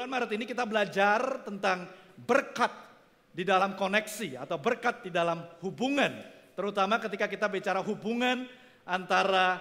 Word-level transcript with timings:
bulan 0.00 0.16
Maret 0.16 0.32
ini 0.32 0.48
kita 0.48 0.64
belajar 0.64 1.44
tentang 1.44 1.84
berkat 2.24 2.72
di 3.36 3.44
dalam 3.44 3.76
koneksi 3.76 4.40
atau 4.40 4.56
berkat 4.56 5.04
di 5.04 5.12
dalam 5.12 5.44
hubungan. 5.60 6.24
Terutama 6.56 6.96
ketika 6.96 7.28
kita 7.28 7.52
bicara 7.52 7.84
hubungan 7.84 8.48
antara 8.88 9.60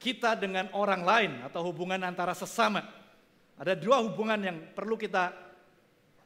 kita 0.00 0.40
dengan 0.40 0.72
orang 0.72 1.04
lain 1.04 1.32
atau 1.44 1.68
hubungan 1.68 2.00
antara 2.00 2.32
sesama. 2.32 2.80
Ada 3.60 3.76
dua 3.76 4.00
hubungan 4.00 4.40
yang 4.40 4.56
perlu 4.72 4.96
kita 4.96 5.36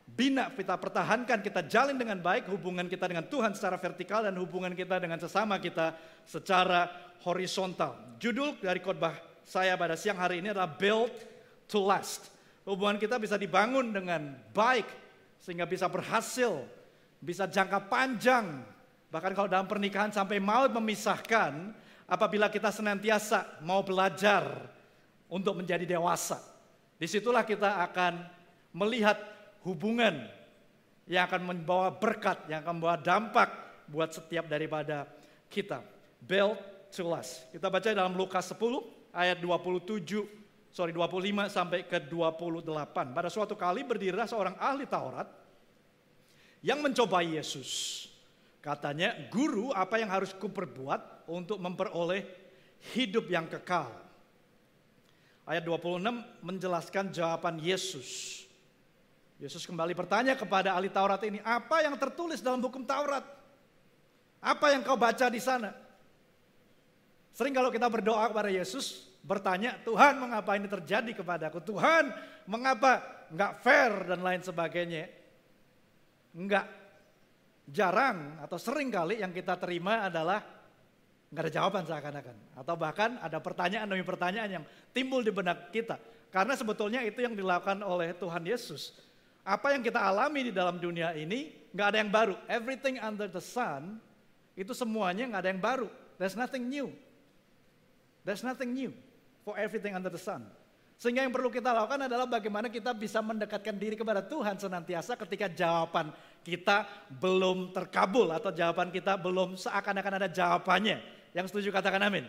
bina, 0.07 0.55
kita 0.55 0.79
pertahankan, 0.79 1.43
kita 1.43 1.67
jalin 1.67 1.99
dengan 1.99 2.23
baik 2.23 2.47
hubungan 2.55 2.87
kita 2.87 3.11
dengan 3.11 3.27
Tuhan 3.27 3.59
secara 3.59 3.75
vertikal 3.75 4.23
dan 4.23 4.39
hubungan 4.39 4.71
kita 4.71 5.03
dengan 5.03 5.19
sesama 5.19 5.59
kita 5.59 5.99
secara 6.31 6.87
horizontal. 7.27 8.23
Judul 8.23 8.55
dari 8.63 8.79
khotbah 8.79 9.19
saya 9.43 9.75
pada 9.75 9.99
siang 9.99 10.15
hari 10.23 10.47
ini 10.47 10.55
adalah 10.55 10.71
Build 10.71 11.11
to 11.67 11.83
Last. 11.83 12.38
Hubungan 12.69 13.01
kita 13.01 13.17
bisa 13.17 13.41
dibangun 13.41 13.97
dengan 13.97 14.37
baik 14.53 14.85
sehingga 15.41 15.65
bisa 15.65 15.89
berhasil, 15.89 16.69
bisa 17.17 17.49
jangka 17.49 17.89
panjang. 17.89 18.61
Bahkan 19.09 19.33
kalau 19.33 19.49
dalam 19.49 19.65
pernikahan 19.65 20.13
sampai 20.13 20.37
maut 20.37 20.69
memisahkan, 20.77 21.73
apabila 22.05 22.53
kita 22.53 22.69
senantiasa 22.69 23.65
mau 23.65 23.81
belajar 23.81 24.69
untuk 25.33 25.57
menjadi 25.57 25.97
dewasa. 25.97 26.45
Di 27.01 27.09
situlah 27.09 27.49
kita 27.49 27.89
akan 27.89 28.21
melihat 28.77 29.17
hubungan 29.65 30.29
yang 31.09 31.25
akan 31.25 31.49
membawa 31.49 31.89
berkat, 31.89 32.53
yang 32.53 32.61
akan 32.61 32.85
membawa 32.85 33.01
dampak 33.01 33.49
buat 33.89 34.13
setiap 34.13 34.45
daripada 34.45 35.09
kita. 35.49 35.81
Build 36.21 36.61
to. 36.93 37.05
Kita 37.53 37.69
baca 37.73 37.89
dalam 37.93 38.17
Lukas 38.17 38.53
10 38.53 38.61
ayat 39.13 39.41
27, 39.41 40.48
sorry 40.73 40.93
25 40.93 41.49
sampai 41.49 41.85
ke 41.89 41.99
28. 42.07 43.17
Pada 43.17 43.29
suatu 43.33 43.55
kali 43.57 43.83
berdirilah 43.83 44.29
seorang 44.29 44.55
ahli 44.61 44.85
Taurat 44.85 45.29
yang 46.63 46.83
mencobai 46.83 47.39
Yesus. 47.39 48.05
Katanya, 48.59 49.15
guru 49.31 49.71
apa 49.71 49.97
yang 50.03 50.11
harus 50.11 50.35
kuperbuat 50.35 51.31
untuk 51.31 51.63
memperoleh 51.63 52.27
hidup 52.93 53.31
yang 53.31 53.47
kekal. 53.47 53.89
Ayat 55.49 55.65
26 55.65 56.45
menjelaskan 56.45 57.09
jawaban 57.09 57.57
Yesus. 57.57 58.45
Yesus 59.39 59.65
kembali 59.65 59.95
bertanya 59.97 60.37
kepada 60.37 60.75
ahli 60.77 60.93
Taurat 60.93 61.23
ini, 61.25 61.41
apa 61.47 61.81
yang 61.81 61.97
tertulis 61.97 62.43
dalam 62.43 62.61
hukum 62.61 62.85
Taurat? 62.85 63.25
Apa 64.43 64.75
yang 64.75 64.85
kau 64.85 64.99
baca 64.99 65.31
di 65.31 65.41
sana? 65.41 65.73
Sering 67.33 67.55
kalau 67.55 67.71
kita 67.71 67.87
berdoa 67.87 68.27
kepada 68.29 68.51
Yesus, 68.51 69.08
bertanya, 69.29 69.77
Tuhan 69.85 70.17
mengapa 70.17 70.57
ini 70.57 70.65
terjadi 70.65 71.13
kepadaku? 71.13 71.61
Tuhan 71.61 72.09
mengapa 72.49 73.05
nggak 73.29 73.53
fair 73.61 73.93
dan 74.09 74.25
lain 74.25 74.41
sebagainya? 74.41 75.05
Enggak 76.33 76.65
jarang 77.69 78.41
atau 78.41 78.57
sering 78.57 78.89
kali 78.89 79.21
yang 79.21 79.29
kita 79.29 79.61
terima 79.61 80.09
adalah 80.09 80.41
nggak 81.29 81.45
ada 81.45 81.53
jawaban 81.53 81.85
seakan-akan. 81.85 82.37
Atau 82.57 82.75
bahkan 82.81 83.21
ada 83.21 83.37
pertanyaan 83.37 83.85
demi 83.85 84.01
pertanyaan 84.01 84.51
yang 84.61 84.65
timbul 84.97 85.21
di 85.21 85.29
benak 85.29 85.69
kita. 85.69 86.01
Karena 86.33 86.57
sebetulnya 86.57 87.05
itu 87.05 87.21
yang 87.21 87.37
dilakukan 87.37 87.85
oleh 87.85 88.17
Tuhan 88.17 88.49
Yesus. 88.49 88.97
Apa 89.45 89.77
yang 89.77 89.85
kita 89.85 90.01
alami 90.01 90.49
di 90.49 90.53
dalam 90.53 90.81
dunia 90.81 91.13
ini 91.13 91.53
nggak 91.77 91.87
ada 91.93 91.99
yang 92.01 92.13
baru. 92.13 92.35
Everything 92.49 92.97
under 92.97 93.29
the 93.29 93.45
sun 93.45 94.01
itu 94.57 94.73
semuanya 94.73 95.29
nggak 95.29 95.43
ada 95.45 95.51
yang 95.53 95.61
baru. 95.61 95.89
There's 96.17 96.37
nothing 96.37 96.73
new. 96.73 96.89
There's 98.25 98.45
nothing 98.45 98.73
new 98.73 98.93
for 99.49 99.57
everything 99.57 99.97
under 99.97 100.13
the 100.13 100.21
sun. 100.21 100.45
Sehingga 101.01 101.25
yang 101.25 101.33
perlu 101.33 101.49
kita 101.49 101.73
lakukan 101.73 102.05
adalah 102.05 102.29
bagaimana 102.29 102.69
kita 102.69 102.93
bisa 102.93 103.25
mendekatkan 103.25 103.81
diri 103.81 103.97
kepada 103.97 104.21
Tuhan 104.21 104.61
senantiasa 104.61 105.17
ketika 105.17 105.49
jawaban 105.49 106.13
kita 106.45 106.85
belum 107.17 107.73
terkabul 107.73 108.29
atau 108.29 108.53
jawaban 108.53 108.93
kita 108.93 109.17
belum 109.17 109.57
seakan-akan 109.57 110.21
ada 110.21 110.29
jawabannya. 110.29 111.01
Yang 111.33 111.55
setuju 111.55 111.73
katakan 111.73 112.05
amin. 112.05 112.29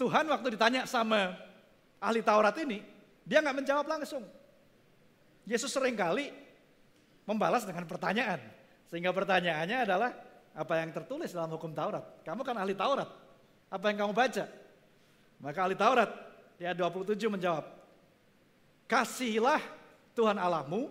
Tuhan 0.00 0.24
waktu 0.24 0.56
ditanya 0.56 0.88
sama 0.88 1.36
ahli 2.00 2.24
Taurat 2.24 2.56
ini, 2.64 2.80
dia 3.28 3.44
nggak 3.44 3.56
menjawab 3.60 3.84
langsung. 3.84 4.24
Yesus 5.44 5.68
sering 5.68 5.98
kali 5.98 6.32
membalas 7.28 7.68
dengan 7.68 7.84
pertanyaan. 7.84 8.40
Sehingga 8.86 9.10
pertanyaannya 9.10 9.78
adalah, 9.82 10.14
apa 10.54 10.80
yang 10.80 10.94
tertulis 10.94 11.34
dalam 11.34 11.50
hukum 11.50 11.74
Taurat? 11.74 12.22
Kamu 12.22 12.46
kan 12.46 12.56
ahli 12.56 12.78
Taurat. 12.78 13.10
Apa 13.66 13.90
yang 13.90 14.06
kamu 14.06 14.14
baca? 14.14 14.65
Maka 15.40 15.68
ahli 15.68 15.76
Taurat 15.76 16.10
ayat 16.56 16.76
27 16.76 17.28
menjawab, 17.28 17.64
Kasihilah 18.86 19.60
Tuhan 20.14 20.38
Allahmu 20.38 20.88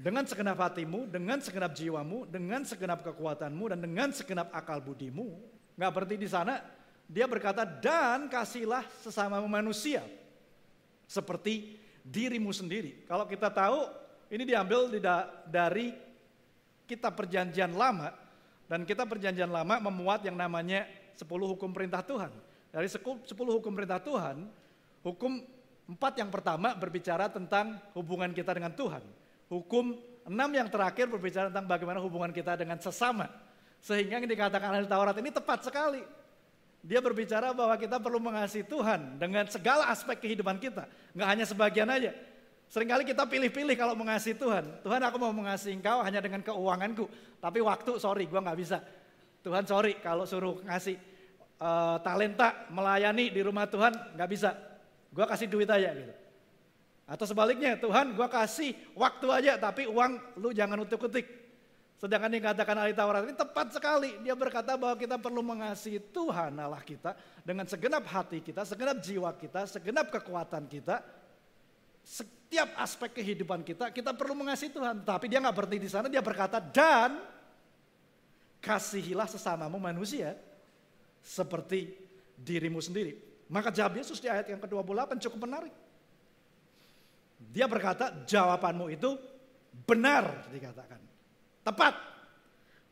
dengan 0.00 0.24
segenap 0.24 0.56
hatimu, 0.56 1.08
dengan 1.08 1.40
segenap 1.44 1.72
jiwamu, 1.76 2.24
dengan 2.28 2.64
segenap 2.64 3.04
kekuatanmu, 3.04 3.64
dan 3.72 3.78
dengan 3.84 4.08
segenap 4.12 4.48
akal 4.52 4.80
budimu. 4.80 5.36
Nggak 5.76 5.92
berarti 5.92 6.16
di 6.16 6.28
sana, 6.28 6.60
dia 7.04 7.28
berkata, 7.28 7.68
dan 7.68 8.28
kasihlah 8.28 8.84
sesama 9.04 9.40
manusia. 9.44 10.00
Seperti 11.04 11.76
dirimu 12.06 12.48
sendiri. 12.54 13.04
Kalau 13.04 13.28
kita 13.28 13.52
tahu, 13.52 13.88
ini 14.32 14.48
diambil 14.48 14.88
dari 15.48 15.92
kitab 16.88 17.18
perjanjian 17.18 17.76
lama, 17.76 18.14
dan 18.70 18.86
kita 18.86 19.04
perjanjian 19.04 19.50
lama 19.50 19.82
memuat 19.82 20.24
yang 20.24 20.38
namanya 20.38 20.86
10 21.18 21.26
hukum 21.26 21.74
perintah 21.74 22.00
Tuhan. 22.00 22.30
Dari 22.70 22.86
10 22.86 23.26
hukum 23.34 23.72
perintah 23.74 23.98
Tuhan, 23.98 24.46
hukum 25.02 25.42
empat 25.90 26.22
yang 26.22 26.30
pertama 26.30 26.78
berbicara 26.78 27.26
tentang 27.26 27.82
hubungan 27.98 28.30
kita 28.30 28.54
dengan 28.54 28.70
Tuhan. 28.70 29.02
Hukum 29.50 29.98
enam 30.30 30.50
yang 30.54 30.70
terakhir 30.70 31.10
berbicara 31.10 31.50
tentang 31.50 31.66
bagaimana 31.66 31.98
hubungan 31.98 32.30
kita 32.30 32.54
dengan 32.54 32.78
sesama. 32.78 33.26
Sehingga 33.82 34.22
yang 34.22 34.30
dikatakan 34.30 34.70
ahli 34.70 34.86
Taurat 34.86 35.16
ini 35.18 35.34
tepat 35.34 35.66
sekali. 35.66 36.04
Dia 36.80 37.02
berbicara 37.02 37.52
bahwa 37.52 37.76
kita 37.76 38.00
perlu 38.00 38.22
mengasihi 38.22 38.64
Tuhan 38.64 39.20
dengan 39.20 39.44
segala 39.50 39.90
aspek 39.90 40.16
kehidupan 40.22 40.56
kita. 40.62 40.88
Nggak 41.12 41.28
hanya 41.28 41.44
sebagian 41.44 41.88
aja. 41.90 42.14
Seringkali 42.70 43.02
kita 43.02 43.26
pilih-pilih 43.26 43.74
kalau 43.74 43.98
mengasihi 43.98 44.38
Tuhan. 44.38 44.64
Tuhan 44.86 45.02
aku 45.02 45.18
mau 45.18 45.34
mengasihi 45.34 45.74
engkau 45.74 46.06
hanya 46.06 46.22
dengan 46.22 46.40
keuanganku. 46.40 47.10
Tapi 47.42 47.58
waktu 47.60 47.98
sorry 47.98 48.30
gue 48.30 48.40
nggak 48.40 48.58
bisa. 48.62 48.78
Tuhan 49.42 49.66
sorry 49.66 49.98
kalau 49.98 50.22
suruh 50.22 50.62
ngasih 50.62 51.09
uh, 51.60 51.96
talenta 52.00 52.66
melayani 52.72 53.28
di 53.28 53.40
rumah 53.44 53.68
Tuhan 53.68 53.92
nggak 54.16 54.30
bisa. 54.32 54.56
Gue 55.12 55.26
kasih 55.28 55.46
duit 55.46 55.68
aja 55.68 55.92
gitu. 55.92 56.14
Atau 57.10 57.26
sebaliknya, 57.26 57.74
Tuhan 57.74 58.14
gue 58.14 58.28
kasih 58.30 58.70
waktu 58.94 59.26
aja 59.30 59.52
tapi 59.60 59.86
uang 59.86 60.40
lu 60.40 60.50
jangan 60.50 60.80
utuk-utik. 60.86 61.26
Sedangkan 62.00 62.32
yang 62.32 62.54
katakan 62.54 62.80
ahli 62.80 62.96
Taurat 62.96 63.28
ini 63.28 63.36
tepat 63.36 63.76
sekali. 63.76 64.16
Dia 64.24 64.32
berkata 64.32 64.72
bahwa 64.80 64.96
kita 64.96 65.20
perlu 65.20 65.44
mengasihi 65.44 66.00
Tuhan 66.00 66.56
Allah 66.56 66.80
kita 66.80 67.12
dengan 67.44 67.68
segenap 67.68 68.08
hati 68.08 68.40
kita, 68.40 68.64
segenap 68.64 68.96
jiwa 69.04 69.28
kita, 69.36 69.68
segenap 69.68 70.08
kekuatan 70.08 70.64
kita. 70.64 71.04
Setiap 72.00 72.72
aspek 72.80 73.20
kehidupan 73.20 73.60
kita, 73.60 73.92
kita 73.92 74.16
perlu 74.16 74.32
mengasihi 74.32 74.72
Tuhan. 74.72 75.04
Tapi 75.04 75.28
dia 75.28 75.44
nggak 75.44 75.52
berhenti 75.52 75.78
di 75.84 75.90
sana, 75.92 76.08
dia 76.08 76.24
berkata 76.24 76.56
dan 76.56 77.20
kasihilah 78.64 79.28
sesamamu 79.28 79.76
manusia 79.76 80.32
seperti 81.20 81.94
dirimu 82.36 82.80
sendiri. 82.80 83.16
Maka 83.50 83.74
jawab 83.74 83.98
Yesus 83.98 84.22
di 84.22 84.30
ayat 84.30 84.46
yang 84.48 84.60
ke-28 84.62 85.20
cukup 85.28 85.46
menarik. 85.46 85.74
Dia 87.50 87.66
berkata, 87.66 88.12
jawabanmu 88.28 88.92
itu 88.92 89.16
benar 89.86 90.48
dikatakan. 90.52 91.00
Tepat. 91.64 91.94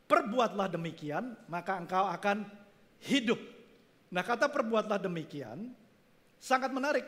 Perbuatlah 0.08 0.72
demikian, 0.72 1.36
maka 1.52 1.76
engkau 1.76 2.08
akan 2.08 2.48
hidup. 3.04 3.36
Nah 4.08 4.24
kata 4.24 4.48
perbuatlah 4.48 4.96
demikian 4.96 5.68
sangat 6.40 6.72
menarik. 6.72 7.04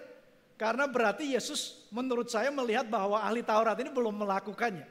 Karena 0.60 0.84
berarti 0.84 1.32
Yesus 1.32 1.88
menurut 1.88 2.28
saya 2.28 2.52
melihat 2.52 2.84
bahwa 2.84 3.16
ahli 3.16 3.40
Taurat 3.40 3.72
ini 3.80 3.88
belum 3.88 4.12
melakukannya. 4.20 4.84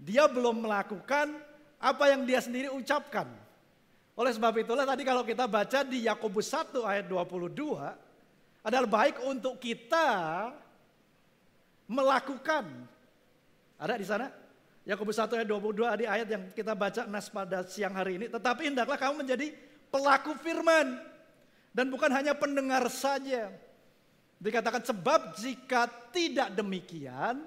Dia 0.00 0.24
belum 0.24 0.64
melakukan 0.64 1.36
apa 1.76 2.04
yang 2.08 2.24
dia 2.24 2.40
sendiri 2.40 2.72
ucapkan. 2.72 3.28
Oleh 4.20 4.36
sebab 4.36 4.52
itulah 4.60 4.84
tadi 4.84 5.00
kalau 5.00 5.24
kita 5.24 5.48
baca 5.48 5.80
di 5.80 6.04
Yakobus 6.04 6.52
1 6.52 6.76
ayat 6.84 7.08
22 7.08 7.56
adalah 8.60 8.84
baik 8.84 9.24
untuk 9.24 9.56
kita 9.56 10.04
melakukan. 11.88 12.68
Ada 13.80 13.96
di 13.96 14.04
sana? 14.04 14.28
Yakobus 14.84 15.16
1 15.16 15.40
ayat 15.40 15.48
22 15.48 16.00
di 16.00 16.04
ayat 16.04 16.28
yang 16.28 16.44
kita 16.52 16.76
baca 16.76 17.08
nas 17.08 17.32
pada 17.32 17.64
siang 17.64 17.96
hari 17.96 18.20
ini. 18.20 18.28
Tetapi 18.28 18.68
hendaklah 18.68 19.00
kamu 19.00 19.24
menjadi 19.24 19.56
pelaku 19.88 20.36
firman. 20.36 21.00
Dan 21.72 21.88
bukan 21.88 22.12
hanya 22.12 22.36
pendengar 22.36 22.92
saja. 22.92 23.48
Dikatakan 24.36 24.84
sebab 24.84 25.32
jika 25.40 25.88
tidak 26.12 26.52
demikian, 26.52 27.40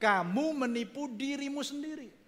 kamu 0.00 0.56
menipu 0.56 1.04
dirimu 1.04 1.60
sendiri. 1.60 2.23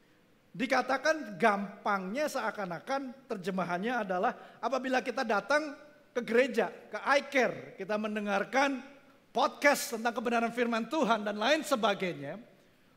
Dikatakan 0.56 1.36
gampangnya 1.36 2.32
seakan-akan 2.32 3.28
terjemahannya 3.28 4.08
adalah 4.08 4.32
apabila 4.56 5.04
kita 5.04 5.20
datang 5.20 5.76
ke 6.16 6.24
gereja, 6.24 6.72
ke 6.88 6.96
iCare, 6.96 7.76
kita 7.76 8.00
mendengarkan 8.00 8.80
podcast 9.36 10.00
tentang 10.00 10.16
kebenaran 10.16 10.48
firman 10.56 10.88
Tuhan 10.88 11.28
dan 11.28 11.36
lain 11.36 11.60
sebagainya. 11.60 12.40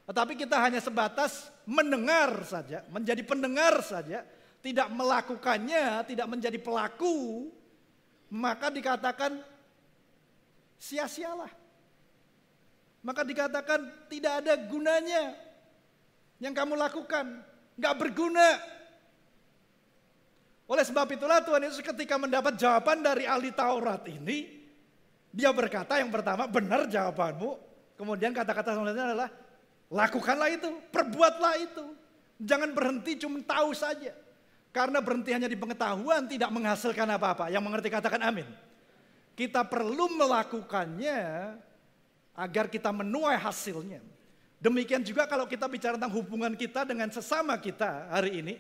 Tetapi 0.08 0.40
kita 0.40 0.56
hanya 0.56 0.80
sebatas 0.80 1.52
mendengar 1.68 2.48
saja, 2.48 2.80
menjadi 2.96 3.28
pendengar 3.28 3.84
saja, 3.84 4.24
tidak 4.64 4.88
melakukannya, 4.96 6.08
tidak 6.08 6.32
menjadi 6.32 6.56
pelaku, 6.64 7.52
maka 8.32 8.72
dikatakan 8.72 9.36
sia-sialah. 10.80 11.52
Maka 13.04 13.28
dikatakan 13.28 14.08
tidak 14.08 14.48
ada 14.48 14.56
gunanya 14.64 15.36
yang 16.40 16.56
kamu 16.56 16.80
lakukan, 16.80 17.44
nggak 17.80 17.96
berguna. 17.96 18.60
Oleh 20.70 20.86
sebab 20.86 21.10
itulah 21.10 21.42
Tuhan 21.42 21.66
Yesus 21.66 21.82
ketika 21.82 22.20
mendapat 22.20 22.54
jawaban 22.60 23.02
dari 23.02 23.26
ahli 23.26 23.50
Taurat 23.50 24.06
ini, 24.06 24.60
dia 25.34 25.50
berkata 25.50 25.98
yang 25.98 26.14
pertama, 26.14 26.46
benar 26.46 26.86
jawabanmu. 26.86 27.58
Kemudian 27.98 28.36
kata-kata 28.36 28.78
selanjutnya 28.78 29.16
adalah, 29.16 29.30
lakukanlah 29.90 30.50
itu, 30.54 30.70
perbuatlah 30.94 31.54
itu. 31.58 31.86
Jangan 32.40 32.70
berhenti 32.70 33.18
cuma 33.18 33.42
tahu 33.42 33.74
saja. 33.74 34.14
Karena 34.70 35.02
berhenti 35.02 35.34
hanya 35.34 35.50
di 35.50 35.58
pengetahuan 35.58 36.30
tidak 36.30 36.54
menghasilkan 36.54 37.10
apa-apa. 37.18 37.50
Yang 37.50 37.64
mengerti 37.66 37.90
katakan 37.90 38.22
amin. 38.22 38.46
Kita 39.34 39.66
perlu 39.66 40.14
melakukannya 40.22 41.20
agar 42.38 42.70
kita 42.70 42.94
menuai 42.94 43.42
hasilnya. 43.42 44.06
Demikian 44.60 45.00
juga 45.08 45.24
kalau 45.24 45.48
kita 45.48 45.72
bicara 45.72 45.96
tentang 45.96 46.12
hubungan 46.20 46.52
kita 46.52 46.84
dengan 46.84 47.08
sesama 47.08 47.56
kita 47.56 48.12
hari 48.12 48.44
ini, 48.44 48.60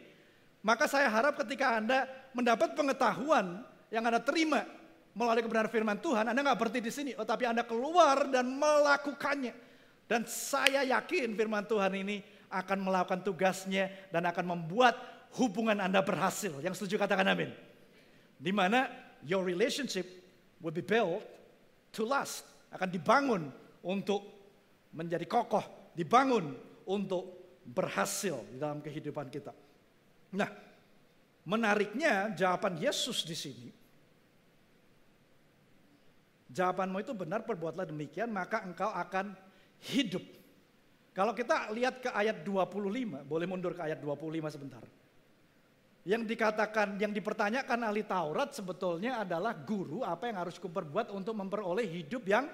maka 0.63 0.87
saya 0.87 1.11
harap 1.11 1.35
ketika 1.43 1.75
Anda 1.75 2.07
mendapat 2.31 2.71
pengetahuan 2.71 3.67
yang 3.91 4.07
Anda 4.07 4.23
terima 4.23 4.63
melalui 5.11 5.43
kebenaran 5.43 5.67
firman 5.67 5.99
Tuhan, 5.99 6.31
Anda 6.31 6.39
nggak 6.39 6.59
berhenti 6.59 6.79
di 6.79 6.91
sini, 6.91 7.11
oh, 7.19 7.27
tapi 7.27 7.43
Anda 7.43 7.67
keluar 7.67 8.31
dan 8.31 8.47
melakukannya. 8.47 9.51
Dan 10.07 10.23
saya 10.25 10.87
yakin 10.87 11.35
firman 11.35 11.67
Tuhan 11.67 11.91
ini 11.99 12.23
akan 12.49 12.81
melakukan 12.81 13.21
tugasnya 13.21 13.91
dan 14.09 14.25
akan 14.25 14.57
membuat 14.57 14.97
hubungan 15.37 15.77
Anda 15.77 16.01
berhasil. 16.01 16.57
Yang 16.63 16.81
setuju 16.81 17.05
katakan 17.05 17.27
amin. 17.27 17.51
Di 18.39 18.49
mana 18.55 18.89
your 19.21 19.43
relationship 19.43 20.07
will 20.63 20.73
be 20.73 20.81
built 20.81 21.21
to 21.93 22.07
last. 22.07 22.47
Akan 22.73 22.89
dibangun 22.89 23.53
untuk 23.85 24.25
menjadi 24.89 25.25
kokoh, 25.29 25.78
dibangun 25.99 26.55
untuk 26.87 27.27
berhasil 27.67 28.39
di 28.47 28.55
dalam 28.55 28.79
kehidupan 28.79 29.27
kita. 29.27 29.51
Nah, 30.31 30.47
menariknya 31.43 32.31
jawaban 32.31 32.79
Yesus 32.79 33.27
di 33.27 33.35
sini 33.35 33.69
jawabanmu 36.49 36.97
itu 36.99 37.13
benar, 37.13 37.45
perbuatlah 37.45 37.85
demikian, 37.85 38.33
maka 38.33 38.65
engkau 38.65 38.89
akan 38.89 39.37
hidup. 39.93 40.25
Kalau 41.13 41.33
kita 41.37 41.69
lihat 41.71 42.01
ke 42.01 42.09
ayat 42.09 42.41
25, 42.41 43.23
boleh 43.25 43.45
mundur 43.45 43.77
ke 43.77 43.81
ayat 43.85 44.01
25 44.01 44.49
sebentar. 44.49 44.83
Yang 46.07 46.23
dikatakan, 46.25 46.97
yang 46.97 47.13
dipertanyakan 47.13 47.79
ahli 47.85 48.01
Taurat 48.07 48.49
sebetulnya 48.55 49.21
adalah 49.21 49.53
guru 49.53 50.01
apa 50.01 50.25
yang 50.31 50.41
harus 50.41 50.57
kuperbuat 50.57 51.13
untuk 51.13 51.37
memperoleh 51.37 51.85
hidup 51.85 52.23
yang 52.25 52.49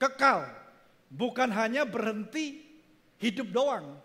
kekal. 0.00 0.48
Bukan 1.12 1.52
hanya 1.52 1.84
berhenti 1.84 2.64
hidup 3.20 3.52
doang. 3.52 4.00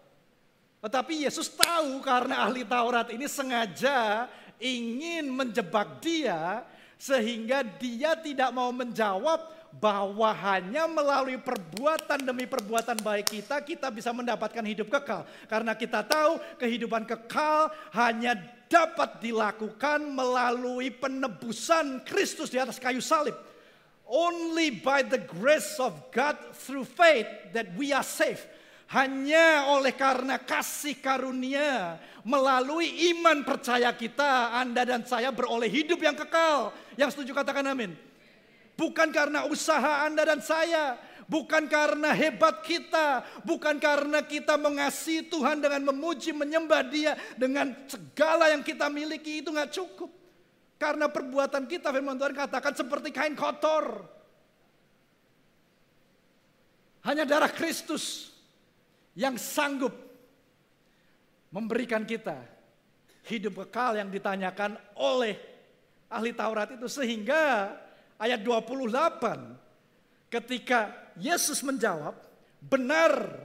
Tetapi 0.84 1.24
Yesus 1.24 1.48
tahu 1.56 2.04
karena 2.04 2.44
ahli 2.44 2.68
Taurat 2.68 3.08
ini 3.16 3.26
sengaja 3.32 4.28
ingin 4.60 5.32
menjebak 5.32 6.04
dia 6.04 6.68
sehingga 7.00 7.64
dia 7.64 8.14
tidak 8.20 8.52
mau 8.52 8.70
menjawab 8.76 9.58
bahwa 9.78 10.34
hanya 10.34 10.90
melalui 10.90 11.38
perbuatan 11.38 12.26
demi 12.26 12.50
perbuatan 12.50 12.98
baik 13.04 13.30
kita, 13.30 13.62
kita 13.62 13.88
bisa 13.94 14.10
mendapatkan 14.10 14.66
hidup 14.66 14.90
kekal. 14.90 15.28
Karena 15.46 15.78
kita 15.78 16.02
tahu 16.02 16.42
kehidupan 16.58 17.06
kekal 17.06 17.70
hanya 17.94 18.34
dapat 18.68 19.22
dilakukan 19.24 20.04
melalui 20.08 20.92
penebusan 20.92 22.04
Kristus 22.04 22.52
di 22.52 22.58
atas 22.58 22.82
kayu 22.82 23.00
salib. 23.00 23.36
Only 24.08 24.72
by 24.72 25.04
the 25.04 25.20
grace 25.20 25.76
of 25.84 25.92
God 26.16 26.40
through 26.56 26.88
faith 26.88 27.28
that 27.52 27.76
we 27.76 27.92
are 27.92 28.08
saved. 28.08 28.44
Hanya 28.88 29.68
oleh 29.68 29.92
karena 29.92 30.40
kasih 30.40 31.04
karunia 31.04 32.00
melalui 32.24 32.88
iman 33.12 33.44
percaya 33.44 33.92
kita, 33.92 34.56
Anda 34.56 34.88
dan 34.88 35.04
saya 35.04 35.28
beroleh 35.28 35.68
hidup 35.68 36.00
yang 36.00 36.16
kekal. 36.16 36.72
Yang 36.96 37.20
setuju 37.20 37.36
katakan 37.36 37.68
amin. 37.68 37.92
Bukan 38.80 39.12
karena 39.12 39.44
usaha 39.44 40.08
Anda 40.08 40.24
dan 40.24 40.40
saya, 40.40 40.96
bukan 41.28 41.68
karena 41.68 42.16
hebat 42.16 42.64
kita, 42.64 43.28
bukan 43.44 43.76
karena 43.76 44.24
kita 44.24 44.56
mengasihi 44.56 45.28
Tuhan 45.28 45.60
dengan 45.60 45.92
memuji, 45.92 46.32
menyembah 46.32 46.88
Dia 46.88 47.20
dengan 47.36 47.76
segala 47.92 48.48
yang 48.56 48.64
kita 48.64 48.88
miliki 48.88 49.44
itu 49.44 49.52
nggak 49.52 49.76
cukup. 49.76 50.17
Karena 50.78 51.10
perbuatan 51.10 51.66
kita 51.66 51.90
firman 51.90 52.22
Tuhan 52.22 52.38
katakan 52.38 52.74
seperti 52.78 53.10
kain 53.10 53.34
kotor. 53.34 54.06
Hanya 57.02 57.26
darah 57.26 57.50
Kristus 57.50 58.30
yang 59.18 59.42
sanggup 59.42 59.96
memberikan 61.50 62.06
kita 62.06 62.38
hidup 63.26 63.66
kekal 63.66 63.98
yang 63.98 64.14
ditanyakan 64.14 64.78
oleh 65.00 65.36
ahli 66.08 66.32
Taurat 66.32 66.72
itu 66.72 66.88
sehingga 66.88 67.74
ayat 68.22 68.40
28 68.46 70.32
ketika 70.32 70.92
Yesus 71.18 71.64
menjawab 71.64 72.16
benar 72.62 73.42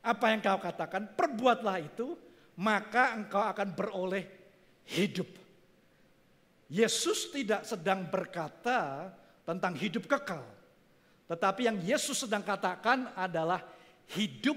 apa 0.00 0.32
yang 0.32 0.40
kau 0.40 0.60
katakan 0.62 1.12
perbuatlah 1.12 1.76
itu 1.82 2.16
maka 2.56 3.16
engkau 3.16 3.40
akan 3.40 3.68
beroleh 3.72 4.24
hidup. 4.88 5.39
Yesus 6.70 7.34
tidak 7.34 7.66
sedang 7.66 8.06
berkata 8.06 9.10
tentang 9.42 9.74
hidup 9.74 10.06
kekal. 10.06 10.46
Tetapi 11.26 11.66
yang 11.66 11.78
Yesus 11.82 12.22
sedang 12.22 12.46
katakan 12.46 13.10
adalah 13.18 13.62
hidup 14.14 14.54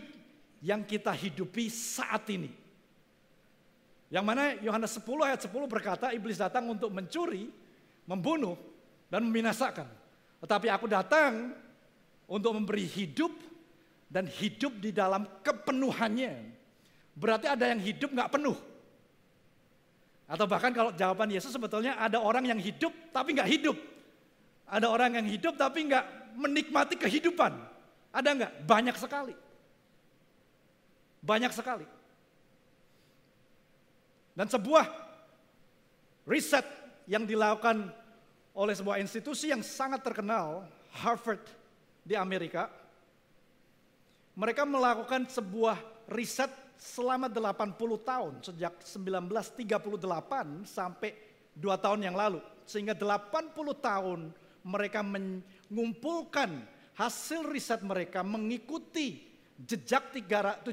yang 0.61 0.85
kita 0.85 1.09
hidupi 1.09 1.73
saat 1.73 2.29
ini. 2.29 2.53
Yang 4.13 4.25
mana 4.29 4.53
Yohanes 4.61 4.93
10 4.93 5.09
ayat 5.25 5.41
10 5.41 5.53
berkata 5.65 6.13
iblis 6.13 6.37
datang 6.37 6.69
untuk 6.69 6.93
mencuri, 6.93 7.49
membunuh, 8.05 8.53
dan 9.09 9.25
membinasakan. 9.25 9.89
Tetapi 10.37 10.69
aku 10.69 10.85
datang 10.85 11.57
untuk 12.29 12.53
memberi 12.53 12.85
hidup 12.85 13.33
dan 14.05 14.29
hidup 14.29 14.77
di 14.77 14.93
dalam 14.93 15.25
kepenuhannya. 15.41 16.33
Berarti 17.17 17.49
ada 17.49 17.69
yang 17.69 17.81
hidup 17.81 18.13
nggak 18.13 18.33
penuh. 18.33 18.57
Atau 20.23 20.47
bahkan 20.47 20.71
kalau 20.71 20.95
jawaban 20.95 21.29
Yesus 21.29 21.51
sebetulnya 21.51 21.99
ada 21.99 22.19
orang 22.23 22.47
yang 22.47 22.59
hidup 22.59 22.91
tapi 23.11 23.35
nggak 23.35 23.49
hidup. 23.49 23.77
Ada 24.67 24.87
orang 24.87 25.19
yang 25.19 25.27
hidup 25.27 25.59
tapi 25.59 25.85
nggak 25.85 26.35
menikmati 26.39 26.95
kehidupan. 26.95 27.53
Ada 28.13 28.29
nggak? 28.31 28.51
Banyak 28.63 28.95
sekali. 28.95 29.35
Banyak 31.23 31.51
sekali. 31.51 31.85
Dan 34.33 34.49
sebuah 34.49 34.85
riset 36.25 36.65
yang 37.05 37.27
dilakukan 37.27 37.91
oleh 38.53 38.73
sebuah 38.73 38.97
institusi 39.01 39.49
yang 39.49 39.61
sangat 39.61 40.01
terkenal, 40.01 40.65
Harvard 40.93 41.41
di 42.05 42.17
Amerika, 42.17 42.69
mereka 44.33 44.65
melakukan 44.65 45.29
sebuah 45.29 45.77
riset 46.09 46.49
selama 46.83 47.31
80 47.31 47.79
tahun, 48.03 48.33
sejak 48.43 48.83
1938 48.83 50.67
sampai 50.67 51.15
2 51.55 51.63
tahun 51.79 51.99
yang 52.03 52.19
lalu. 52.19 52.43
Sehingga 52.67 52.91
80 52.91 53.55
tahun 53.79 54.35
mereka 54.67 54.99
mengumpulkan 54.99 56.67
hasil 56.99 57.47
riset 57.47 57.79
mereka 57.87 58.19
mengikuti 58.19 59.31
jejak 59.63 60.11
738 60.11 60.67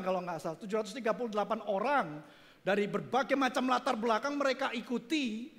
kalau 0.00 0.20
nggak 0.24 0.38
salah, 0.40 0.56
738 0.64 1.68
orang 1.68 2.24
dari 2.64 2.88
berbagai 2.88 3.36
macam 3.36 3.68
latar 3.68 4.00
belakang 4.00 4.40
mereka 4.40 4.72
ikuti. 4.72 5.57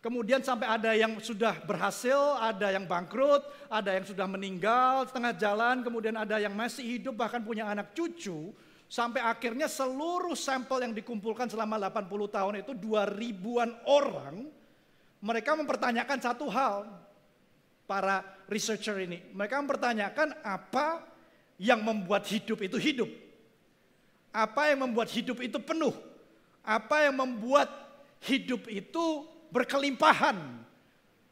Kemudian 0.00 0.40
sampai 0.40 0.64
ada 0.64 0.96
yang 0.96 1.20
sudah 1.20 1.60
berhasil, 1.60 2.16
ada 2.40 2.72
yang 2.72 2.88
bangkrut, 2.88 3.44
ada 3.68 3.92
yang 3.92 4.08
sudah 4.08 4.24
meninggal 4.24 5.04
setengah 5.04 5.36
jalan, 5.36 5.84
kemudian 5.84 6.16
ada 6.16 6.40
yang 6.40 6.56
masih 6.56 6.96
hidup 6.96 7.20
bahkan 7.20 7.44
punya 7.44 7.68
anak 7.68 7.92
cucu. 7.92 8.48
Sampai 8.88 9.20
akhirnya 9.20 9.68
seluruh 9.68 10.32
sampel 10.32 10.88
yang 10.88 10.96
dikumpulkan 10.96 11.52
selama 11.52 11.76
80 11.76 12.10
tahun 12.32 12.54
itu 12.64 12.72
2000-an 12.74 13.70
orang, 13.84 14.48
mereka 15.20 15.52
mempertanyakan 15.52 16.18
satu 16.18 16.48
hal, 16.48 16.88
para 17.84 18.24
researcher 18.48 18.96
ini. 19.04 19.20
Mereka 19.36 19.60
mempertanyakan 19.60 20.40
apa 20.40 21.04
yang 21.60 21.84
membuat 21.84 22.24
hidup 22.24 22.64
itu 22.64 22.80
hidup. 22.80 23.10
Apa 24.32 24.72
yang 24.72 24.88
membuat 24.88 25.12
hidup 25.12 25.44
itu 25.44 25.60
penuh. 25.60 25.92
Apa 26.64 27.04
yang 27.04 27.20
membuat 27.20 27.68
hidup 28.24 28.64
itu 28.70 29.28
berkelimpahan. 29.50 30.38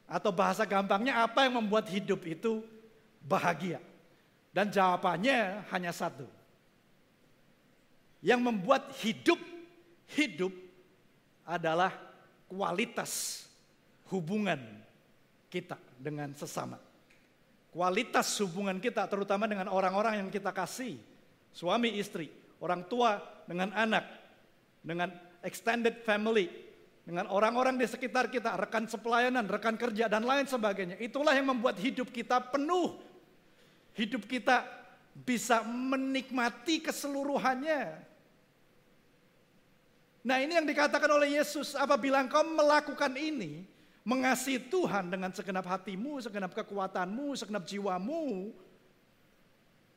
Atau 0.09 0.33
bahasa 0.33 0.65
gampangnya 0.65 1.21
apa 1.21 1.45
yang 1.45 1.61
membuat 1.61 1.85
hidup 1.93 2.25
itu 2.25 2.65
bahagia? 3.21 3.77
Dan 4.53 4.73
jawabannya 4.73 5.69
hanya 5.69 5.93
satu. 5.93 6.25
Yang 8.25 8.41
membuat 8.41 8.89
hidup 9.05 9.37
hidup 10.17 10.51
adalah 11.45 11.93
kualitas 12.49 13.45
hubungan 14.09 14.59
kita 15.53 15.77
dengan 16.01 16.33
sesama. 16.33 16.81
Kualitas 17.69 18.33
hubungan 18.41 18.81
kita 18.81 19.05
terutama 19.13 19.45
dengan 19.45 19.69
orang-orang 19.69 20.25
yang 20.25 20.29
kita 20.33 20.51
kasih. 20.57 20.97
Suami 21.53 22.01
istri, 22.01 22.33
orang 22.65 22.89
tua 22.89 23.21
dengan 23.45 23.73
anak, 23.77 24.05
dengan 24.81 25.13
extended 25.45 26.01
family, 26.05 26.49
dengan 27.09 27.25
orang-orang 27.33 27.81
di 27.81 27.89
sekitar 27.89 28.29
kita, 28.29 28.53
rekan 28.61 28.85
sepelayanan, 28.85 29.49
rekan 29.49 29.81
kerja 29.81 30.13
dan 30.13 30.29
lain 30.29 30.45
sebagainya. 30.45 31.01
Itulah 31.01 31.33
yang 31.33 31.49
membuat 31.49 31.81
hidup 31.81 32.13
kita 32.13 32.37
penuh 32.37 33.09
hidup 33.99 34.31
kita 34.31 34.63
bisa 35.27 35.67
menikmati 35.67 36.79
keseluruhannya. 36.79 38.07
Nah 40.23 40.37
ini 40.39 40.55
yang 40.55 40.67
dikatakan 40.69 41.11
oleh 41.11 41.35
Yesus, 41.35 41.75
apabila 41.75 42.23
engkau 42.23 42.47
melakukan 42.47 43.11
ini, 43.19 43.67
mengasihi 44.07 44.71
Tuhan 44.71 45.11
dengan 45.11 45.35
segenap 45.35 45.67
hatimu, 45.67 46.23
segenap 46.23 46.55
kekuatanmu, 46.55 47.35
segenap 47.35 47.67
jiwamu, 47.67 48.55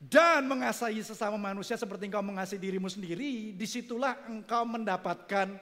dan 0.02 0.42
mengasihi 0.50 1.06
sesama 1.06 1.38
manusia 1.38 1.78
seperti 1.78 2.10
engkau 2.10 2.26
mengasihi 2.26 2.58
dirimu 2.58 2.90
sendiri, 2.90 3.54
di 3.54 3.66
situlah 3.70 4.18
engkau 4.26 4.66
mendapatkan 4.66 5.54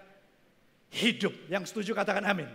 hidup. 0.91 1.33
Yang 1.47 1.71
setuju 1.71 1.95
katakan 1.95 2.27
amin. 2.27 2.51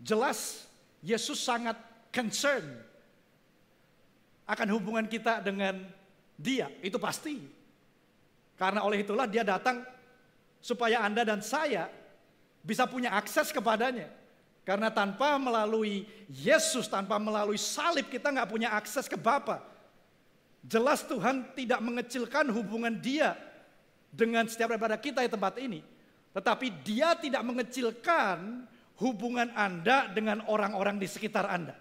Jelas 0.00 0.66
Yesus 1.00 1.40
sangat 1.40 1.76
concern 2.10 2.64
akan 4.50 4.68
hubungan 4.74 5.06
kita 5.06 5.38
dengan 5.44 5.86
dia, 6.34 6.66
itu 6.82 6.98
pasti. 6.98 7.38
Karena 8.58 8.82
oleh 8.82 9.06
itulah 9.06 9.24
dia 9.30 9.46
datang 9.46 9.86
supaya 10.60 11.00
Anda 11.04 11.24
dan 11.24 11.40
saya 11.40 11.88
bisa 12.60 12.84
punya 12.84 13.14
akses 13.14 13.54
kepadanya. 13.54 14.10
Karena 14.64 14.92
tanpa 14.92 15.40
melalui 15.40 16.04
Yesus, 16.28 16.84
tanpa 16.84 17.16
melalui 17.16 17.56
salib 17.56 18.12
kita 18.12 18.28
nggak 18.28 18.50
punya 18.50 18.68
akses 18.76 19.08
ke 19.08 19.16
Bapa. 19.16 19.64
Jelas 20.60 21.00
Tuhan 21.08 21.56
tidak 21.56 21.80
mengecilkan 21.80 22.52
hubungan 22.52 22.92
dia 23.00 23.32
dengan 24.10 24.44
setiap 24.50 24.74
daripada 24.74 24.98
kita 24.98 25.22
di 25.22 25.30
tempat 25.30 25.54
ini. 25.62 25.80
Tetapi 26.30 26.66
dia 26.86 27.14
tidak 27.18 27.42
mengecilkan 27.42 28.66
hubungan 29.00 29.50
Anda 29.56 30.10
dengan 30.12 30.44
orang-orang 30.46 31.00
di 31.00 31.08
sekitar 31.08 31.48
Anda. 31.48 31.74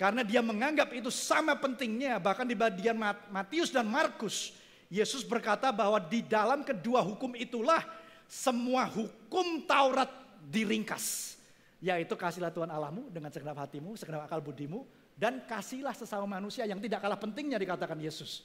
Karena 0.00 0.24
dia 0.24 0.40
menganggap 0.40 0.96
itu 0.96 1.12
sama 1.12 1.52
pentingnya, 1.60 2.16
bahkan 2.16 2.48
di 2.48 2.56
bagian 2.56 2.96
Matius 3.28 3.68
dan 3.68 3.84
Markus, 3.84 4.56
Yesus 4.88 5.22
berkata 5.22 5.68
bahwa 5.70 6.00
di 6.00 6.24
dalam 6.24 6.64
kedua 6.64 7.04
hukum 7.04 7.36
itulah 7.36 7.84
semua 8.24 8.88
hukum 8.88 9.62
Taurat 9.68 10.08
diringkas. 10.48 11.36
Yaitu 11.84 12.16
kasihlah 12.16 12.48
Tuhan 12.48 12.72
Allahmu 12.72 13.12
dengan 13.12 13.28
segenap 13.28 13.60
hatimu, 13.60 13.92
segenap 14.00 14.24
akal 14.24 14.40
budimu, 14.40 14.88
dan 15.20 15.44
kasihlah 15.44 15.92
sesama 15.92 16.24
manusia 16.24 16.64
yang 16.64 16.80
tidak 16.80 17.04
kalah 17.04 17.20
pentingnya 17.20 17.60
dikatakan 17.60 18.00
Yesus. 18.00 18.40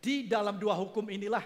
Di 0.00 0.28
dalam 0.28 0.60
dua 0.60 0.76
hukum 0.76 1.08
inilah 1.08 1.44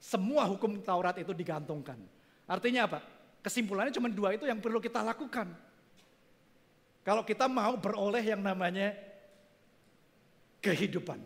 semua 0.00 0.46
hukum 0.46 0.78
Taurat 0.80 1.16
itu 1.18 1.32
digantungkan. 1.32 1.98
Artinya 2.46 2.86
apa? 2.86 2.98
Kesimpulannya 3.42 3.94
cuma 3.94 4.10
dua 4.10 4.34
itu 4.34 4.46
yang 4.46 4.58
perlu 4.58 4.78
kita 4.82 5.02
lakukan. 5.02 5.50
Kalau 7.06 7.22
kita 7.22 7.46
mau 7.46 7.78
beroleh 7.78 8.22
yang 8.22 8.42
namanya 8.42 8.94
kehidupan. 10.58 11.22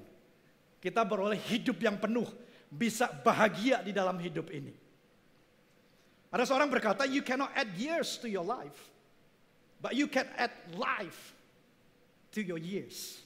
Kita 0.80 1.04
beroleh 1.04 1.36
hidup 1.36 1.80
yang 1.80 1.96
penuh, 1.96 2.28
bisa 2.68 3.08
bahagia 3.08 3.80
di 3.84 3.92
dalam 3.92 4.16
hidup 4.20 4.48
ini. 4.52 4.72
Ada 6.30 6.46
seorang 6.46 6.68
berkata, 6.68 7.08
you 7.08 7.24
cannot 7.24 7.50
add 7.56 7.68
years 7.76 8.20
to 8.20 8.30
your 8.30 8.44
life, 8.44 8.76
but 9.82 9.96
you 9.96 10.06
can 10.06 10.28
add 10.36 10.52
life 10.76 11.32
to 12.32 12.40
your 12.40 12.60
years. 12.60 13.20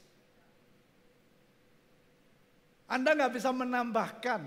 Anda 2.89 3.13
nggak 3.13 3.33
bisa 3.39 3.51
menambahkan 3.53 4.41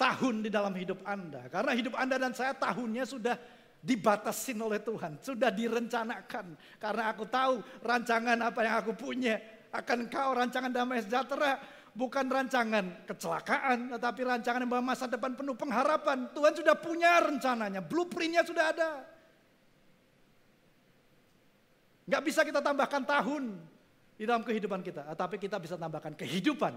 tahun 0.00 0.40
di 0.40 0.48
dalam 0.48 0.72
hidup 0.72 1.04
Anda, 1.04 1.44
karena 1.52 1.76
hidup 1.76 1.92
Anda 2.00 2.16
dan 2.16 2.32
saya 2.32 2.56
tahunnya 2.56 3.04
sudah 3.04 3.36
dibatasin 3.84 4.56
oleh 4.60 4.80
Tuhan, 4.80 5.20
sudah 5.20 5.52
direncanakan. 5.52 6.56
Karena 6.80 7.12
aku 7.12 7.28
tahu 7.28 7.60
rancangan 7.84 8.40
apa 8.40 8.60
yang 8.64 8.76
aku 8.80 8.92
punya 8.96 9.36
akan 9.72 10.08
kau 10.08 10.32
rancangan 10.36 10.72
damai 10.72 11.04
sejahtera, 11.04 11.60
bukan 11.92 12.26
rancangan 12.28 13.04
kecelakaan, 13.04 13.92
tetapi 13.96 14.20
rancangan 14.24 14.64
yang 14.64 14.84
masa 14.84 15.04
depan 15.08 15.36
penuh 15.36 15.56
pengharapan. 15.56 16.32
Tuhan 16.32 16.52
sudah 16.56 16.76
punya 16.80 17.20
rencananya, 17.20 17.80
blueprintnya 17.84 18.44
sudah 18.44 18.64
ada. 18.72 18.90
Gak 22.10 22.22
bisa 22.26 22.40
kita 22.42 22.58
tambahkan 22.58 23.06
tahun 23.06 23.54
di 24.18 24.24
dalam 24.28 24.42
kehidupan 24.42 24.82
kita, 24.82 25.12
tapi 25.14 25.38
kita 25.38 25.56
bisa 25.62 25.78
tambahkan 25.78 26.18
kehidupan 26.18 26.74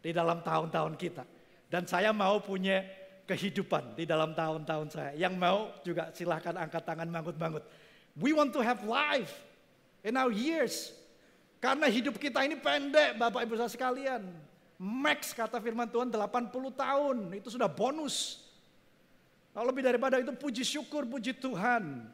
di 0.00 0.10
dalam 0.14 0.40
tahun-tahun 0.40 0.94
kita. 0.96 1.41
Dan 1.72 1.88
saya 1.88 2.12
mau 2.12 2.36
punya 2.44 2.84
kehidupan 3.24 3.96
di 3.96 4.04
dalam 4.04 4.36
tahun-tahun 4.36 4.92
saya. 4.92 5.16
Yang 5.16 5.34
mau 5.40 5.72
juga 5.80 6.12
silahkan 6.12 6.52
angkat 6.52 6.84
tangan 6.84 7.08
mangut-mangut. 7.08 7.64
We 8.12 8.36
want 8.36 8.52
to 8.52 8.60
have 8.60 8.84
life 8.84 9.32
in 10.04 10.20
our 10.20 10.28
years. 10.28 10.92
Karena 11.64 11.88
hidup 11.88 12.20
kita 12.20 12.44
ini 12.44 12.60
pendek 12.60 13.16
Bapak 13.16 13.48
Ibu 13.48 13.56
saudara 13.56 13.72
sekalian. 13.72 14.22
Max 14.76 15.32
kata 15.32 15.64
firman 15.64 15.88
Tuhan 15.88 16.12
80 16.12 16.52
tahun. 16.76 17.16
Itu 17.40 17.48
sudah 17.48 17.72
bonus. 17.72 18.44
Kalau 19.56 19.72
lebih 19.72 19.88
daripada 19.88 20.20
itu 20.20 20.36
puji 20.36 20.68
syukur, 20.68 21.08
puji 21.08 21.32
Tuhan. 21.32 22.04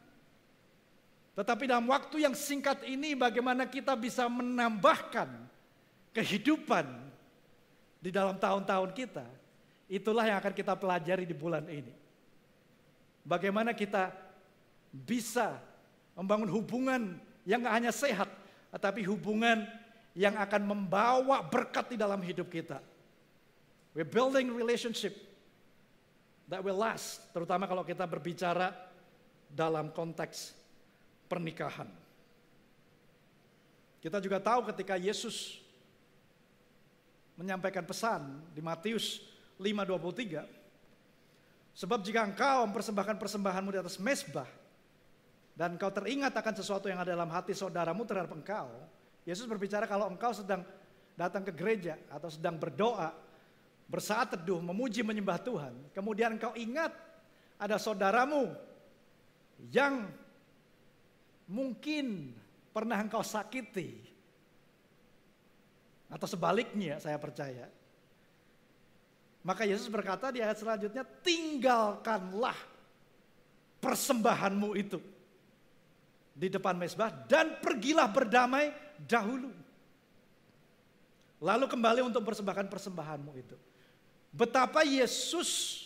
Tetapi 1.35 1.67
dalam 1.67 1.91
waktu 1.91 2.23
yang 2.23 2.35
singkat 2.35 2.87
ini 2.87 3.11
bagaimana 3.11 3.67
kita 3.67 3.91
bisa 3.99 4.31
menambahkan 4.31 5.27
kehidupan 6.15 6.87
di 7.99 8.07
dalam 8.11 8.39
tahun-tahun 8.39 8.95
kita 8.95 9.38
Itulah 9.89 10.29
yang 10.29 10.37
akan 10.37 10.53
kita 10.53 10.77
pelajari 10.77 11.25
di 11.25 11.33
bulan 11.33 11.65
ini. 11.65 11.89
Bagaimana 13.25 13.73
kita 13.73 14.13
bisa 14.93 15.57
membangun 16.13 16.49
hubungan 16.53 17.17
yang 17.41 17.65
gak 17.65 17.75
hanya 17.81 17.89
sehat, 17.89 18.29
tetapi 18.69 19.01
hubungan 19.09 19.65
yang 20.13 20.37
akan 20.37 20.61
membawa 20.61 21.41
berkat 21.41 21.93
di 21.93 21.97
dalam 21.97 22.21
hidup 22.21 22.53
kita. 22.53 22.77
We're 23.97 24.05
building 24.05 24.53
relationship 24.53 25.17
that 26.45 26.61
will 26.61 26.77
last, 26.77 27.25
terutama 27.33 27.65
kalau 27.65 27.81
kita 27.81 28.05
berbicara 28.05 28.69
dalam 29.49 29.89
konteks 29.89 30.53
pernikahan. 31.25 31.89
Kita 33.99 34.21
juga 34.21 34.37
tahu 34.37 34.69
ketika 34.69 34.95
Yesus 34.95 35.59
menyampaikan 37.35 37.85
pesan 37.85 38.41
di 38.53 38.61
Matius 38.61 39.28
5.23. 39.59 41.75
Sebab 41.75 41.99
jika 42.01 42.23
engkau 42.23 42.63
mempersembahkan 42.71 43.19
persembahanmu 43.19 43.75
di 43.75 43.79
atas 43.79 43.99
mesbah, 43.99 44.47
dan 45.59 45.75
engkau 45.75 45.91
teringat 45.91 46.31
akan 46.31 46.55
sesuatu 46.55 46.87
yang 46.87 47.03
ada 47.03 47.11
dalam 47.11 47.27
hati 47.27 47.51
saudaramu 47.51 48.07
terhadap 48.07 48.31
engkau, 48.31 48.71
Yesus 49.27 49.43
berbicara 49.43 49.83
kalau 49.83 50.07
engkau 50.07 50.31
sedang 50.31 50.63
datang 51.19 51.43
ke 51.43 51.51
gereja 51.51 51.99
atau 52.07 52.31
sedang 52.31 52.55
berdoa, 52.55 53.11
bersaat 53.91 54.39
teduh, 54.39 54.63
memuji 54.63 55.03
menyembah 55.03 55.35
Tuhan, 55.43 55.75
kemudian 55.91 56.39
engkau 56.39 56.55
ingat 56.55 56.95
ada 57.59 57.75
saudaramu 57.75 58.55
yang 59.67 60.07
mungkin 61.43 62.31
pernah 62.71 62.95
engkau 62.95 63.19
sakiti, 63.19 63.99
atau 66.07 66.23
sebaliknya 66.23 67.03
saya 67.03 67.19
percaya, 67.19 67.67
maka 69.39 69.63
Yesus 69.63 69.87
berkata 69.87 70.29
di 70.35 70.43
ayat 70.43 70.59
selanjutnya, 70.59 71.07
tinggalkanlah 71.23 72.57
persembahanmu 73.79 74.69
itu 74.75 74.99
di 76.35 76.47
depan 76.51 76.75
mesbah 76.75 77.11
dan 77.27 77.59
pergilah 77.63 78.07
berdamai 78.11 78.71
dahulu. 79.07 79.51
Lalu 81.39 81.65
kembali 81.71 82.01
untuk 82.03 82.23
persembahkan 82.27 82.67
persembahanmu 82.67 83.31
itu. 83.39 83.55
Betapa 84.35 84.83
Yesus 84.83 85.83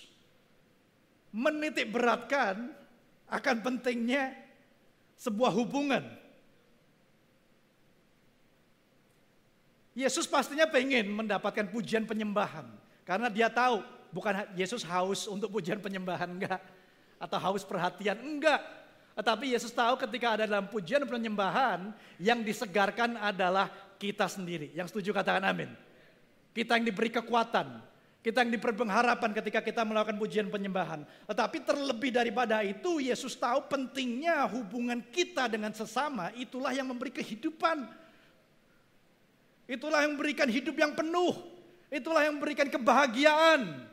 menitik 1.30 1.94
beratkan 1.94 2.74
akan 3.30 3.56
pentingnya 3.62 4.34
sebuah 5.18 5.54
hubungan. 5.54 6.04
Yesus 9.94 10.26
pastinya 10.26 10.66
pengen 10.66 11.14
mendapatkan 11.14 11.70
pujian 11.70 12.10
penyembahan. 12.10 12.66
Karena 13.04 13.28
dia 13.28 13.52
tahu 13.52 13.84
bukan 14.16 14.48
Yesus 14.56 14.84
haus 14.88 15.28
untuk 15.28 15.52
pujian 15.52 15.80
penyembahan 15.80 16.28
enggak. 16.28 16.62
atau 17.24 17.40
haus 17.40 17.64
perhatian. 17.64 18.20
Enggak. 18.20 18.60
Tetapi 19.16 19.56
Yesus 19.56 19.72
tahu 19.72 19.96
ketika 19.96 20.36
ada 20.36 20.44
dalam 20.44 20.68
pujian 20.68 21.08
penyembahan 21.08 21.96
yang 22.20 22.44
disegarkan 22.44 23.16
adalah 23.16 23.72
kita 23.96 24.28
sendiri. 24.28 24.76
Yang 24.76 24.92
setuju 24.92 25.16
katakan 25.16 25.46
amin. 25.48 25.72
Kita 26.52 26.76
yang 26.76 26.86
diberi 26.86 27.08
kekuatan, 27.14 27.80
kita 28.20 28.44
yang 28.44 28.52
diberi 28.52 28.76
pengharapan 28.76 29.32
ketika 29.32 29.64
kita 29.64 29.82
melakukan 29.88 30.20
pujian 30.20 30.52
penyembahan. 30.52 31.08
Tetapi 31.30 31.58
terlebih 31.64 32.12
daripada 32.12 32.60
itu, 32.66 33.00
Yesus 33.00 33.38
tahu 33.40 33.72
pentingnya 33.72 34.44
hubungan 34.52 35.00
kita 35.14 35.48
dengan 35.48 35.72
sesama, 35.72 36.30
itulah 36.36 36.76
yang 36.76 36.90
memberi 36.90 37.14
kehidupan. 37.14 37.88
Itulah 39.64 40.04
yang 40.04 40.20
memberikan 40.20 40.50
hidup 40.52 40.76
yang 40.76 40.92
penuh. 40.92 41.53
Itulah 41.94 42.26
yang 42.26 42.42
memberikan 42.42 42.66
kebahagiaan 42.74 43.86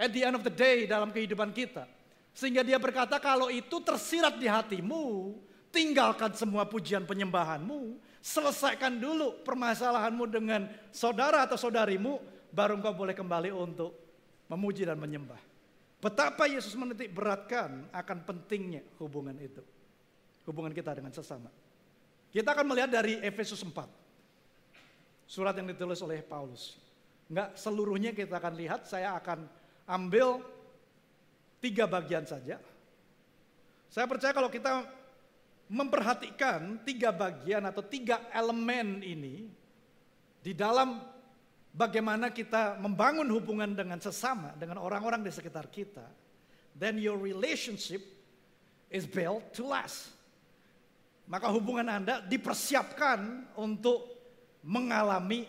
at 0.00 0.08
the 0.08 0.24
end 0.24 0.40
of 0.40 0.40
the 0.40 0.52
day 0.52 0.88
dalam 0.88 1.12
kehidupan 1.12 1.52
kita. 1.52 1.84
Sehingga 2.32 2.64
dia 2.64 2.80
berkata 2.80 3.20
kalau 3.20 3.52
itu 3.52 3.76
tersirat 3.84 4.40
di 4.40 4.48
hatimu, 4.48 5.36
tinggalkan 5.68 6.32
semua 6.32 6.64
pujian 6.64 7.04
penyembahanmu, 7.04 8.00
selesaikan 8.24 8.96
dulu 8.96 9.44
permasalahanmu 9.44 10.24
dengan 10.32 10.64
saudara 10.88 11.44
atau 11.44 11.60
saudarimu, 11.60 12.24
baru 12.48 12.80
engkau 12.80 12.96
boleh 12.96 13.12
kembali 13.12 13.52
untuk 13.52 13.92
memuji 14.48 14.88
dan 14.88 14.96
menyembah. 14.96 15.40
Betapa 16.00 16.48
Yesus 16.48 16.72
menitik 16.72 17.12
beratkan 17.12 17.84
akan 17.92 18.18
pentingnya 18.24 18.80
hubungan 18.96 19.36
itu. 19.36 19.60
Hubungan 20.48 20.74
kita 20.74 20.98
dengan 20.98 21.14
sesama. 21.14 21.52
Kita 22.32 22.56
akan 22.56 22.64
melihat 22.64 22.90
dari 22.90 23.20
Efesus 23.22 23.62
4. 23.62 23.70
Surat 25.28 25.54
yang 25.54 25.70
ditulis 25.70 26.02
oleh 26.02 26.24
Paulus. 26.24 26.81
Enggak 27.32 27.56
seluruhnya 27.56 28.12
kita 28.12 28.36
akan 28.36 28.54
lihat, 28.60 28.84
saya 28.84 29.16
akan 29.16 29.48
ambil 29.88 30.44
tiga 31.64 31.88
bagian 31.88 32.28
saja. 32.28 32.60
Saya 33.88 34.04
percaya 34.04 34.36
kalau 34.36 34.52
kita 34.52 34.84
memperhatikan 35.72 36.84
tiga 36.84 37.08
bagian 37.08 37.64
atau 37.64 37.80
tiga 37.80 38.28
elemen 38.36 39.00
ini 39.00 39.48
di 40.44 40.52
dalam 40.52 41.00
bagaimana 41.72 42.28
kita 42.28 42.76
membangun 42.76 43.24
hubungan 43.32 43.72
dengan 43.72 43.96
sesama, 43.96 44.52
dengan 44.60 44.84
orang-orang 44.84 45.24
di 45.24 45.32
sekitar 45.32 45.72
kita, 45.72 46.04
then 46.76 47.00
your 47.00 47.16
relationship 47.16 48.04
is 48.92 49.08
built 49.08 49.56
to 49.56 49.64
last. 49.64 50.12
Maka 51.24 51.48
hubungan 51.48 51.88
Anda 51.88 52.20
dipersiapkan 52.20 53.48
untuk 53.56 54.04
mengalami 54.60 55.48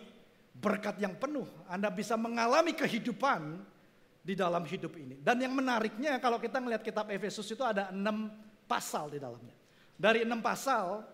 berkat 0.54 0.96
yang 1.02 1.18
penuh. 1.18 1.46
Anda 1.66 1.90
bisa 1.90 2.14
mengalami 2.14 2.72
kehidupan 2.72 3.58
di 4.24 4.32
dalam 4.32 4.64
hidup 4.64 4.94
ini. 4.96 5.20
Dan 5.20 5.42
yang 5.42 5.52
menariknya 5.52 6.16
kalau 6.22 6.40
kita 6.40 6.62
melihat 6.62 6.80
kitab 6.80 7.10
Efesus 7.12 7.44
itu 7.50 7.60
ada 7.60 7.92
enam 7.92 8.32
pasal 8.64 9.12
di 9.12 9.20
dalamnya. 9.20 9.52
Dari 9.94 10.24
enam 10.24 10.40
pasal, 10.40 11.04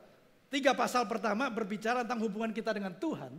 tiga 0.47 0.76
pasal 0.76 1.04
pertama 1.11 1.50
berbicara 1.50 2.06
tentang 2.06 2.23
hubungan 2.23 2.54
kita 2.54 2.70
dengan 2.70 2.94
Tuhan. 2.94 3.35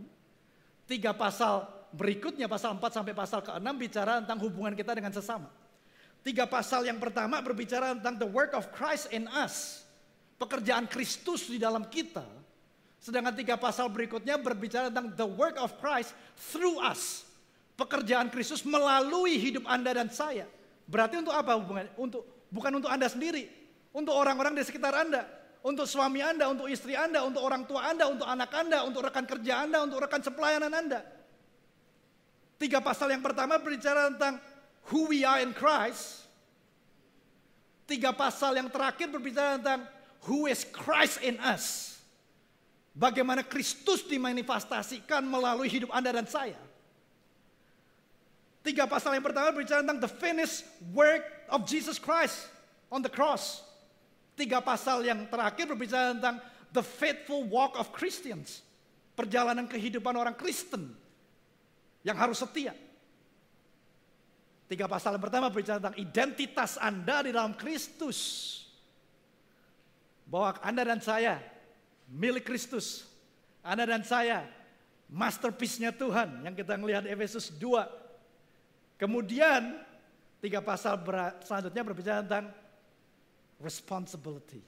Tiga 0.84 1.16
pasal 1.16 1.64
berikutnya, 1.94 2.50
pasal 2.50 2.76
4 2.76 2.98
sampai 3.00 3.14
pasal 3.16 3.40
ke-6 3.40 3.68
bicara 3.80 4.20
tentang 4.20 4.40
hubungan 4.44 4.76
kita 4.76 4.92
dengan 4.92 5.14
sesama. 5.14 5.48
Tiga 6.22 6.46
pasal 6.46 6.86
yang 6.86 7.02
pertama 7.02 7.42
berbicara 7.42 7.96
tentang 7.98 8.20
the 8.20 8.28
work 8.28 8.54
of 8.54 8.70
Christ 8.70 9.10
in 9.10 9.26
us. 9.30 9.82
Pekerjaan 10.38 10.86
Kristus 10.86 11.50
di 11.50 11.58
dalam 11.58 11.86
kita. 11.86 12.22
Sedangkan 13.02 13.34
tiga 13.34 13.58
pasal 13.58 13.90
berikutnya 13.90 14.38
berbicara 14.38 14.86
tentang 14.86 15.10
the 15.18 15.26
work 15.26 15.58
of 15.58 15.74
Christ 15.82 16.14
through 16.54 16.78
us 16.78 17.26
pekerjaan 17.74 18.30
Kristus 18.30 18.62
melalui 18.62 19.42
hidup 19.42 19.66
Anda 19.66 19.90
dan 19.98 20.06
saya. 20.06 20.46
Berarti 20.86 21.18
untuk 21.18 21.34
apa 21.34 21.58
hubungannya? 21.58 21.90
Untuk 21.98 22.22
bukan 22.46 22.78
untuk 22.78 22.86
Anda 22.86 23.10
sendiri, 23.10 23.50
untuk 23.90 24.14
orang-orang 24.14 24.54
di 24.54 24.62
sekitar 24.62 24.94
Anda, 24.94 25.26
untuk 25.66 25.90
suami 25.90 26.22
Anda, 26.22 26.46
untuk 26.46 26.70
istri 26.70 26.94
Anda, 26.94 27.26
untuk 27.26 27.42
orang 27.42 27.66
tua 27.66 27.90
Anda, 27.90 28.06
untuk 28.06 28.28
anak 28.30 28.50
Anda, 28.54 28.78
untuk 28.86 29.02
rekan 29.02 29.26
kerja 29.26 29.66
Anda, 29.66 29.82
untuk 29.82 29.98
rekan 29.98 30.22
sepelayanan 30.22 30.70
Anda. 30.70 31.00
Tiga 32.62 32.78
pasal 32.78 33.10
yang 33.10 33.22
pertama 33.26 33.58
berbicara 33.58 34.14
tentang 34.14 34.38
who 34.94 35.10
we 35.10 35.26
are 35.26 35.42
in 35.42 35.50
Christ. 35.50 36.22
Tiga 37.90 38.14
pasal 38.14 38.54
yang 38.54 38.70
terakhir 38.70 39.10
berbicara 39.10 39.58
tentang 39.58 39.82
who 40.30 40.46
is 40.46 40.62
Christ 40.62 41.18
in 41.26 41.42
us. 41.42 41.91
Bagaimana 42.92 43.40
Kristus 43.40 44.04
dimanifestasikan 44.04 45.24
melalui 45.24 45.72
hidup 45.72 45.88
Anda 45.96 46.12
dan 46.12 46.28
saya. 46.28 46.60
Tiga 48.62 48.84
pasal 48.84 49.16
yang 49.18 49.24
pertama 49.24 49.50
berbicara 49.50 49.80
tentang 49.82 49.98
the 49.98 50.12
finished 50.12 50.62
work 50.92 51.24
of 51.48 51.64
Jesus 51.64 51.96
Christ 51.96 52.46
on 52.92 53.00
the 53.00 53.10
cross. 53.10 53.64
Tiga 54.36 54.60
pasal 54.60 55.02
yang 55.02 55.24
terakhir 55.26 55.66
berbicara 55.72 56.14
tentang 56.14 56.38
the 56.70 56.84
faithful 56.84 57.42
walk 57.48 57.74
of 57.80 57.90
Christians. 57.96 58.60
Perjalanan 59.12 59.68
kehidupan 59.68 60.12
orang 60.16 60.36
Kristen 60.36 60.92
yang 62.04 62.16
harus 62.16 62.40
setia. 62.40 62.72
Tiga 64.68 64.88
pasal 64.88 65.16
yang 65.16 65.24
pertama 65.24 65.52
berbicara 65.52 65.80
tentang 65.80 65.98
identitas 66.00 66.80
Anda 66.80 67.24
di 67.24 67.30
dalam 67.32 67.56
Kristus. 67.56 68.18
Bahwa 70.24 70.56
Anda 70.64 70.86
dan 70.86 71.00
saya 71.04 71.51
milik 72.12 72.44
Kristus. 72.44 73.08
Anda 73.64 73.88
dan 73.88 74.04
saya 74.04 74.44
masterpiece-nya 75.08 75.96
Tuhan 75.96 76.44
yang 76.44 76.52
kita 76.52 76.76
melihat 76.76 77.08
Efesus 77.08 77.48
2 77.56 78.02
Kemudian 79.02 79.82
tiga 80.38 80.62
pasal 80.62 80.94
selanjutnya 81.42 81.82
berbicara 81.82 82.22
tentang 82.22 82.54
responsibility. 83.58 84.62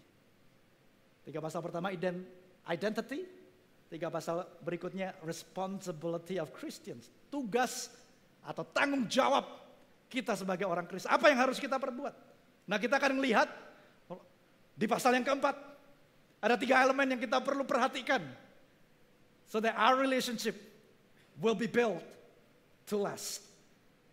Tiga 1.22 1.38
pasal 1.38 1.62
pertama 1.62 1.94
identity, 2.66 3.22
tiga 3.86 4.10
pasal 4.10 4.42
berikutnya 4.66 5.14
responsibility 5.22 6.42
of 6.42 6.50
Christians. 6.50 7.14
Tugas 7.30 7.94
atau 8.42 8.66
tanggung 8.74 9.06
jawab 9.06 9.46
kita 10.10 10.34
sebagai 10.34 10.66
orang 10.66 10.90
Kristen. 10.90 11.14
Apa 11.14 11.30
yang 11.30 11.38
harus 11.38 11.62
kita 11.62 11.78
perbuat? 11.78 12.14
Nah 12.66 12.82
kita 12.82 12.98
akan 12.98 13.22
melihat 13.22 13.46
di 14.74 14.90
pasal 14.90 15.14
yang 15.14 15.22
keempat. 15.22 15.73
Ada 16.44 16.60
tiga 16.60 16.84
elemen 16.84 17.16
yang 17.16 17.20
kita 17.24 17.40
perlu 17.40 17.64
perhatikan. 17.64 18.20
So 19.48 19.64
that 19.64 19.72
our 19.80 19.96
relationship 19.96 20.60
will 21.40 21.56
be 21.56 21.64
built 21.64 22.04
to 22.92 23.00
last. 23.00 23.40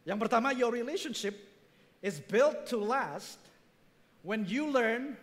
Yang 0.08 0.28
pertama, 0.28 0.56
your 0.56 0.72
relationship 0.72 1.36
is 2.00 2.24
built 2.24 2.72
to 2.72 2.80
last 2.80 3.36
when 4.24 4.48
you 4.48 4.72
learn 4.72 5.20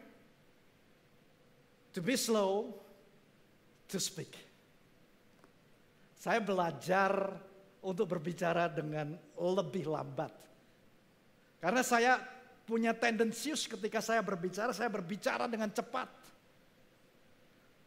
to 1.97 2.05
be 2.05 2.12
slow 2.12 2.77
to 3.88 3.97
speak. 3.97 4.37
Saya 6.21 6.44
belajar 6.44 7.40
untuk 7.81 8.05
berbicara 8.05 8.68
dengan 8.68 9.16
lebih 9.38 9.88
lambat. 9.88 10.35
Karena 11.59 11.81
saya 11.81 12.21
punya 12.68 12.92
tendensius 12.92 13.64
ketika 13.64 14.05
saya 14.05 14.21
berbicara, 14.21 14.77
saya 14.77 14.92
berbicara 14.92 15.49
dengan 15.49 15.73
cepat. 15.73 16.07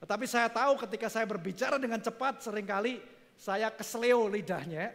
Tetapi 0.01 0.25
saya 0.25 0.49
tahu 0.49 0.81
ketika 0.81 1.07
saya 1.07 1.29
berbicara 1.29 1.77
dengan 1.77 2.01
cepat 2.01 2.41
sering 2.41 2.65
kali 2.65 2.97
saya 3.37 3.69
kesleo 3.69 4.25
lidahnya 4.25 4.89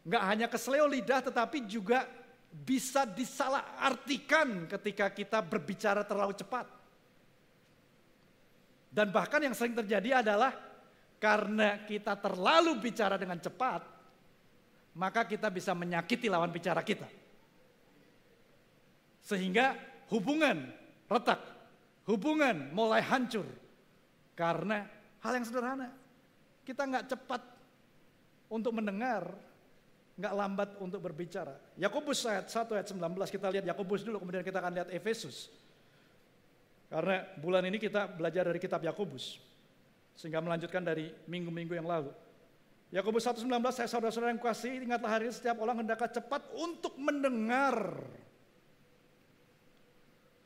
Nggak 0.00 0.24
hanya 0.24 0.46
kesleo 0.48 0.88
lidah 0.88 1.20
tetapi 1.20 1.68
juga 1.68 2.08
bisa 2.50 3.04
disalahartikan 3.04 4.64
ketika 4.66 5.12
kita 5.12 5.38
berbicara 5.44 6.02
terlalu 6.08 6.34
cepat. 6.34 6.66
Dan 8.90 9.12
bahkan 9.14 9.38
yang 9.38 9.54
sering 9.54 9.76
terjadi 9.76 10.24
adalah 10.24 10.50
karena 11.20 11.84
kita 11.84 12.16
terlalu 12.18 12.80
bicara 12.80 13.20
dengan 13.20 13.38
cepat, 13.38 13.86
maka 14.96 15.22
kita 15.28 15.46
bisa 15.52 15.76
menyakiti 15.76 16.26
lawan 16.26 16.50
bicara 16.50 16.82
kita. 16.82 17.06
Sehingga 19.22 19.78
hubungan 20.10 20.74
retak, 21.06 21.38
hubungan 22.08 22.72
mulai 22.74 23.04
hancur. 23.04 23.46
Karena 24.40 24.88
hal 25.20 25.32
yang 25.36 25.44
sederhana, 25.44 25.92
kita 26.64 26.88
nggak 26.88 27.12
cepat 27.12 27.44
untuk 28.48 28.72
mendengar, 28.72 29.36
nggak 30.16 30.32
lambat 30.32 30.70
untuk 30.80 30.96
berbicara. 31.04 31.60
Yakobus 31.76 32.24
ayat 32.24 32.48
1 32.48 32.72
ayat 32.72 32.88
19 32.88 33.04
kita 33.28 33.52
lihat 33.52 33.68
Yakobus 33.68 34.00
dulu 34.00 34.16
kemudian 34.16 34.40
kita 34.40 34.64
akan 34.64 34.80
lihat 34.80 34.88
Efesus. 34.96 35.52
Karena 36.88 37.20
bulan 37.36 37.68
ini 37.68 37.76
kita 37.76 38.08
belajar 38.08 38.48
dari 38.48 38.56
kitab 38.56 38.80
Yakobus. 38.80 39.36
Sehingga 40.16 40.40
melanjutkan 40.40 40.80
dari 40.80 41.12
minggu-minggu 41.28 41.76
yang 41.76 41.84
lalu. 41.84 42.08
Yakobus 42.96 43.28
1:19 43.28 43.44
saya 43.76 43.92
saudara-saudara 43.92 44.32
yang 44.32 44.40
kasih 44.40 44.72
ingatlah 44.72 45.20
hari 45.20 45.28
ini 45.28 45.36
setiap 45.36 45.60
orang 45.60 45.84
hendaklah 45.84 46.08
cepat 46.08 46.48
untuk 46.56 46.96
mendengar. 46.96 47.76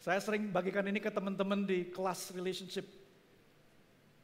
Saya 0.02 0.18
sering 0.18 0.50
bagikan 0.50 0.82
ini 0.82 0.98
ke 0.98 1.14
teman-teman 1.14 1.62
di 1.62 1.94
kelas 1.94 2.34
relationship. 2.34 3.03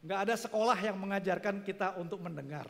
Nggak 0.01 0.21
ada 0.25 0.35
sekolah 0.37 0.79
yang 0.81 0.97
mengajarkan 0.97 1.61
kita 1.61 2.01
untuk 2.01 2.25
mendengar. 2.25 2.65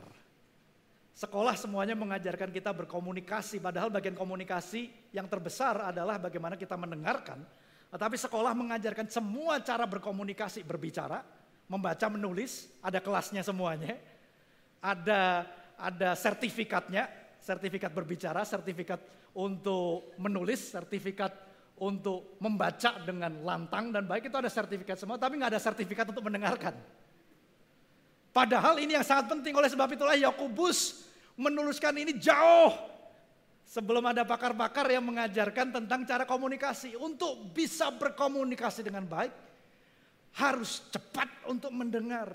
Sekolah 1.15 1.55
semuanya 1.55 1.95
mengajarkan 1.95 2.51
kita 2.51 2.73
berkomunikasi, 2.75 3.61
padahal 3.61 3.93
bagian 3.93 4.17
komunikasi 4.17 5.13
yang 5.15 5.29
terbesar 5.29 5.91
adalah 5.93 6.19
bagaimana 6.19 6.57
kita 6.57 6.75
mendengarkan. 6.75 7.45
Tetapi 7.91 8.17
sekolah 8.19 8.55
mengajarkan 8.55 9.11
semua 9.11 9.59
cara 9.63 9.85
berkomunikasi, 9.85 10.63
berbicara, 10.63 11.23
membaca, 11.67 12.07
menulis, 12.11 12.71
ada 12.83 12.99
kelasnya 12.99 13.43
semuanya. 13.47 13.99
Ada 14.81 15.45
ada 15.81 16.13
sertifikatnya, 16.17 17.09
sertifikat 17.41 17.93
berbicara, 17.93 18.45
sertifikat 18.45 19.01
untuk 19.37 20.13
menulis, 20.21 20.73
sertifikat 20.73 21.33
untuk 21.81 22.37
membaca 22.45 23.01
dengan 23.01 23.41
lantang 23.41 23.89
dan 23.89 24.05
baik 24.05 24.29
itu 24.29 24.37
ada 24.37 24.53
sertifikat 24.53 25.01
semua, 25.01 25.17
tapi 25.17 25.41
nggak 25.41 25.57
ada 25.57 25.63
sertifikat 25.63 26.05
untuk 26.13 26.29
mendengarkan. 26.29 26.77
Padahal 28.31 28.79
ini 28.79 28.95
yang 28.95 29.07
sangat 29.07 29.31
penting 29.35 29.55
oleh 29.55 29.67
sebab 29.67 29.91
itulah 29.91 30.15
Yakobus 30.15 31.07
menuliskan 31.35 31.95
ini 31.99 32.15
jauh 32.15 32.71
sebelum 33.67 34.07
ada 34.07 34.23
pakar-pakar 34.23 34.87
yang 34.91 35.03
mengajarkan 35.07 35.75
tentang 35.75 36.07
cara 36.07 36.23
komunikasi. 36.27 36.95
Untuk 36.95 37.51
bisa 37.51 37.91
berkomunikasi 37.91 38.87
dengan 38.87 39.07
baik 39.07 39.35
harus 40.39 40.87
cepat 40.95 41.51
untuk 41.51 41.75
mendengar, 41.75 42.31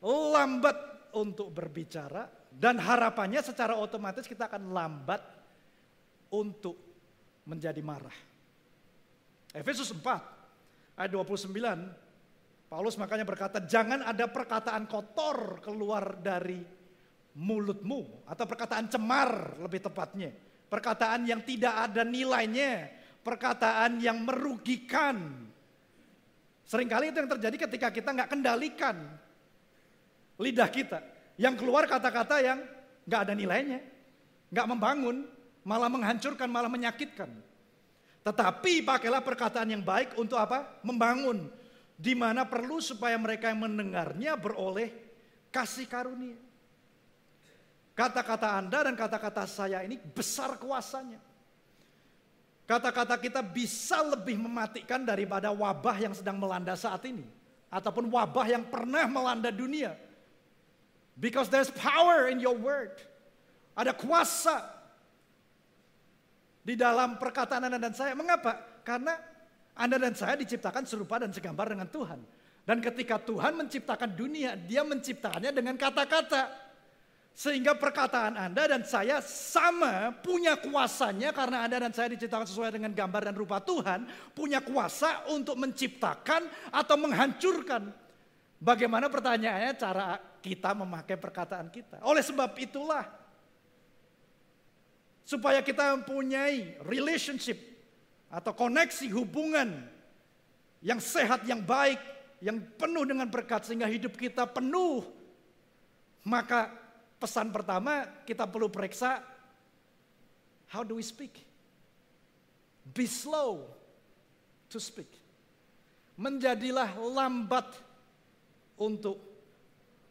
lambat 0.00 0.76
untuk 1.16 1.52
berbicara 1.52 2.24
dan 2.48 2.80
harapannya 2.80 3.44
secara 3.44 3.76
otomatis 3.76 4.24
kita 4.24 4.48
akan 4.48 4.72
lambat 4.72 5.20
untuk 6.32 6.76
menjadi 7.44 7.80
marah. 7.84 8.14
Efesus 9.54 9.92
4 9.92 10.98
ayat 10.98 11.10
29 11.12 12.03
Paulus 12.74 12.98
makanya 12.98 13.22
berkata, 13.22 13.62
jangan 13.62 14.02
ada 14.02 14.26
perkataan 14.26 14.90
kotor 14.90 15.62
keluar 15.62 16.18
dari 16.18 16.58
mulutmu. 17.38 18.26
Atau 18.26 18.50
perkataan 18.50 18.90
cemar 18.90 19.62
lebih 19.62 19.78
tepatnya. 19.78 20.34
Perkataan 20.66 21.22
yang 21.22 21.46
tidak 21.46 21.70
ada 21.70 22.02
nilainya. 22.02 22.90
Perkataan 23.22 24.02
yang 24.02 24.26
merugikan. 24.26 25.46
Seringkali 26.66 27.14
itu 27.14 27.22
yang 27.22 27.30
terjadi 27.38 27.56
ketika 27.70 27.94
kita 27.94 28.10
nggak 28.10 28.34
kendalikan 28.34 29.06
lidah 30.42 30.66
kita. 30.66 30.98
Yang 31.38 31.62
keluar 31.62 31.86
kata-kata 31.86 32.42
yang 32.42 32.58
nggak 33.06 33.20
ada 33.22 33.34
nilainya. 33.38 33.80
nggak 34.50 34.70
membangun, 34.70 35.16
malah 35.62 35.86
menghancurkan, 35.86 36.50
malah 36.50 36.70
menyakitkan. 36.70 37.30
Tetapi 38.26 38.82
pakailah 38.82 39.22
perkataan 39.22 39.70
yang 39.70 39.82
baik 39.86 40.18
untuk 40.18 40.42
apa? 40.42 40.82
Membangun 40.82 41.62
di 41.94 42.12
mana 42.18 42.42
perlu 42.42 42.82
supaya 42.82 43.14
mereka 43.14 43.50
yang 43.50 43.62
mendengarnya 43.62 44.34
beroleh 44.34 44.90
kasih 45.54 45.86
karunia. 45.86 46.36
Kata-kata 47.94 48.58
Anda 48.58 48.90
dan 48.90 48.94
kata-kata 48.98 49.46
saya 49.46 49.86
ini 49.86 49.94
besar 50.02 50.58
kuasanya. 50.58 51.22
Kata-kata 52.66 53.14
kita 53.20 53.38
bisa 53.44 54.02
lebih 54.02 54.40
mematikan 54.40 55.06
daripada 55.06 55.54
wabah 55.54 55.96
yang 56.00 56.14
sedang 56.16 56.40
melanda 56.40 56.74
saat 56.74 57.06
ini. 57.06 57.22
Ataupun 57.70 58.10
wabah 58.10 58.46
yang 58.50 58.66
pernah 58.66 59.06
melanda 59.06 59.54
dunia. 59.54 59.94
Because 61.14 61.46
there's 61.46 61.70
power 61.70 62.26
in 62.26 62.42
your 62.42 62.58
word. 62.58 62.98
Ada 63.78 63.94
kuasa 63.94 64.66
di 66.66 66.74
dalam 66.74 67.14
perkataan 67.20 67.70
Anda 67.70 67.78
dan 67.78 67.94
saya. 67.94 68.18
Mengapa? 68.18 68.82
Karena 68.82 69.14
anda 69.74 69.98
dan 69.98 70.14
saya 70.14 70.38
diciptakan 70.38 70.86
serupa 70.86 71.18
dan 71.18 71.34
segambar 71.34 71.74
dengan 71.74 71.90
Tuhan. 71.90 72.22
Dan 72.64 72.78
ketika 72.80 73.18
Tuhan 73.20 73.58
menciptakan 73.58 74.14
dunia, 74.14 74.54
dia 74.54 74.86
menciptakannya 74.86 75.50
dengan 75.50 75.74
kata-kata. 75.74 76.64
Sehingga 77.34 77.74
perkataan 77.74 78.38
Anda 78.38 78.70
dan 78.70 78.86
saya 78.86 79.18
sama 79.18 80.14
punya 80.22 80.54
kuasanya 80.54 81.34
karena 81.34 81.66
Anda 81.66 81.82
dan 81.82 81.92
saya 81.92 82.14
diciptakan 82.14 82.46
sesuai 82.46 82.78
dengan 82.78 82.94
gambar 82.94 83.26
dan 83.26 83.34
rupa 83.34 83.58
Tuhan. 83.58 84.06
Punya 84.30 84.62
kuasa 84.62 85.26
untuk 85.34 85.58
menciptakan 85.58 86.46
atau 86.70 86.94
menghancurkan. 86.94 87.90
Bagaimana 88.62 89.10
pertanyaannya 89.10 89.74
cara 89.74 90.22
kita 90.38 90.78
memakai 90.78 91.18
perkataan 91.18 91.74
kita. 91.74 91.98
Oleh 92.06 92.22
sebab 92.22 92.54
itulah. 92.54 93.02
Supaya 95.26 95.58
kita 95.58 95.90
mempunyai 95.98 96.78
relationship 96.86 97.73
atau 98.34 98.50
koneksi 98.50 99.06
hubungan 99.14 99.86
yang 100.82 100.98
sehat, 100.98 101.46
yang 101.46 101.62
baik, 101.62 102.02
yang 102.42 102.58
penuh 102.74 103.06
dengan 103.06 103.30
berkat 103.30 103.62
sehingga 103.62 103.86
hidup 103.86 104.18
kita 104.18 104.42
penuh. 104.50 105.06
Maka 106.26 106.74
pesan 107.22 107.54
pertama 107.54 108.10
kita 108.26 108.50
perlu 108.50 108.66
periksa 108.66 109.22
how 110.74 110.82
do 110.82 110.98
we 110.98 111.04
speak? 111.06 111.38
Be 112.82 113.06
slow 113.06 113.70
to 114.68 114.82
speak. 114.82 115.08
Menjadilah 116.18 116.98
lambat 116.98 117.70
untuk 118.82 119.16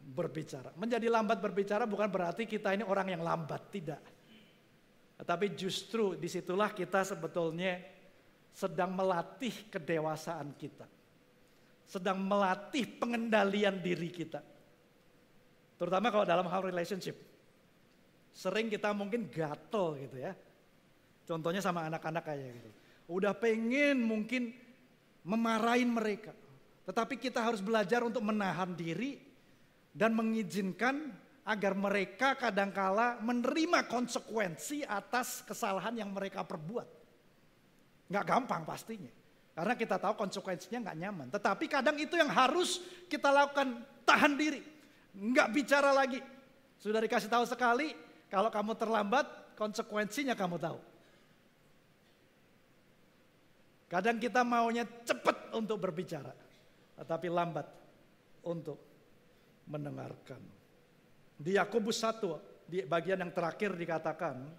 berbicara. 0.04 0.72
Menjadi 0.80 1.12
lambat 1.12 1.44
berbicara 1.44 1.84
bukan 1.84 2.08
berarti 2.08 2.48
kita 2.48 2.72
ini 2.72 2.88
orang 2.88 3.14
yang 3.14 3.22
lambat, 3.22 3.62
tidak. 3.72 4.02
Tetapi 5.22 5.56
justru 5.56 6.18
di 6.18 6.28
situlah 6.28 6.74
kita 6.74 7.06
sebetulnya 7.08 7.93
sedang 8.54 8.94
melatih 8.94 9.52
kedewasaan 9.74 10.54
kita. 10.54 10.86
Sedang 11.90 12.22
melatih 12.22 12.86
pengendalian 13.02 13.82
diri 13.82 14.14
kita. 14.14 14.40
Terutama 15.82 16.14
kalau 16.14 16.24
dalam 16.24 16.46
hal 16.48 16.62
relationship. 16.64 17.18
Sering 18.34 18.70
kita 18.70 18.94
mungkin 18.94 19.30
gatel 19.30 19.98
gitu 20.06 20.18
ya. 20.22 20.34
Contohnya 21.26 21.62
sama 21.62 21.86
anak-anak 21.90 22.24
kayak 22.24 22.54
gitu. 22.62 22.70
Udah 23.10 23.34
pengen 23.36 24.00
mungkin 24.00 24.54
memarahin 25.26 25.92
mereka. 25.92 26.32
Tetapi 26.88 27.20
kita 27.20 27.44
harus 27.44 27.60
belajar 27.60 28.06
untuk 28.06 28.24
menahan 28.24 28.74
diri 28.76 29.20
dan 29.94 30.16
mengizinkan 30.16 31.14
agar 31.44 31.76
mereka 31.76 32.40
kadangkala 32.40 33.20
menerima 33.20 33.88
konsekuensi 33.92 34.88
atas 34.88 35.44
kesalahan 35.44 35.96
yang 36.00 36.12
mereka 36.12 36.44
perbuat. 36.48 37.03
Nggak 38.10 38.26
gampang 38.26 38.64
pastinya. 38.68 39.12
Karena 39.54 39.78
kita 39.78 40.02
tahu 40.02 40.18
konsekuensinya 40.18 40.90
nggak 40.90 40.98
nyaman. 40.98 41.28
Tetapi 41.30 41.66
kadang 41.70 41.98
itu 42.02 42.18
yang 42.18 42.32
harus 42.34 42.82
kita 43.06 43.30
lakukan 43.30 43.86
tahan 44.02 44.34
diri. 44.34 44.66
Nggak 45.14 45.48
bicara 45.54 45.94
lagi. 45.94 46.18
Sudah 46.82 47.00
dikasih 47.00 47.30
tahu 47.30 47.46
sekali, 47.46 47.94
kalau 48.34 48.50
kamu 48.50 48.74
terlambat, 48.74 49.56
konsekuensinya 49.56 50.34
kamu 50.34 50.58
tahu. 50.58 50.80
Kadang 53.94 54.18
kita 54.18 54.42
maunya 54.42 54.90
cepat 55.06 55.54
untuk 55.54 55.78
berbicara, 55.78 56.34
tetapi 56.98 57.30
lambat 57.30 57.70
untuk 58.42 58.82
mendengarkan. 59.70 60.42
Di 61.38 61.62
Yakobus 61.62 62.02
1, 62.02 62.66
di 62.66 62.82
bagian 62.90 63.22
yang 63.22 63.30
terakhir 63.30 63.78
dikatakan, 63.78 64.50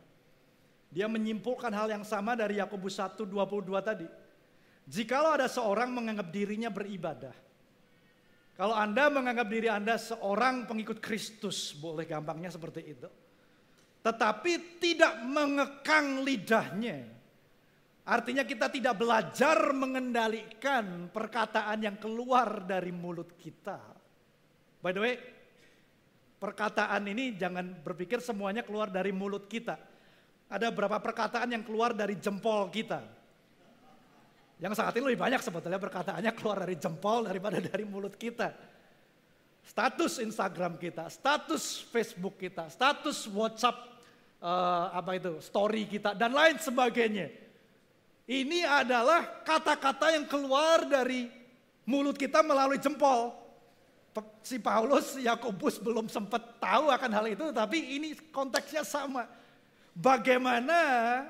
dia 0.95 1.11
menyimpulkan 1.11 1.75
hal 1.75 1.91
yang 1.91 2.07
sama 2.07 2.39
dari 2.39 2.63
Yakobus 2.63 3.03
1:22 3.03 3.83
tadi. 3.83 4.07
Jikalau 4.87 5.35
ada 5.35 5.51
seorang 5.51 5.91
menganggap 5.91 6.31
dirinya 6.31 6.71
beribadah. 6.71 7.35
Kalau 8.55 8.79
Anda 8.79 9.11
menganggap 9.11 9.51
diri 9.51 9.67
Anda 9.67 9.99
seorang 9.99 10.71
pengikut 10.71 11.03
Kristus, 11.03 11.75
boleh 11.75 12.07
gampangnya 12.07 12.55
seperti 12.55 12.95
itu. 12.95 13.11
Tetapi 14.07 14.79
tidak 14.79 15.19
mengekang 15.27 16.23
lidahnya. 16.23 17.11
Artinya 18.07 18.47
kita 18.47 18.71
tidak 18.71 18.95
belajar 18.95 19.75
mengendalikan 19.75 21.11
perkataan 21.11 21.83
yang 21.83 21.97
keluar 21.99 22.63
dari 22.63 22.95
mulut 22.95 23.35
kita. 23.35 23.81
By 24.79 24.95
the 24.95 25.01
way, 25.03 25.17
perkataan 26.39 27.03
ini 27.11 27.35
jangan 27.35 27.83
berpikir 27.83 28.23
semuanya 28.23 28.63
keluar 28.63 28.93
dari 28.93 29.11
mulut 29.11 29.51
kita 29.51 29.94
ada 30.55 30.71
beberapa 30.71 31.03
perkataan 31.03 31.51
yang 31.51 31.67
keluar 31.67 31.90
dari 31.90 32.14
jempol 32.14 32.71
kita. 32.71 33.03
Yang 34.62 34.79
saat 34.79 34.95
ini 34.95 35.11
lebih 35.11 35.21
banyak 35.27 35.43
sebetulnya 35.43 35.83
perkataannya 35.83 36.33
keluar 36.38 36.62
dari 36.62 36.79
jempol 36.79 37.27
daripada 37.27 37.59
dari 37.59 37.83
mulut 37.83 38.14
kita. 38.14 38.55
Status 39.64 40.23
Instagram 40.23 40.79
kita, 40.79 41.11
status 41.11 41.83
Facebook 41.90 42.38
kita, 42.38 42.71
status 42.71 43.27
WhatsApp 43.33 43.77
uh, 44.38 44.95
apa 44.95 45.17
itu 45.19 45.40
story 45.43 45.88
kita 45.88 46.14
dan 46.14 46.31
lain 46.31 46.61
sebagainya. 46.61 47.33
Ini 48.25 48.64
adalah 48.64 49.45
kata-kata 49.45 50.17
yang 50.17 50.25
keluar 50.25 50.88
dari 50.88 51.29
mulut 51.85 52.17
kita 52.17 52.40
melalui 52.40 52.81
jempol. 52.81 53.37
Si 54.47 54.62
Paulus, 54.62 55.19
Yakobus 55.19 55.83
belum 55.83 56.07
sempat 56.07 56.62
tahu 56.62 56.87
akan 56.88 57.11
hal 57.11 57.27
itu, 57.27 57.51
tapi 57.51 57.99
ini 57.99 58.14
konteksnya 58.31 58.87
sama 58.87 59.27
Bagaimana 59.95 61.23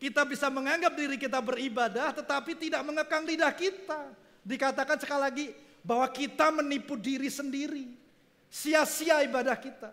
kita 0.00 0.24
bisa 0.24 0.48
menganggap 0.48 0.96
diri 0.96 1.20
kita 1.20 1.40
beribadah 1.44 2.16
tetapi 2.16 2.56
tidak 2.56 2.80
mengekang 2.84 3.28
lidah 3.28 3.52
kita. 3.52 4.12
Dikatakan 4.40 4.96
sekali 4.96 5.20
lagi 5.20 5.46
bahwa 5.84 6.08
kita 6.08 6.48
menipu 6.50 6.96
diri 6.96 7.28
sendiri. 7.28 7.92
Sia-sia 8.48 9.20
ibadah 9.24 9.56
kita. 9.60 9.92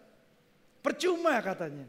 Percuma 0.80 1.36
katanya. 1.43 1.88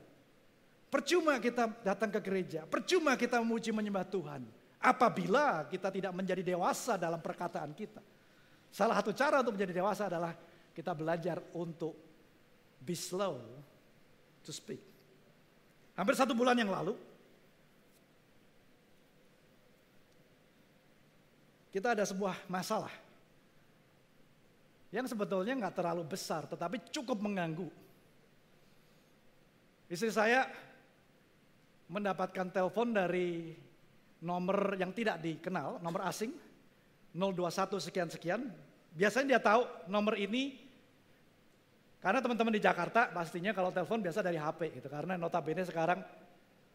Percuma 0.90 1.38
kita 1.42 1.70
datang 1.82 2.10
ke 2.10 2.20
gereja. 2.22 2.66
Percuma 2.66 3.14
kita 3.18 3.42
memuji 3.42 3.74
menyembah 3.74 4.06
Tuhan. 4.06 4.42
apabila 4.84 5.64
kita 5.72 5.88
tidak 5.88 6.12
menjadi 6.12 6.44
dewasa 6.44 7.00
dalam 7.00 7.16
perkataan 7.16 7.72
kita. 7.72 8.04
Salah 8.68 9.00
satu 9.00 9.16
cara 9.16 9.40
untuk 9.40 9.56
menjadi 9.56 9.80
dewasa 9.80 10.12
adalah 10.12 10.36
kita 10.76 10.92
belajar 10.92 11.40
untuk 11.56 11.96
be 12.84 12.92
slow 12.92 13.40
to 14.44 14.52
speak. 14.52 14.93
Hampir 15.94 16.14
satu 16.18 16.34
bulan 16.34 16.58
yang 16.58 16.74
lalu, 16.74 16.98
kita 21.70 21.94
ada 21.94 22.02
sebuah 22.02 22.46
masalah 22.50 22.90
yang 24.94 25.06
sebetulnya 25.10 25.58
nggak 25.58 25.74
terlalu 25.74 26.06
besar, 26.06 26.46
tetapi 26.46 26.90
cukup 26.94 27.18
mengganggu. 27.18 27.66
Istri 29.90 30.10
saya 30.10 30.46
mendapatkan 31.90 32.50
telepon 32.50 32.94
dari 32.94 33.54
nomor 34.22 34.78
yang 34.78 34.90
tidak 34.90 35.18
dikenal, 35.22 35.82
nomor 35.82 36.06
asing, 36.06 36.34
021 37.14 37.78
sekian-sekian. 37.78 38.50
Biasanya 38.94 39.36
dia 39.36 39.40
tahu 39.42 39.66
nomor 39.86 40.18
ini 40.18 40.63
karena 42.04 42.20
teman-teman 42.20 42.52
di 42.52 42.60
Jakarta 42.60 43.08
pastinya 43.08 43.56
kalau 43.56 43.72
telepon 43.72 44.04
biasa 44.04 44.20
dari 44.20 44.36
HP 44.36 44.76
gitu. 44.76 44.92
Karena 44.92 45.16
notabene 45.16 45.64
sekarang 45.64 46.04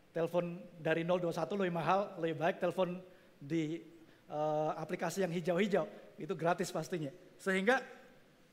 telepon 0.09 0.57
dari 0.81 1.05
021 1.05 1.61
lebih 1.61 1.73
mahal, 1.77 2.17
lebih 2.17 2.41
baik 2.41 2.57
telepon 2.57 2.97
di 3.37 3.77
uh, 4.25 4.73
aplikasi 4.73 5.21
yang 5.21 5.29
hijau-hijau. 5.29 5.85
Itu 6.17 6.33
gratis 6.33 6.73
pastinya. 6.73 7.13
Sehingga 7.37 7.77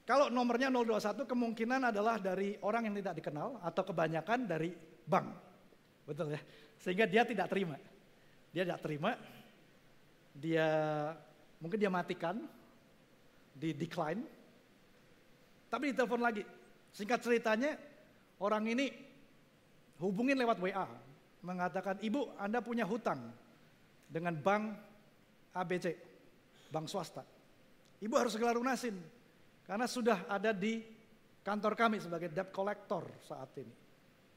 kalau 0.04 0.28
nomornya 0.28 0.68
021 0.68 1.24
kemungkinan 1.24 1.88
adalah 1.96 2.20
dari 2.20 2.60
orang 2.60 2.92
yang 2.92 2.94
tidak 3.00 3.24
dikenal 3.24 3.56
atau 3.64 3.80
kebanyakan 3.80 4.44
dari 4.44 4.76
bank. 5.08 5.32
Betul 6.04 6.36
ya? 6.36 6.40
Sehingga 6.76 7.08
dia 7.08 7.24
tidak 7.24 7.48
terima. 7.48 7.80
Dia 8.52 8.68
tidak 8.68 8.84
terima. 8.84 9.16
Dia 10.36 10.68
mungkin 11.56 11.80
dia 11.80 11.88
matikan 11.88 12.36
di 13.56 13.72
decline. 13.72 14.20
Tapi 15.72 15.96
ditelepon 15.96 16.20
lagi. 16.20 16.55
Singkat 16.96 17.20
ceritanya 17.20 17.76
orang 18.40 18.64
ini 18.72 18.88
hubungin 20.00 20.40
lewat 20.40 20.56
WA 20.64 20.88
mengatakan, 21.44 22.00
"Ibu, 22.00 22.40
Anda 22.40 22.64
punya 22.64 22.88
hutang 22.88 23.20
dengan 24.08 24.32
bank 24.40 24.64
ABC, 25.52 25.92
bank 26.72 26.88
swasta. 26.88 27.20
Ibu 28.00 28.14
harus 28.16 28.32
segera 28.32 28.56
lunasin 28.56 28.96
karena 29.64 29.84
sudah 29.84 30.24
ada 30.24 30.56
di 30.56 30.80
kantor 31.44 31.76
kami 31.76 32.00
sebagai 32.00 32.32
debt 32.32 32.52
collector 32.52 33.04
saat 33.24 33.52
ini. 33.60 33.74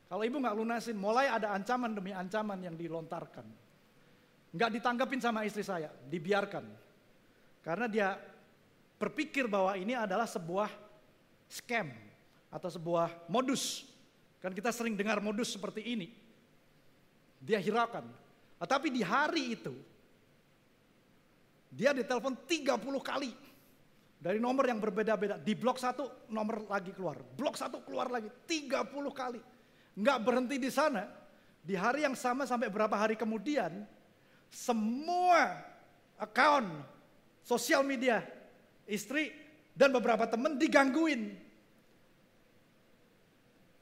Kalau 0.10 0.26
ibu 0.26 0.41
nggak 0.41 0.58
lunasin, 0.58 0.98
mulai 0.98 1.30
ada 1.30 1.54
ancaman 1.54 1.93
demi 1.93 2.10
ancaman 2.10 2.58
yang 2.65 2.74
dilontarkan. 2.74 3.45
Nggak 4.50 4.72
ditanggapin 4.82 5.22
sama 5.22 5.45
istri 5.45 5.62
saya, 5.62 5.93
dibiarkan. 6.10 6.65
Karena 7.62 7.86
dia 7.86 8.17
berpikir 8.98 9.45
bahwa 9.45 9.78
ini 9.78 9.93
adalah 9.93 10.26
sebuah 10.26 10.72
scam 11.45 12.09
atau 12.49 12.69
sebuah 12.69 13.29
modus. 13.29 13.85
Kan 14.41 14.53
kita 14.53 14.73
sering 14.73 14.97
dengar 14.97 15.21
modus 15.21 15.53
seperti 15.53 15.85
ini. 15.85 16.07
Dia 17.39 17.62
hiraukan. 17.62 18.03
Tapi 18.59 18.91
di 18.91 18.99
hari 18.99 19.55
itu, 19.55 19.71
dia 21.71 21.95
ditelepon 21.95 22.35
30 22.43 22.75
kali 22.99 23.31
dari 24.19 24.41
nomor 24.41 24.67
yang 24.67 24.83
berbeda-beda. 24.83 25.39
Di 25.39 25.55
blok 25.55 25.79
satu 25.79 26.27
nomor 26.27 26.67
lagi 26.67 26.91
keluar. 26.91 27.21
Blok 27.23 27.55
satu 27.55 27.79
keluar 27.85 28.12
lagi. 28.12 28.27
30 28.27 28.91
kali. 29.15 29.39
Nggak 29.95 30.17
berhenti 30.19 30.55
di 30.59 30.67
sana. 30.67 31.07
Di 31.63 31.75
hari 31.77 32.03
yang 32.03 32.19
sama 32.19 32.43
sampai 32.43 32.67
berapa 32.67 32.95
hari 32.97 33.15
kemudian. 33.15 33.88
Semua 34.49 35.55
account 36.19 36.67
sosial 37.45 37.85
media 37.85 38.25
istri 38.89 39.31
dan 39.77 39.93
beberapa 39.95 40.27
teman 40.27 40.59
digangguin. 40.59 41.48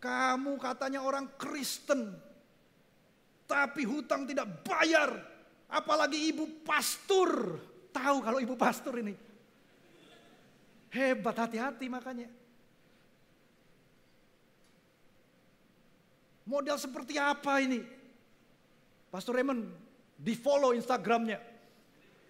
Kamu 0.08 0.56
katanya 0.56 1.04
orang 1.04 1.28
Kristen. 1.36 2.16
Tapi 3.44 3.84
hutang 3.84 4.24
tidak 4.24 4.64
bayar. 4.64 5.12
Apalagi 5.68 6.32
ibu 6.32 6.64
pastor. 6.64 7.60
Tahu 7.92 8.24
kalau 8.24 8.40
ibu 8.40 8.56
pastor 8.56 9.04
ini 9.04 9.28
Hebat, 10.88 11.36
hati-hati 11.36 11.92
makanya. 11.92 12.32
Model 16.48 16.80
seperti 16.80 17.20
apa 17.20 17.60
ini? 17.60 17.84
Pastor 19.12 19.36
Raymond 19.36 19.68
di 20.16 20.32
follow 20.32 20.72
Instagramnya. 20.72 21.44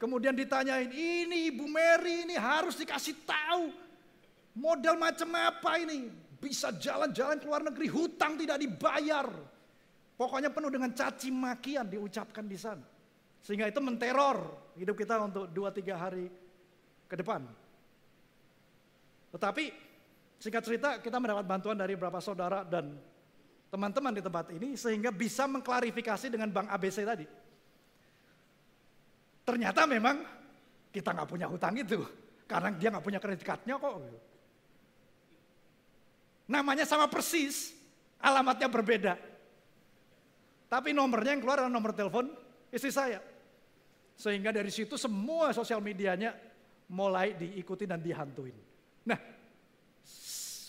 Kemudian 0.02 0.34
ditanyain, 0.34 0.90
ini 0.90 1.54
Ibu 1.54 1.66
Mary 1.70 2.26
ini 2.26 2.34
harus 2.38 2.78
dikasih 2.78 3.18
tahu. 3.26 3.70
Model 4.58 4.98
macam 4.98 5.30
apa 5.38 5.78
ini? 5.82 6.10
Bisa 6.48 6.72
jalan-jalan 6.72 7.44
ke 7.44 7.46
luar 7.46 7.60
negeri, 7.68 7.92
hutang 7.92 8.40
tidak 8.40 8.56
dibayar. 8.56 9.28
Pokoknya 10.16 10.48
penuh 10.48 10.72
dengan 10.72 10.96
caci 10.96 11.28
makian 11.28 11.92
diucapkan 11.92 12.48
di 12.48 12.56
sana. 12.56 12.88
Sehingga 13.44 13.68
itu 13.68 13.84
menteror 13.84 14.72
hidup 14.80 14.96
kita 14.96 15.20
untuk 15.20 15.52
2-3 15.52 15.92
hari 15.92 16.32
ke 17.12 17.16
depan. 17.20 17.44
Tetapi 19.36 19.64
singkat 20.40 20.64
cerita 20.64 20.90
kita 21.04 21.20
mendapat 21.20 21.44
bantuan 21.44 21.76
dari 21.76 22.00
beberapa 22.00 22.24
saudara 22.24 22.64
dan 22.64 22.96
teman-teman 23.68 24.16
di 24.16 24.24
tempat 24.24 24.48
ini 24.56 24.80
sehingga 24.80 25.12
bisa 25.12 25.44
mengklarifikasi 25.52 26.32
dengan 26.32 26.48
Bank 26.48 26.72
ABC 26.72 27.04
tadi. 27.04 27.28
Ternyata 29.44 29.84
memang 29.84 30.24
kita 30.96 31.12
nggak 31.12 31.28
punya 31.28 31.48
hutang 31.52 31.76
itu 31.76 32.00
karena 32.48 32.72
dia 32.74 32.88
nggak 32.96 33.04
punya 33.04 33.20
kredit 33.20 33.44
cardnya 33.44 33.76
kok. 33.76 34.00
Namanya 36.48 36.88
sama 36.88 37.12
persis, 37.12 37.76
alamatnya 38.24 38.72
berbeda. 38.72 39.14
Tapi 40.68 40.92
nomornya 40.92 41.36
yang 41.36 41.44
keluar 41.44 41.64
adalah 41.64 41.72
nomor 41.72 41.92
telepon 41.92 42.32
istri 42.72 42.92
saya. 42.92 43.20
Sehingga 44.18 44.56
dari 44.56 44.72
situ 44.72 44.96
semua 44.96 45.52
sosial 45.52 45.84
medianya 45.84 46.36
mulai 46.92 47.36
diikuti 47.36 47.84
dan 47.84 48.00
dihantuin. 48.00 48.56
Nah, 49.08 49.20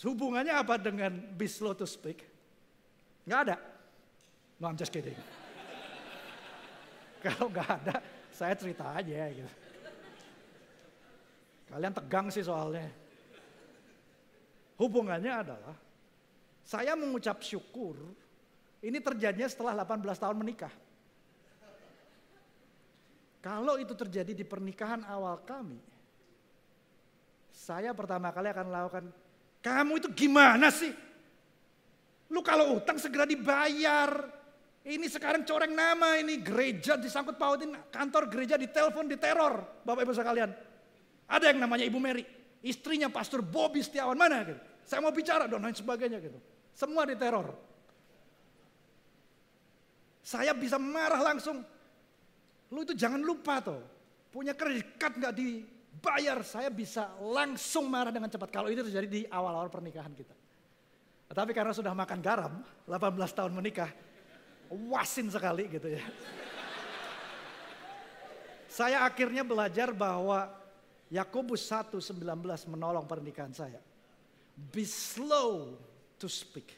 hubungannya 0.03 0.53
apa 0.55 0.75
dengan 0.79 1.15
be 1.15 1.47
slow 1.47 1.75
to 1.75 1.87
speak? 1.87 2.23
Nggak 3.27 3.39
ada. 3.47 3.55
No, 4.59 4.67
I'm 4.67 4.79
just 4.79 4.91
kidding. 4.91 5.15
Kalau 7.23 7.47
nggak 7.47 7.69
ada, 7.83 8.03
saya 8.35 8.55
cerita 8.55 8.95
aja 8.95 9.31
gitu. 9.31 9.51
Kalian 11.69 11.93
tegang 11.93 12.27
sih 12.33 12.43
soalnya. 12.43 12.89
Hubungannya 14.79 15.33
adalah, 15.43 15.75
saya 16.63 16.95
mengucap 16.95 17.43
syukur, 17.43 17.99
ini 18.79 19.03
terjadinya 19.03 19.51
setelah 19.51 19.75
18 19.83 20.07
tahun 20.15 20.37
menikah. 20.39 20.71
Kalau 23.43 23.75
itu 23.75 23.91
terjadi 23.91 24.31
di 24.31 24.47
pernikahan 24.47 25.03
awal 25.03 25.43
kami, 25.43 25.79
saya 27.51 27.91
pertama 27.91 28.31
kali 28.31 28.55
akan 28.55 28.65
melakukan, 28.71 29.03
kamu 29.59 29.99
itu 29.99 30.09
gimana 30.15 30.71
sih? 30.71 30.95
Lu 32.31 32.39
kalau 32.39 32.79
utang 32.79 32.95
segera 32.95 33.27
dibayar. 33.27 34.39
Ini 34.79 35.11
sekarang 35.11 35.43
coreng 35.43 35.75
nama 35.75 36.15
ini 36.23 36.39
gereja 36.39 36.95
disangkut 36.95 37.35
pautin 37.35 37.75
kantor 37.91 38.31
gereja 38.31 38.55
ditelepon 38.55 39.11
diteror 39.11 39.83
Bapak 39.83 40.07
Ibu 40.07 40.15
sekalian. 40.15 40.49
Ada 41.27 41.51
yang 41.51 41.59
namanya 41.59 41.83
Ibu 41.83 41.99
Mary, 41.99 42.23
istrinya 42.63 43.11
Pastor 43.11 43.43
Bobby 43.43 43.83
Setiawan 43.83 44.15
mana 44.15 44.47
gitu. 44.47 44.68
Saya 44.89 45.05
mau 45.05 45.13
bicara 45.13 45.45
dan 45.45 45.61
lain 45.61 45.77
sebagainya 45.77 46.17
gitu. 46.17 46.41
Semua 46.73 47.05
diteror. 47.05 47.53
Saya 50.25 50.49
bisa 50.57 50.81
marah 50.81 51.21
langsung. 51.21 51.61
Lu 52.73 52.81
itu 52.81 52.97
jangan 52.97 53.21
lupa 53.21 53.61
tuh. 53.61 53.85
Punya 54.33 54.57
kredit 54.57 54.97
card 54.97 55.21
nggak 55.21 55.33
di 55.37 55.61
bayar, 56.01 56.41
saya 56.41 56.73
bisa 56.73 57.13
langsung 57.21 57.85
marah 57.85 58.09
dengan 58.09 58.33
cepat. 58.33 58.49
Kalau 58.49 58.73
itu 58.73 58.81
terjadi 58.81 59.05
di 59.05 59.21
awal-awal 59.29 59.69
pernikahan 59.69 60.09
kita. 60.09 60.33
Tapi 61.29 61.53
karena 61.53 61.69
sudah 61.69 61.93
makan 61.93 62.19
garam, 62.25 62.53
18 62.89 63.37
tahun 63.37 63.53
menikah, 63.53 63.93
wasin 64.89 65.29
sekali 65.29 65.69
gitu 65.69 65.93
ya. 65.93 66.01
Saya 68.65 69.05
akhirnya 69.05 69.45
belajar 69.45 69.93
bahwa 69.93 70.49
Yakobus 71.13 71.69
1:19 71.69 72.65
menolong 72.65 73.05
pernikahan 73.05 73.53
saya. 73.53 73.81
Be 74.59 74.83
slow 74.83 75.79
to 76.19 76.27
speak. 76.27 76.75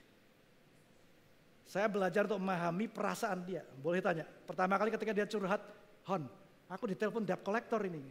Saya 1.66 1.88
belajar 1.88 2.28
untuk 2.28 2.38
memahami 2.38 2.86
perasaan 2.92 3.42
dia. 3.48 3.64
Boleh 3.80 4.04
tanya, 4.04 4.28
pertama 4.28 4.76
kali 4.78 4.92
ketika 4.94 5.16
dia 5.16 5.26
curhat, 5.26 5.64
Hon, 6.06 6.28
aku 6.68 6.84
ditelepon 6.92 7.24
debt 7.24 7.42
collector 7.42 7.80
ini. 7.88 8.04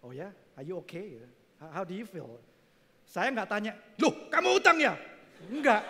Oh 0.00 0.10
ya, 0.10 0.32
are 0.56 0.64
you 0.64 0.80
okay? 0.80 1.20
How 1.60 1.84
do 1.84 1.92
you 1.92 2.08
feel? 2.08 2.40
Saya 3.04 3.28
nggak 3.30 3.48
tanya, 3.48 3.76
loh 4.00 4.26
kamu 4.32 4.56
utang 4.56 4.80
ya? 4.80 4.96
Enggak. 5.52 5.84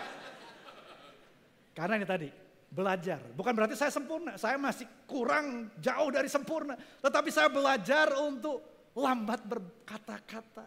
Karena 1.71 2.03
ini 2.03 2.07
tadi, 2.07 2.29
belajar. 2.75 3.23
Bukan 3.31 3.55
berarti 3.55 3.79
saya 3.79 3.95
sempurna, 3.95 4.35
saya 4.35 4.59
masih 4.59 4.87
kurang 5.07 5.71
jauh 5.79 6.11
dari 6.11 6.27
sempurna. 6.27 6.75
Tetapi 6.75 7.31
saya 7.31 7.47
belajar 7.47 8.11
untuk 8.19 8.91
lambat 8.99 9.43
berkata-kata. 9.47 10.67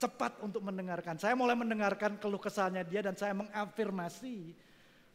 Cepat 0.00 0.40
untuk 0.40 0.64
mendengarkan. 0.64 1.20
Saya 1.20 1.36
mulai 1.36 1.52
mendengarkan 1.52 2.16
keluh 2.16 2.40
kesahnya 2.40 2.80
dia 2.80 3.04
dan 3.04 3.12
saya 3.12 3.36
mengafirmasi. 3.36 4.56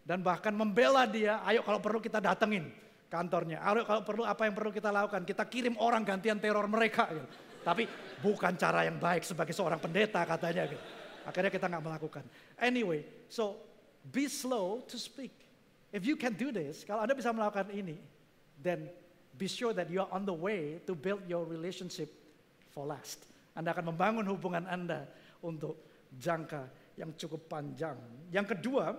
Dan 0.05 0.21
bahkan 0.21 0.53
membela 0.53 1.09
dia, 1.09 1.41
ayo 1.41 1.65
kalau 1.65 1.81
perlu 1.81 1.97
kita 1.97 2.21
datengin 2.21 2.69
kantornya. 3.09 3.65
Ayo 3.65 3.81
kalau 3.81 4.05
perlu 4.05 4.21
apa 4.21 4.45
yang 4.45 4.53
perlu 4.53 4.69
kita 4.69 4.93
lakukan. 4.93 5.25
Kita 5.25 5.41
kirim 5.49 5.73
orang 5.81 6.05
gantian 6.05 6.37
teror 6.37 6.69
mereka. 6.69 7.09
Gitu. 7.09 7.25
Tapi 7.65 7.89
bukan 8.21 8.53
cara 8.53 8.85
yang 8.85 9.01
baik 9.01 9.25
sebagai 9.25 9.57
seorang 9.57 9.81
pendeta 9.81 10.21
katanya. 10.21 10.69
Gitu. 10.69 10.83
Akhirnya 11.25 11.49
kita 11.49 11.65
nggak 11.65 11.81
melakukan. 11.81 12.23
Anyway, 12.61 13.01
so 13.25 13.57
be 14.13 14.29
slow 14.29 14.85
to 14.85 15.01
speak. 15.01 15.33
If 15.89 16.05
you 16.05 16.13
can 16.13 16.37
do 16.37 16.53
this, 16.53 16.85
kalau 16.85 17.01
Anda 17.01 17.17
bisa 17.17 17.33
melakukan 17.33 17.73
ini, 17.73 17.97
then 18.61 18.85
be 19.33 19.49
sure 19.49 19.73
that 19.73 19.89
you 19.89 20.05
are 20.05 20.11
on 20.13 20.29
the 20.29 20.37
way 20.37 20.77
to 20.85 20.93
build 20.93 21.25
your 21.25 21.41
relationship 21.41 22.13
for 22.69 22.85
last. 22.85 23.25
Anda 23.55 23.71
akan 23.71 23.95
membangun 23.95 24.27
hubungan 24.27 24.67
Anda 24.67 25.07
untuk 25.39 25.79
jangka 26.11 26.67
yang 26.99 27.15
cukup 27.15 27.47
panjang. 27.47 27.95
Yang 28.31 28.59
kedua, 28.59 28.91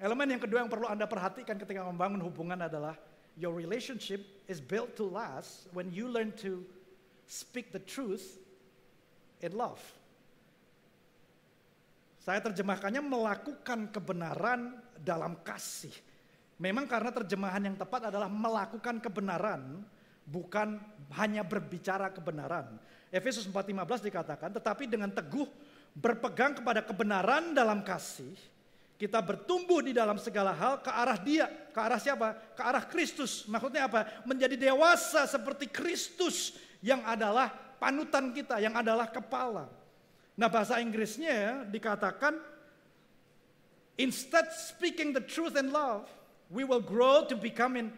elemen 0.00 0.36
yang 0.36 0.42
kedua 0.42 0.64
yang 0.64 0.72
perlu 0.72 0.88
Anda 0.88 1.04
perhatikan 1.04 1.60
ketika 1.60 1.84
membangun 1.84 2.24
hubungan 2.24 2.64
adalah 2.64 2.96
your 3.36 3.52
relationship 3.52 4.24
is 4.50 4.58
built 4.58 4.96
to 4.96 5.04
last 5.04 5.68
when 5.76 5.92
you 5.92 6.08
learn 6.08 6.32
to 6.40 6.64
speak 7.28 7.70
the 7.70 7.80
truth 7.84 8.40
in 9.44 9.52
love. 9.54 9.80
Saya 12.24 12.44
terjemahkannya 12.44 13.00
melakukan 13.00 13.88
kebenaran 13.88 14.76
dalam 15.00 15.38
kasih. 15.40 15.92
Memang 16.60 16.84
karena 16.90 17.08
terjemahan 17.14 17.62
yang 17.62 17.76
tepat 17.78 18.10
adalah 18.10 18.28
melakukan 18.28 18.98
kebenaran, 19.00 19.80
bukan 20.26 20.76
hanya 21.16 21.46
berbicara 21.46 22.10
kebenaran. 22.12 22.76
Efesus 23.08 23.48
4:15 23.48 24.04
dikatakan, 24.04 24.52
tetapi 24.52 24.84
dengan 24.84 25.08
teguh 25.08 25.48
berpegang 25.96 26.60
kepada 26.60 26.84
kebenaran 26.84 27.56
dalam 27.56 27.80
kasih, 27.80 28.36
kita 28.98 29.22
bertumbuh 29.22 29.80
di 29.80 29.94
dalam 29.94 30.18
segala 30.18 30.50
hal 30.52 30.82
ke 30.82 30.90
arah 30.90 31.16
dia. 31.16 31.46
Ke 31.70 31.78
arah 31.80 32.02
siapa? 32.02 32.34
Ke 32.58 32.62
arah 32.66 32.84
Kristus. 32.84 33.46
Maksudnya 33.46 33.86
apa? 33.86 34.10
Menjadi 34.26 34.58
dewasa 34.58 35.24
seperti 35.24 35.70
Kristus 35.70 36.58
yang 36.82 37.06
adalah 37.06 37.48
panutan 37.78 38.34
kita, 38.34 38.58
yang 38.58 38.74
adalah 38.74 39.06
kepala. 39.06 39.70
Nah 40.34 40.50
bahasa 40.50 40.82
Inggrisnya 40.82 41.66
dikatakan, 41.70 42.36
instead 43.96 44.50
speaking 44.50 45.14
the 45.14 45.22
truth 45.22 45.54
in 45.54 45.70
love, 45.70 46.10
we 46.50 46.66
will 46.66 46.82
grow 46.82 47.22
to 47.22 47.38
become 47.38 47.78
in 47.78 47.94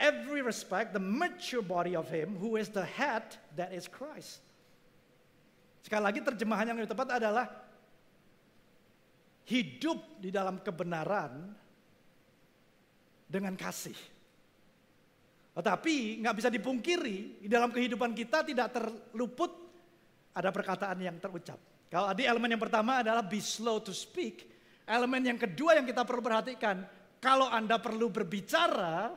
every 0.00 0.40
respect 0.40 0.96
the 0.96 1.02
mature 1.02 1.60
body 1.60 1.92
of 1.92 2.08
him 2.08 2.36
who 2.40 2.56
is 2.56 2.72
the 2.72 2.84
head 2.84 3.36
that 3.52 3.72
is 3.76 3.84
Christ. 3.84 4.40
Sekali 5.82 6.02
lagi 6.02 6.20
terjemahan 6.20 6.68
yang 6.68 6.76
lebih 6.78 6.90
tepat 6.90 7.18
adalah 7.20 7.46
hidup 9.48 10.20
di 10.20 10.28
dalam 10.28 10.60
kebenaran 10.60 11.52
dengan 13.28 13.56
kasih. 13.56 13.96
Tetapi 15.58 16.22
nggak 16.22 16.36
bisa 16.38 16.48
dipungkiri 16.52 17.42
di 17.42 17.48
dalam 17.50 17.74
kehidupan 17.74 18.14
kita 18.14 18.46
tidak 18.46 18.70
terluput 18.70 19.50
ada 20.30 20.54
perkataan 20.54 20.98
yang 21.02 21.18
terucap. 21.18 21.58
Kalau 21.88 22.12
tadi 22.12 22.28
elemen 22.28 22.54
yang 22.54 22.62
pertama 22.62 23.02
adalah 23.02 23.24
be 23.24 23.40
slow 23.42 23.82
to 23.82 23.90
speak. 23.90 24.46
Elemen 24.88 25.34
yang 25.34 25.38
kedua 25.40 25.76
yang 25.76 25.84
kita 25.84 26.04
perlu 26.06 26.22
perhatikan, 26.24 26.84
kalau 27.18 27.50
Anda 27.50 27.76
perlu 27.76 28.08
berbicara, 28.08 29.12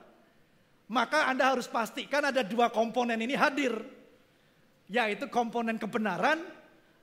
maka 0.92 1.30
Anda 1.30 1.54
harus 1.54 1.70
pastikan 1.70 2.28
ada 2.28 2.42
dua 2.44 2.74
komponen 2.74 3.20
ini 3.22 3.38
hadir. 3.38 3.78
Yaitu 4.92 5.32
komponen 5.32 5.80
kebenaran 5.80 6.44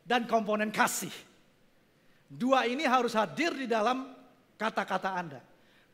dan 0.04 0.28
komponen 0.28 0.68
kasih. 0.68 1.12
Dua 2.28 2.68
ini 2.68 2.84
harus 2.84 3.16
hadir 3.16 3.56
di 3.56 3.64
dalam 3.64 4.12
kata-kata 4.60 5.16
Anda. 5.16 5.40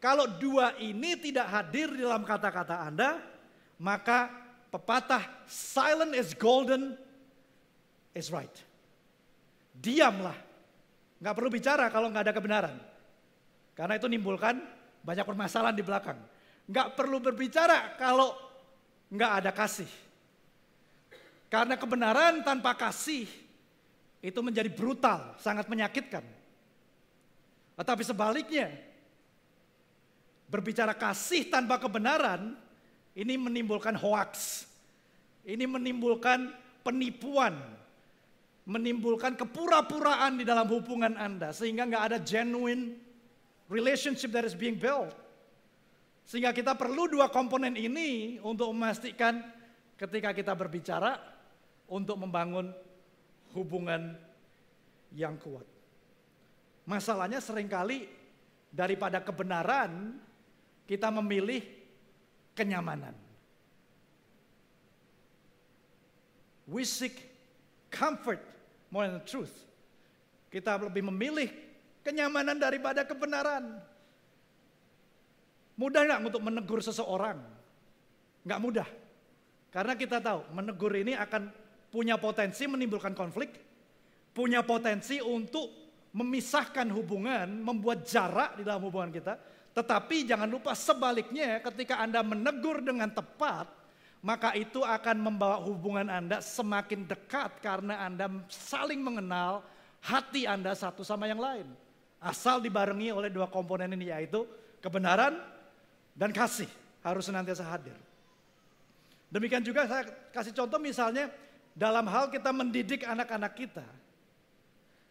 Kalau 0.02 0.26
dua 0.26 0.74
ini 0.82 1.14
tidak 1.14 1.46
hadir 1.46 1.94
di 1.94 2.02
dalam 2.02 2.26
kata-kata 2.26 2.90
Anda, 2.90 3.22
maka 3.78 4.28
pepatah 4.74 5.22
silent 5.46 6.18
is 6.18 6.34
golden 6.34 6.98
is 8.10 8.34
right. 8.34 8.52
Diamlah. 9.78 10.34
Nggak 11.22 11.34
perlu 11.38 11.48
bicara 11.48 11.86
kalau 11.88 12.10
nggak 12.10 12.24
ada 12.26 12.34
kebenaran. 12.34 12.76
Karena 13.74 13.94
itu 13.96 14.10
nimbulkan 14.10 14.58
banyak 15.02 15.24
permasalahan 15.26 15.78
di 15.78 15.84
belakang. 15.86 16.18
Nggak 16.66 16.98
perlu 16.98 17.22
berbicara 17.22 17.94
kalau 17.96 18.34
nggak 19.08 19.32
ada 19.40 19.50
kasih. 19.54 19.88
Karena 21.54 21.78
kebenaran 21.78 22.42
tanpa 22.42 22.74
kasih 22.74 23.30
itu 24.18 24.40
menjadi 24.42 24.66
brutal, 24.74 25.38
sangat 25.38 25.70
menyakitkan. 25.70 26.26
Tetapi 27.78 28.02
sebaliknya, 28.02 28.74
berbicara 30.50 30.98
kasih 30.98 31.46
tanpa 31.46 31.78
kebenaran, 31.78 32.58
ini 33.14 33.38
menimbulkan 33.38 33.94
hoax. 33.94 34.66
Ini 35.46 35.62
menimbulkan 35.70 36.50
penipuan, 36.82 37.54
menimbulkan 38.66 39.38
kepura-puraan 39.38 40.34
di 40.34 40.42
dalam 40.42 40.66
hubungan 40.66 41.14
Anda. 41.14 41.54
Sehingga 41.54 41.86
nggak 41.86 42.04
ada 42.10 42.18
genuine 42.18 42.98
relationship 43.70 44.34
that 44.34 44.42
is 44.42 44.58
being 44.58 44.74
built. 44.74 45.14
Sehingga 46.26 46.50
kita 46.50 46.74
perlu 46.74 47.06
dua 47.06 47.30
komponen 47.30 47.78
ini 47.78 48.42
untuk 48.42 48.74
memastikan 48.74 49.38
ketika 49.94 50.34
kita 50.34 50.50
berbicara 50.50 51.33
untuk 51.88 52.16
membangun 52.20 52.72
hubungan 53.52 54.16
yang 55.14 55.38
kuat. 55.38 55.64
Masalahnya 56.84 57.40
sering 57.40 57.70
kali 57.70 58.10
daripada 58.68 59.22
kebenaran 59.22 60.18
kita 60.84 61.08
memilih 61.08 61.64
kenyamanan. 62.52 63.16
We 66.64 66.84
seek 66.84 67.20
comfort 67.92 68.40
more 68.88 69.04
than 69.08 69.20
the 69.20 69.24
truth. 69.24 69.52
Kita 70.48 70.80
lebih 70.80 71.04
memilih 71.08 71.48
kenyamanan 72.04 72.56
daripada 72.56 73.04
kebenaran. 73.04 73.80
Mudah 75.74 76.06
nggak 76.06 76.20
untuk 76.30 76.42
menegur 76.44 76.80
seseorang? 76.84 77.42
Nggak 78.46 78.60
mudah. 78.62 78.88
Karena 79.74 79.98
kita 79.98 80.22
tahu 80.22 80.46
menegur 80.54 80.94
ini 80.94 81.18
akan 81.18 81.50
punya 81.94 82.18
potensi 82.18 82.66
menimbulkan 82.66 83.14
konflik, 83.14 83.54
punya 84.34 84.66
potensi 84.66 85.22
untuk 85.22 85.70
memisahkan 86.10 86.90
hubungan, 86.90 87.46
membuat 87.62 88.02
jarak 88.02 88.58
di 88.58 88.66
dalam 88.66 88.82
hubungan 88.82 89.14
kita. 89.14 89.38
Tetapi 89.70 90.26
jangan 90.26 90.50
lupa 90.50 90.74
sebaliknya 90.74 91.62
ketika 91.62 92.02
Anda 92.02 92.26
menegur 92.26 92.82
dengan 92.82 93.14
tepat, 93.14 93.70
maka 94.26 94.58
itu 94.58 94.82
akan 94.82 95.22
membawa 95.22 95.62
hubungan 95.62 96.10
Anda 96.10 96.42
semakin 96.42 97.06
dekat 97.06 97.62
karena 97.62 98.02
Anda 98.02 98.26
saling 98.50 98.98
mengenal 98.98 99.62
hati 100.02 100.50
Anda 100.50 100.74
satu 100.74 101.06
sama 101.06 101.30
yang 101.30 101.38
lain. 101.38 101.66
Asal 102.18 102.58
dibarengi 102.58 103.14
oleh 103.14 103.30
dua 103.30 103.46
komponen 103.46 103.90
ini 103.94 104.10
yaitu 104.10 104.42
kebenaran 104.82 105.38
dan 106.14 106.34
kasih 106.34 106.70
harus 107.06 107.26
senantiasa 107.26 107.66
hadir. 107.66 107.98
Demikian 109.28 109.66
juga 109.66 109.84
saya 109.90 110.06
kasih 110.30 110.54
contoh 110.54 110.78
misalnya 110.78 111.26
dalam 111.74 112.06
hal 112.06 112.30
kita 112.30 112.54
mendidik 112.54 113.02
anak-anak 113.02 113.52
kita. 113.58 113.86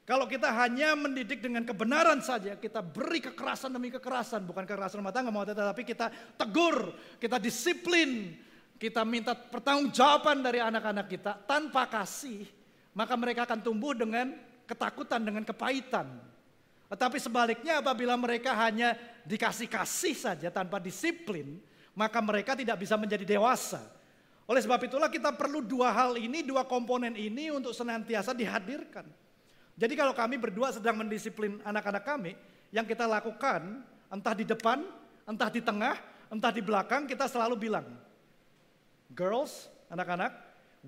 Kalau 0.04 0.28
kita 0.28 0.52
hanya 0.52 0.99
mendidik 0.99 1.39
dengan 1.39 1.63
kebenaran 1.63 2.19
saja, 2.19 2.60
kita 2.60 2.84
beri 2.84 3.23
kekerasan 3.23 3.71
demi 3.71 3.88
kekerasan, 3.88 4.43
bukan 4.43 4.67
kekerasan 4.67 4.99
rumah 4.99 5.15
tangga, 5.15 5.32
tetapi 5.32 5.84
kita 5.88 6.12
tegur, 6.36 6.91
kita 7.23 7.39
disiplin, 7.39 8.36
kita 8.76 9.07
minta 9.07 9.32
pertanggungjawaban 9.32 10.43
dari 10.43 10.59
anak-anak 10.59 11.07
kita 11.07 11.39
tanpa 11.47 11.88
kasih, 11.88 12.43
maka 12.91 13.16
mereka 13.16 13.47
akan 13.47 13.64
tumbuh 13.64 13.95
dengan 13.95 14.36
ketakutan, 14.68 15.24
dengan 15.24 15.47
kepahitan. 15.47 16.20
Tetapi 16.91 17.18
sebaliknya 17.24 17.80
apabila 17.80 18.20
mereka 18.20 18.51
hanya 18.59 18.99
dikasih 19.24 19.72
kasih 19.72 20.20
saja 20.20 20.51
tanpa 20.51 20.84
disiplin, 20.84 21.64
maka 21.95 22.20
mereka 22.20 22.59
tidak 22.59 22.76
bisa 22.76 22.99
menjadi 22.99 23.24
dewasa. 23.24 23.80
Oleh 24.43 24.59
sebab 24.59 24.79
itulah 24.83 25.07
kita 25.07 25.31
perlu 25.31 25.63
dua 25.63 25.95
hal 25.95 26.19
ini, 26.19 26.43
dua 26.43 26.67
komponen 26.67 27.15
ini 27.15 27.47
untuk 27.49 27.71
senantiasa 27.71 28.35
dihadirkan. 28.35 29.07
Jadi 29.73 29.93
kalau 29.95 30.11
kami 30.11 30.35
berdua 30.37 30.69
sedang 30.69 30.99
mendisiplin 30.99 31.63
anak-anak 31.63 32.03
kami, 32.03 32.35
yang 32.69 32.83
kita 32.83 33.07
lakukan 33.07 33.81
entah 34.11 34.35
di 34.35 34.43
depan, 34.43 34.83
entah 35.25 35.49
di 35.49 35.63
tengah, 35.63 35.95
entah 36.27 36.51
di 36.51 36.61
belakang, 36.61 37.07
kita 37.07 37.25
selalu 37.25 37.55
bilang, 37.69 37.87
girls, 39.15 39.71
anak-anak, 39.87 40.35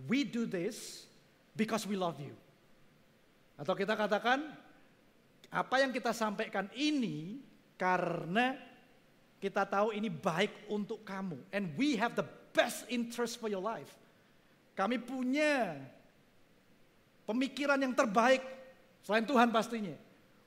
we 0.05 0.27
do 0.27 0.43
this 0.43 1.07
because 1.55 1.87
we 1.87 1.95
love 1.95 2.19
you. 2.19 2.35
Atau 3.55 3.73
kita 3.73 3.95
katakan, 3.95 4.43
apa 5.47 5.75
yang 5.79 5.95
kita 5.95 6.11
sampaikan 6.11 6.67
ini 6.75 7.39
karena 7.79 8.59
Kita 9.45 9.61
tahu 9.61 9.93
ini 9.93 10.09
baik 10.09 10.71
untuk 10.71 11.05
kamu. 11.05 11.37
And 11.53 11.75
we 11.77 11.99
have 11.99 12.15
the 12.17 12.25
best 12.55 12.87
interest 12.87 13.35
for 13.35 13.51
your 13.51 13.59
life. 13.59 13.91
Kami 14.79 14.95
punya 15.03 15.75
pemikiran 17.27 17.75
yang 17.75 17.91
terbaik 17.91 18.39
selain 19.03 19.27
Tuhan 19.27 19.51
pastinya 19.51 19.95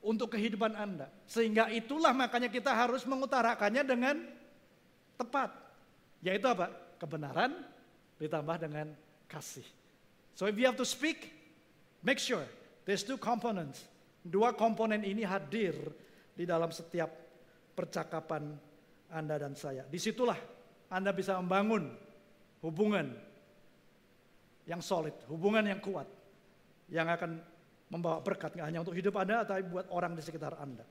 untuk 0.01 0.33
kehidupan 0.33 0.73
Anda. 0.73 1.07
Sehingga 1.29 1.69
itulah 1.69 2.11
makanya 2.11 2.49
kita 2.49 2.73
harus 2.73 3.05
mengutarakannya 3.05 3.83
dengan 3.85 4.15
tepat. 5.21 5.53
Yaitu 6.25 6.49
apa? 6.49 6.73
Kebenaran 6.99 7.53
ditambah 8.19 8.57
dengan 8.59 8.91
kasih. 9.29 9.65
So 10.35 10.47
if 10.47 10.55
you 10.59 10.67
have 10.67 10.79
to 10.79 10.87
speak, 10.87 11.31
make 12.03 12.19
sure 12.19 12.43
there's 12.83 13.05
two 13.05 13.19
components. 13.19 13.87
Dua 14.19 14.51
komponen 14.51 15.07
ini 15.07 15.23
hadir 15.23 15.75
di 16.35 16.43
dalam 16.43 16.71
setiap 16.71 17.07
percakapan 17.71 18.51
Anda 19.11 19.39
dan 19.39 19.55
saya. 19.55 19.87
Di 19.87 19.95
situlah 19.95 20.58
Anda 20.89 21.13
bisa 21.13 21.37
membangun 21.37 21.93
hubungan 22.65 23.13
yang 24.65 24.81
solid, 24.81 25.13
hubungan 25.29 25.65
yang 25.65 25.81
kuat, 25.81 26.05
yang 26.89 27.09
akan 27.09 27.41
membawa 27.89 28.21
berkat 28.21 28.53
nggak 28.53 28.67
hanya 28.69 28.81
untuk 28.81 28.97
hidup 28.97 29.17
Anda, 29.17 29.45
tapi 29.45 29.65
buat 29.65 29.89
orang 29.89 30.13
di 30.13 30.21
sekitar 30.21 30.57
Anda. 30.57 30.85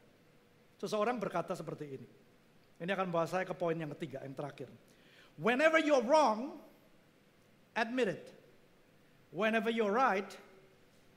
Seseorang 0.78 1.18
berkata 1.18 1.55
seperti 1.59 1.86
ini. 1.86 2.09
Ini 2.78 2.90
akan 2.94 3.11
membawa 3.11 3.26
saya 3.26 3.42
ke 3.42 3.55
poin 3.59 3.74
yang 3.74 3.90
ketiga, 3.99 4.22
yang 4.22 4.38
terakhir. 4.38 4.70
Whenever 5.34 5.82
you're 5.82 6.03
wrong, 6.07 6.62
admit 7.74 8.14
it. 8.18 8.26
Whenever 9.34 9.70
you're 9.70 9.90
right, 9.90 10.30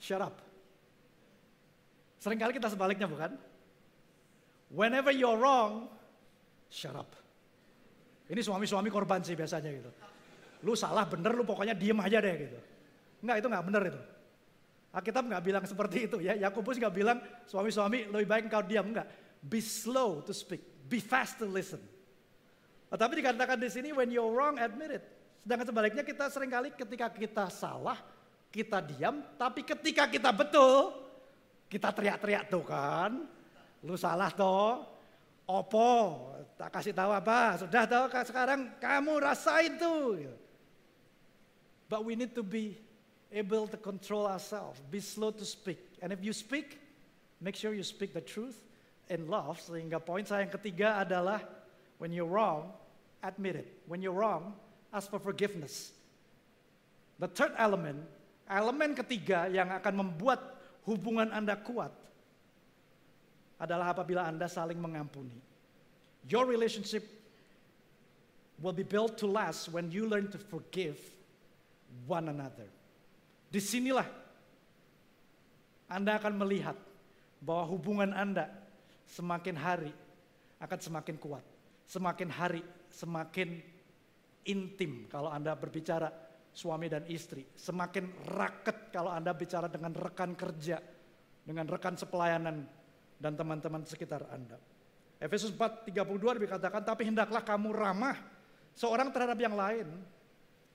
shut 0.01 0.21
up. 0.21 0.41
Seringkali 2.21 2.57
kita 2.57 2.69
sebaliknya 2.69 3.05
bukan? 3.05 3.38
Whenever 4.73 5.13
you're 5.13 5.38
wrong, 5.38 5.89
shut 6.69 6.97
up. 6.97 7.20
Ini 8.32 8.39
suami-suami 8.39 8.88
korban 8.88 9.19
sih 9.19 9.36
biasanya 9.36 9.69
gitu. 9.75 9.91
Lu 10.63 10.71
salah 10.71 11.03
bener 11.03 11.36
lu 11.36 11.43
pokoknya 11.43 11.75
diem 11.75 11.99
aja 11.99 12.23
deh 12.23 12.36
gitu. 12.47 12.59
Enggak 13.19 13.36
itu 13.43 13.47
enggak 13.51 13.65
bener 13.67 13.84
itu. 13.91 14.01
Alkitab 14.91 15.23
nggak 15.27 15.43
bilang 15.43 15.63
seperti 15.67 15.97
itu 16.07 16.17
ya. 16.23 16.39
Yakobus 16.39 16.79
nggak 16.79 16.95
bilang 16.95 17.19
suami-suami 17.43 18.07
lebih 18.07 18.27
baik 18.32 18.43
engkau 18.47 18.63
diam 18.63 18.88
enggak. 18.88 19.07
Be 19.43 19.59
slow 19.59 20.23
to 20.23 20.32
speak, 20.32 20.63
be 20.88 21.03
fast 21.03 21.43
to 21.43 21.47
listen. 21.49 21.84
Tetapi 22.88 23.19
dikatakan 23.19 23.59
di 23.59 23.67
sini 23.67 23.91
when 23.91 24.07
you're 24.07 24.32
wrong 24.32 24.55
admit 24.59 24.99
it. 24.99 25.03
Sedangkan 25.43 25.67
sebaliknya 25.67 26.03
kita 26.05 26.32
sering 26.32 26.51
kali 26.53 26.69
ketika 26.71 27.07
kita 27.09 27.49
salah, 27.51 27.97
kita 28.53 28.79
diam, 28.79 29.25
tapi 29.36 29.65
ketika 29.65 30.05
kita 30.05 30.29
betul, 30.29 30.93
kita 31.67 31.89
teriak-teriak 31.91 32.47
tuh 32.47 32.63
kan. 32.63 33.27
Lu 33.84 33.97
salah 33.99 34.29
toh. 34.32 34.88
Opo, 35.51 36.30
tak 36.62 36.78
kasih 36.78 36.93
tahu 36.93 37.09
apa, 37.09 37.57
sudah 37.66 37.89
tahu 37.89 38.05
sekarang 38.22 38.70
kamu 38.78 39.18
rasain 39.18 39.82
tuh. 39.82 40.30
But 41.89 42.05
we 42.05 42.14
need 42.14 42.38
to 42.38 42.45
be 42.45 42.78
able 43.34 43.66
to 43.66 43.82
control 43.82 44.30
ourselves, 44.30 44.78
be 44.93 45.01
slow 45.01 45.34
to 45.34 45.41
speak. 45.41 45.82
And 46.05 46.14
if 46.14 46.22
you 46.22 46.38
speak, 46.38 46.78
make 47.41 47.57
sure 47.57 47.74
you 47.74 47.82
speak 47.82 48.14
the 48.14 48.22
truth 48.22 48.62
in 49.09 49.26
love. 49.26 49.57
Sehingga 49.57 49.97
poin 49.97 50.22
saya 50.22 50.45
yang 50.45 50.53
ketiga 50.53 51.01
adalah 51.01 51.41
when 51.97 52.14
you're 52.14 52.30
wrong, 52.30 52.70
admit 53.26 53.66
it. 53.66 53.68
When 53.89 54.05
you're 54.05 54.14
wrong, 54.14 54.53
ask 54.93 55.09
for 55.09 55.18
forgiveness. 55.18 55.89
The 57.18 57.26
third 57.26 57.57
element, 57.57 58.05
elemen 58.45 58.93
ketiga 58.93 59.49
yang 59.49 59.74
akan 59.74 59.97
membuat 59.97 60.45
hubungan 60.86 61.34
Anda 61.34 61.57
kuat 61.57 61.89
adalah 63.57 63.97
apabila 63.97 64.30
Anda 64.30 64.45
saling 64.45 64.78
mengampuni. 64.78 65.50
Your 66.30 66.45
relationship 66.45 67.07
will 68.61 68.74
be 68.74 68.86
built 68.86 69.17
to 69.19 69.28
last 69.28 69.69
when 69.74 69.89
you 69.89 70.05
learn 70.05 70.30
to 70.30 70.38
forgive 70.38 70.97
one 72.05 72.30
another. 72.30 72.69
Di 73.51 73.59
sinilah 73.59 74.05
Anda 75.91 76.22
akan 76.22 76.39
melihat 76.39 76.78
bahwa 77.43 77.67
hubungan 77.67 78.13
Anda 78.15 78.47
semakin 79.09 79.57
hari 79.57 79.91
akan 80.61 80.80
semakin 80.80 81.17
kuat. 81.19 81.43
Semakin 81.89 82.30
hari 82.32 82.63
semakin 82.88 83.59
intim 84.47 85.09
kalau 85.11 85.28
Anda 85.34 85.57
berbicara 85.57 86.07
suami 86.55 86.88
dan 86.88 87.03
istri. 87.11 87.43
Semakin 87.57 88.30
raket 88.32 88.93
kalau 88.95 89.11
Anda 89.11 89.36
bicara 89.36 89.67
dengan 89.67 89.91
rekan 89.97 90.38
kerja, 90.38 90.80
dengan 91.43 91.67
rekan 91.67 91.99
sepelayanan 91.99 92.63
dan 93.19 93.34
teman-teman 93.36 93.84
sekitar 93.84 94.24
Anda. 94.32 94.70
Efesus 95.22 95.53
4, 95.53 95.93
32 95.93 96.41
dikatakan, 96.49 96.82
tapi 96.82 97.05
hendaklah 97.05 97.45
kamu 97.45 97.69
ramah 97.69 98.17
seorang 98.74 99.13
terhadap 99.13 99.38
yang 99.38 99.53
lain, 99.53 99.86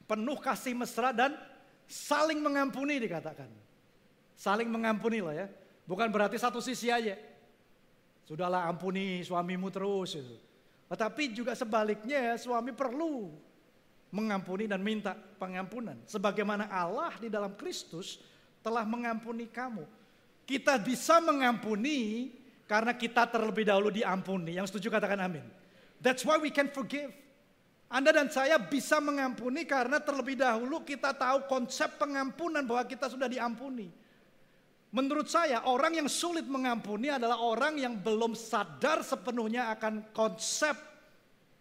penuh 0.06 0.38
kasih 0.38 0.78
mesra 0.78 1.10
dan 1.10 1.34
Saling 1.86 2.42
mengampuni 2.42 2.98
dikatakan. 2.98 3.46
Saling 4.34 4.66
mengampuni 4.66 5.22
lah 5.22 5.34
ya. 5.34 5.46
Bukan 5.86 6.10
berarti 6.10 6.34
satu 6.34 6.58
sisi 6.58 6.90
aja. 6.90 7.14
Sudahlah 8.26 8.66
ampuni 8.66 9.22
suamimu 9.22 9.70
terus. 9.70 10.18
Gitu. 10.18 10.36
Tetapi 10.90 11.30
juga 11.30 11.54
sebaliknya 11.54 12.34
suami 12.34 12.74
perlu 12.74 13.30
mengampuni 14.10 14.66
dan 14.66 14.82
minta 14.82 15.14
pengampunan. 15.14 15.94
Sebagaimana 16.10 16.66
Allah 16.66 17.14
di 17.22 17.30
dalam 17.30 17.54
Kristus 17.54 18.18
telah 18.66 18.82
mengampuni 18.82 19.46
kamu. 19.46 19.86
Kita 20.42 20.78
bisa 20.82 21.22
mengampuni 21.22 22.30
karena 22.66 22.92
kita 22.94 23.30
terlebih 23.30 23.66
dahulu 23.66 23.94
diampuni. 23.94 24.58
Yang 24.58 24.74
setuju 24.74 24.98
katakan 24.98 25.22
amin. 25.22 25.46
That's 26.02 26.26
why 26.26 26.36
we 26.36 26.50
can 26.50 26.68
forgive. 26.70 27.14
Anda 27.86 28.10
dan 28.10 28.26
saya 28.34 28.58
bisa 28.58 28.98
mengampuni 28.98 29.62
karena 29.62 30.02
terlebih 30.02 30.34
dahulu 30.34 30.82
kita 30.82 31.14
tahu 31.14 31.46
konsep 31.46 31.94
pengampunan 32.02 32.66
bahwa 32.66 32.82
kita 32.82 33.06
sudah 33.06 33.30
diampuni. 33.30 33.86
Menurut 34.90 35.30
saya 35.30 35.62
orang 35.70 36.02
yang 36.02 36.08
sulit 36.10 36.46
mengampuni 36.50 37.10
adalah 37.10 37.38
orang 37.38 37.78
yang 37.78 37.94
belum 37.94 38.34
sadar 38.34 39.06
sepenuhnya 39.06 39.70
akan 39.78 40.10
konsep 40.10 40.74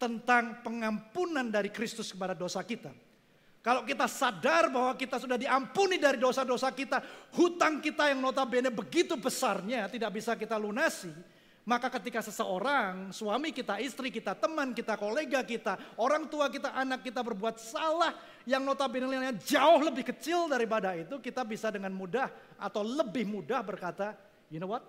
tentang 0.02 0.60
pengampunan 0.66 1.46
dari 1.46 1.70
Kristus 1.70 2.10
kepada 2.10 2.34
dosa 2.34 2.60
kita. 2.66 2.90
Kalau 3.66 3.82
kita 3.82 4.06
sadar 4.06 4.70
bahwa 4.70 4.94
kita 4.94 5.18
sudah 5.18 5.34
diampuni 5.34 5.98
dari 5.98 6.22
dosa-dosa 6.22 6.70
kita, 6.70 7.02
hutang 7.34 7.82
kita 7.82 8.14
yang 8.14 8.22
notabene 8.22 8.70
begitu 8.70 9.18
besarnya 9.18 9.90
tidak 9.90 10.14
bisa 10.14 10.38
kita 10.38 10.54
lunasi, 10.54 11.10
maka 11.66 11.90
ketika 11.98 12.22
seseorang, 12.22 13.10
suami 13.10 13.50
kita, 13.50 13.82
istri 13.82 14.14
kita, 14.14 14.38
teman 14.38 14.70
kita, 14.70 14.94
kolega 14.94 15.42
kita, 15.42 15.98
orang 15.98 16.30
tua 16.30 16.46
kita, 16.46 16.78
anak 16.78 17.02
kita 17.02 17.18
berbuat 17.26 17.58
salah 17.58 18.14
yang 18.46 18.62
notabene 18.62 19.10
nilainya 19.10 19.34
jauh 19.34 19.82
lebih 19.82 20.14
kecil 20.14 20.46
daripada 20.46 20.94
itu, 20.94 21.18
kita 21.18 21.42
bisa 21.42 21.66
dengan 21.74 21.90
mudah 21.90 22.30
atau 22.62 22.86
lebih 22.86 23.26
mudah 23.26 23.66
berkata, 23.66 24.14
you 24.46 24.62
know 24.62 24.70
what? 24.70 24.86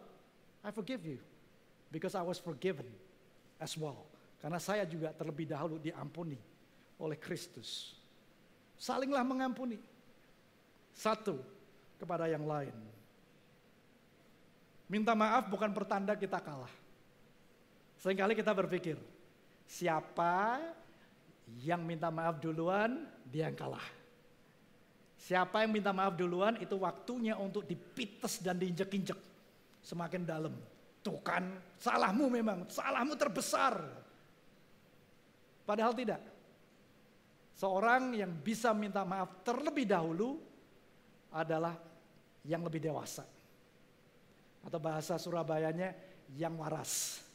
I 0.61 0.69
forgive 0.69 1.01
you 1.01 1.17
because 1.89 2.13
I 2.13 2.21
was 2.21 2.37
forgiven 2.37 2.85
as 3.57 3.73
well. 3.73 4.05
Karena 4.37 4.61
saya 4.61 4.85
juga 4.85 5.17
terlebih 5.17 5.49
dahulu 5.49 5.81
diampuni 5.81 6.37
oleh 7.01 7.17
Kristus. 7.17 7.96
Salinglah 8.77 9.25
mengampuni. 9.25 9.81
Satu 10.93 11.41
kepada 11.97 12.29
yang 12.29 12.45
lain. 12.45 12.73
Minta 14.87 15.11
maaf 15.17 15.51
bukan 15.51 15.73
pertanda 15.75 16.15
kita 16.15 16.39
kalah. 16.39 16.71
Seringkali 17.99 18.37
kita 18.37 18.53
berpikir, 18.53 18.95
siapa 19.67 20.61
yang 21.59 21.83
minta 21.83 22.07
maaf 22.07 22.39
duluan, 22.39 23.03
dia 23.27 23.51
yang 23.51 23.57
kalah. 23.57 23.83
Siapa 25.17 25.65
yang 25.65 25.75
minta 25.75 25.91
maaf 25.91 26.15
duluan, 26.15 26.55
itu 26.61 26.77
waktunya 26.79 27.35
untuk 27.35 27.67
dipites 27.67 28.39
dan 28.39 28.55
diinjek-injek. 28.55 29.17
Semakin 29.83 30.23
dalam. 30.23 30.53
Tuh 31.03 31.19
kan, 31.25 31.43
salahmu 31.81 32.31
memang, 32.31 32.63
salahmu 32.69 33.17
terbesar. 33.17 33.75
Padahal 35.67 35.91
tidak. 35.91 36.21
Seorang 37.57 38.13
yang 38.13 38.29
bisa 38.37 38.69
minta 38.77 39.01
maaf 39.01 39.41
terlebih 39.41 39.89
dahulu 39.89 40.37
adalah 41.33 41.73
yang 42.45 42.61
lebih 42.61 42.77
dewasa 42.85 43.25
atau 44.61 44.77
bahasa 44.77 45.17
Surabayanya 45.17 45.97
yang 46.37 46.53
waras. 46.61 47.25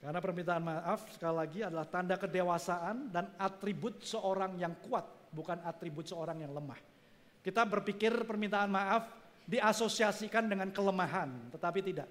Karena 0.00 0.20
permintaan 0.20 0.64
maaf 0.64 1.08
sekali 1.12 1.36
lagi 1.36 1.60
adalah 1.64 1.88
tanda 1.88 2.16
kedewasaan 2.20 3.12
dan 3.12 3.32
atribut 3.36 4.04
seorang 4.04 4.56
yang 4.60 4.76
kuat, 4.84 5.04
bukan 5.32 5.60
atribut 5.64 6.08
seorang 6.08 6.40
yang 6.40 6.52
lemah. 6.52 6.80
Kita 7.40 7.64
berpikir 7.64 8.28
permintaan 8.28 8.68
maaf 8.68 9.08
diasosiasikan 9.48 10.52
dengan 10.52 10.68
kelemahan, 10.68 11.52
tetapi 11.52 11.80
tidak. 11.80 12.08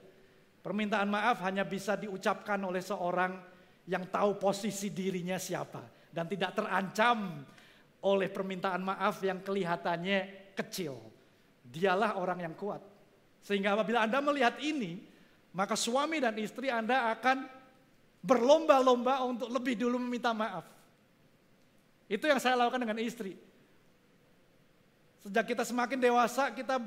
Permintaan 0.66 1.10
maaf 1.10 1.42
hanya 1.46 1.66
bisa 1.66 1.98
diucapkan 1.98 2.62
oleh 2.62 2.82
seorang 2.82 3.59
yang 3.86 4.08
tahu 4.10 4.36
posisi 4.42 4.92
dirinya 4.92 5.38
siapa 5.38 5.86
dan 6.10 6.26
tidak 6.26 6.58
terancam 6.58 7.46
oleh 8.04 8.28
permintaan 8.32 8.82
maaf 8.84 9.20
yang 9.24 9.44
kelihatannya 9.44 10.52
kecil. 10.56 10.98
Dialah 11.70 12.18
orang 12.18 12.50
yang 12.50 12.56
kuat. 12.58 12.82
Sehingga 13.46 13.78
apabila 13.78 14.04
Anda 14.04 14.20
melihat 14.20 14.58
ini, 14.60 15.00
maka 15.54 15.78
suami 15.78 16.18
dan 16.18 16.36
istri 16.42 16.68
Anda 16.74 17.14
akan 17.14 17.46
berlomba-lomba 18.20 19.24
untuk 19.24 19.48
lebih 19.54 19.80
dulu 19.80 20.02
meminta 20.02 20.36
maaf. 20.36 20.66
Itu 22.10 22.26
yang 22.26 22.42
saya 22.42 22.58
lakukan 22.58 22.82
dengan 22.82 23.00
istri. 23.00 23.38
Sejak 25.22 25.46
kita 25.46 25.64
semakin 25.68 26.00
dewasa, 26.02 26.50
kita 26.50 26.82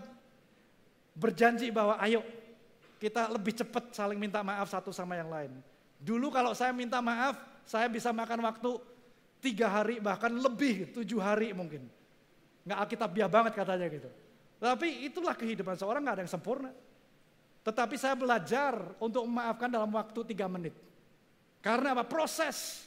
berjanji 1.14 1.68
bahwa 1.70 2.00
ayo 2.02 2.24
kita 2.98 3.30
lebih 3.30 3.54
cepat 3.54 3.92
saling 3.92 4.18
minta 4.18 4.40
maaf 4.42 4.66
satu 4.66 4.90
sama 4.90 5.14
yang 5.14 5.30
lain. 5.30 5.52
Dulu 6.02 6.34
kalau 6.34 6.50
saya 6.50 6.74
minta 6.74 6.98
maaf, 6.98 7.38
saya 7.62 7.86
bisa 7.86 8.10
makan 8.10 8.42
waktu 8.42 8.70
tiga 9.38 9.70
hari 9.70 10.02
bahkan 10.02 10.34
lebih, 10.34 10.90
tujuh 10.90 11.22
hari 11.22 11.54
mungkin. 11.54 11.86
Nggak 12.66 12.78
alkitabiah 12.78 13.30
banget 13.30 13.52
katanya 13.54 13.86
gitu. 13.86 14.10
Tapi 14.58 15.06
itulah 15.06 15.34
kehidupan 15.34 15.78
seorang 15.78 16.02
nggak 16.02 16.14
ada 16.18 16.22
yang 16.26 16.32
sempurna. 16.32 16.70
Tetapi 17.62 17.94
saya 17.94 18.18
belajar 18.18 18.74
untuk 18.98 19.22
memaafkan 19.26 19.70
dalam 19.70 19.90
waktu 19.94 20.34
tiga 20.34 20.50
menit. 20.50 20.74
Karena 21.62 21.94
apa? 21.94 22.02
Proses. 22.02 22.82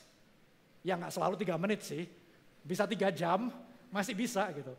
Ya 0.84 1.00
nggak 1.00 1.16
selalu 1.16 1.36
tiga 1.40 1.56
menit 1.56 1.88
sih. 1.88 2.04
Bisa 2.60 2.84
tiga 2.84 3.12
jam, 3.16 3.48
masih 3.88 4.12
bisa 4.12 4.52
gitu. 4.52 4.76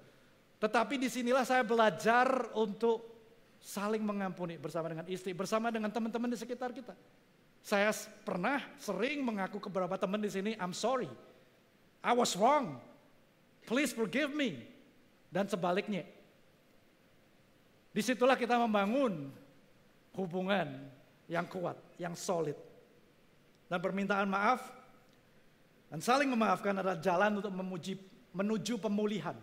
Tetapi 0.61 1.01
di 1.01 1.09
sinilah 1.09 1.45
saya 1.45 1.65
belajar 1.65 2.53
untuk 2.57 3.05
saling 3.61 4.05
mengampuni 4.05 4.61
bersama 4.61 4.93
dengan 4.93 5.09
istri, 5.09 5.33
bersama 5.33 5.73
dengan 5.73 5.89
teman-teman 5.89 6.29
di 6.33 6.39
sekitar 6.41 6.73
kita. 6.77 6.93
Saya 7.67 7.91
pernah 8.23 8.63
sering 8.79 9.27
mengaku 9.27 9.59
ke 9.59 9.67
beberapa 9.67 9.99
teman 9.99 10.23
di 10.23 10.31
sini, 10.31 10.55
I'm 10.55 10.71
sorry, 10.71 11.11
I 11.99 12.15
was 12.15 12.39
wrong, 12.39 12.79
please 13.67 13.91
forgive 13.91 14.31
me. 14.31 14.63
Dan 15.35 15.51
sebaliknya, 15.51 16.07
di 17.91 17.99
situlah 18.07 18.39
kita 18.39 18.55
membangun 18.55 19.35
hubungan 20.15 20.79
yang 21.27 21.43
kuat, 21.51 21.75
yang 21.99 22.15
solid. 22.15 22.55
Dan 23.67 23.83
permintaan 23.83 24.31
maaf 24.31 24.63
dan 25.91 25.99
saling 25.99 26.31
memaafkan 26.31 26.71
adalah 26.71 27.03
jalan 27.03 27.43
untuk 27.43 27.51
memuji, 27.51 27.99
menuju 28.31 28.79
pemulihan 28.79 29.35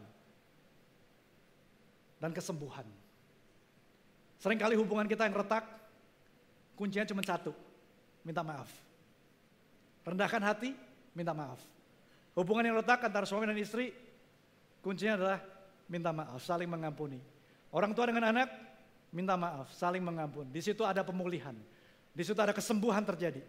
dan 2.23 2.31
kesembuhan. 2.31 2.87
Seringkali 4.39 4.79
hubungan 4.79 5.11
kita 5.11 5.27
yang 5.27 5.35
retak, 5.35 5.67
kuncinya 6.79 7.03
cuma 7.03 7.19
satu, 7.19 7.51
minta 8.23 8.41
maaf. 8.41 8.71
Rendahkan 10.03 10.41
hati, 10.43 10.71
minta 11.15 11.31
maaf. 11.31 11.59
Hubungan 12.33 12.65
yang 12.65 12.75
retak 12.81 13.05
antara 13.05 13.29
suami 13.29 13.45
dan 13.45 13.59
istri, 13.59 13.93
kuncinya 14.81 15.15
adalah 15.21 15.39
minta 15.87 16.09
maaf, 16.09 16.41
saling 16.41 16.67
mengampuni. 16.67 17.21
Orang 17.69 17.93
tua 17.93 18.09
dengan 18.09 18.33
anak, 18.33 18.49
minta 19.13 19.37
maaf, 19.37 19.69
saling 19.77 20.01
mengampuni. 20.01 20.49
Di 20.49 20.61
situ 20.65 20.81
ada 20.81 21.05
pemulihan, 21.05 21.53
di 22.11 22.23
situ 22.25 22.39
ada 22.41 22.51
kesembuhan 22.51 23.05
terjadi. 23.05 23.43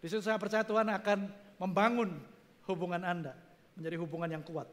Di 0.00 0.06
situ 0.08 0.24
saya 0.24 0.40
percaya 0.40 0.64
Tuhan 0.64 0.88
akan 0.88 1.18
membangun 1.60 2.16
hubungan 2.66 3.02
Anda 3.04 3.36
menjadi 3.76 3.96
hubungan 4.00 4.30
yang 4.32 4.42
kuat, 4.42 4.68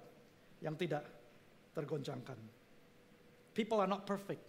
yang 0.63 0.79
tidak 0.79 1.03
tergoncangkan. 1.75 2.39
People 3.53 3.83
are 3.83 3.89
not 3.89 4.07
perfect. 4.07 4.41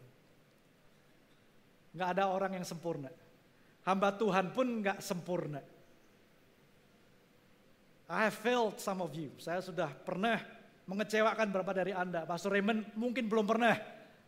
Nggak 1.95 2.09
ada 2.19 2.25
orang 2.31 2.59
yang 2.59 2.67
sempurna. 2.67 3.11
Hamba 3.85 4.17
Tuhan 4.17 4.53
pun 4.57 4.81
nggak 4.81 4.99
sempurna. 5.05 5.61
I 8.09 8.29
have 8.29 8.37
failed 8.37 8.81
some 8.81 9.01
of 9.01 9.13
you. 9.17 9.33
Saya 9.41 9.65
sudah 9.65 9.89
pernah 9.89 10.41
mengecewakan 10.85 11.49
beberapa 11.49 11.73
dari 11.73 11.93
Anda. 11.93 12.29
Pastor 12.29 12.53
Raymond 12.53 12.97
mungkin 12.97 13.29
belum 13.29 13.49
pernah 13.49 13.77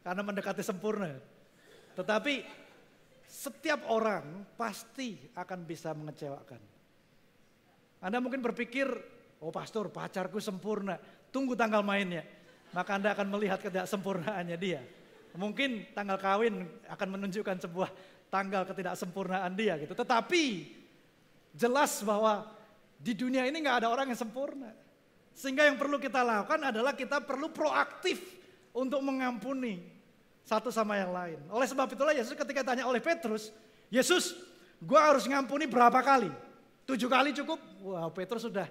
karena 0.00 0.22
mendekati 0.24 0.64
sempurna. 0.64 1.12
Tetapi 1.96 2.34
setiap 3.24 3.88
orang 3.92 4.44
pasti 4.56 5.16
akan 5.36 5.60
bisa 5.64 5.92
mengecewakan. 5.92 6.60
Anda 8.00 8.20
mungkin 8.20 8.40
berpikir, 8.44 8.88
oh 9.40 9.52
pastor 9.52 9.88
pacarku 9.88 10.40
sempurna. 10.40 10.96
Tunggu 11.32 11.52
tanggal 11.52 11.84
mainnya 11.84 12.24
maka 12.76 12.98
Anda 13.00 13.16
akan 13.16 13.32
melihat 13.32 13.60
ketidaksempurnaannya 13.64 14.56
dia. 14.60 14.84
Mungkin 15.36 15.92
tanggal 15.92 16.16
kawin 16.16 16.64
akan 16.88 17.08
menunjukkan 17.12 17.60
sebuah 17.68 17.92
tanggal 18.32 18.66
ketidaksempurnaan 18.66 19.52
dia 19.54 19.78
gitu. 19.80 19.94
Tetapi 19.94 20.44
jelas 21.56 22.02
bahwa 22.04 22.48
di 22.96 23.12
dunia 23.12 23.44
ini 23.48 23.60
nggak 23.60 23.84
ada 23.84 23.88
orang 23.92 24.12
yang 24.12 24.20
sempurna. 24.20 24.72
Sehingga 25.36 25.68
yang 25.68 25.76
perlu 25.76 26.00
kita 26.00 26.24
lakukan 26.24 26.72
adalah 26.72 26.96
kita 26.96 27.20
perlu 27.20 27.52
proaktif 27.52 28.20
untuk 28.72 29.04
mengampuni 29.04 29.84
satu 30.46 30.72
sama 30.72 30.96
yang 30.96 31.12
lain. 31.12 31.38
Oleh 31.52 31.68
sebab 31.68 31.92
itulah 31.92 32.16
Yesus 32.16 32.32
ketika 32.32 32.64
tanya 32.64 32.88
oleh 32.88 33.04
Petrus, 33.04 33.52
Yesus, 33.92 34.32
gua 34.80 35.12
harus 35.12 35.28
ngampuni 35.28 35.68
berapa 35.68 36.00
kali? 36.00 36.32
Tujuh 36.88 37.10
kali 37.10 37.36
cukup? 37.36 37.60
Wah 37.84 38.08
Petrus 38.08 38.48
sudah 38.48 38.64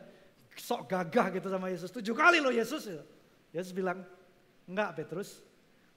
sok 0.55 0.87
gagah 0.87 1.35
gitu 1.35 1.47
sama 1.51 1.67
Yesus. 1.69 1.91
Tujuh 1.91 2.15
kali 2.15 2.39
loh 2.41 2.49
Yesus. 2.49 2.87
Yesus 3.51 3.71
bilang, 3.75 4.01
enggak 4.65 4.95
Petrus, 4.97 5.43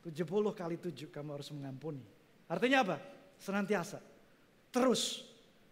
70 0.05 0.27
kali 0.55 0.77
7 0.77 1.09
kamu 1.09 1.31
harus 1.39 1.49
mengampuni. 1.55 2.03
Artinya 2.51 2.85
apa? 2.85 2.97
Senantiasa. 3.39 4.03
Terus 4.75 5.25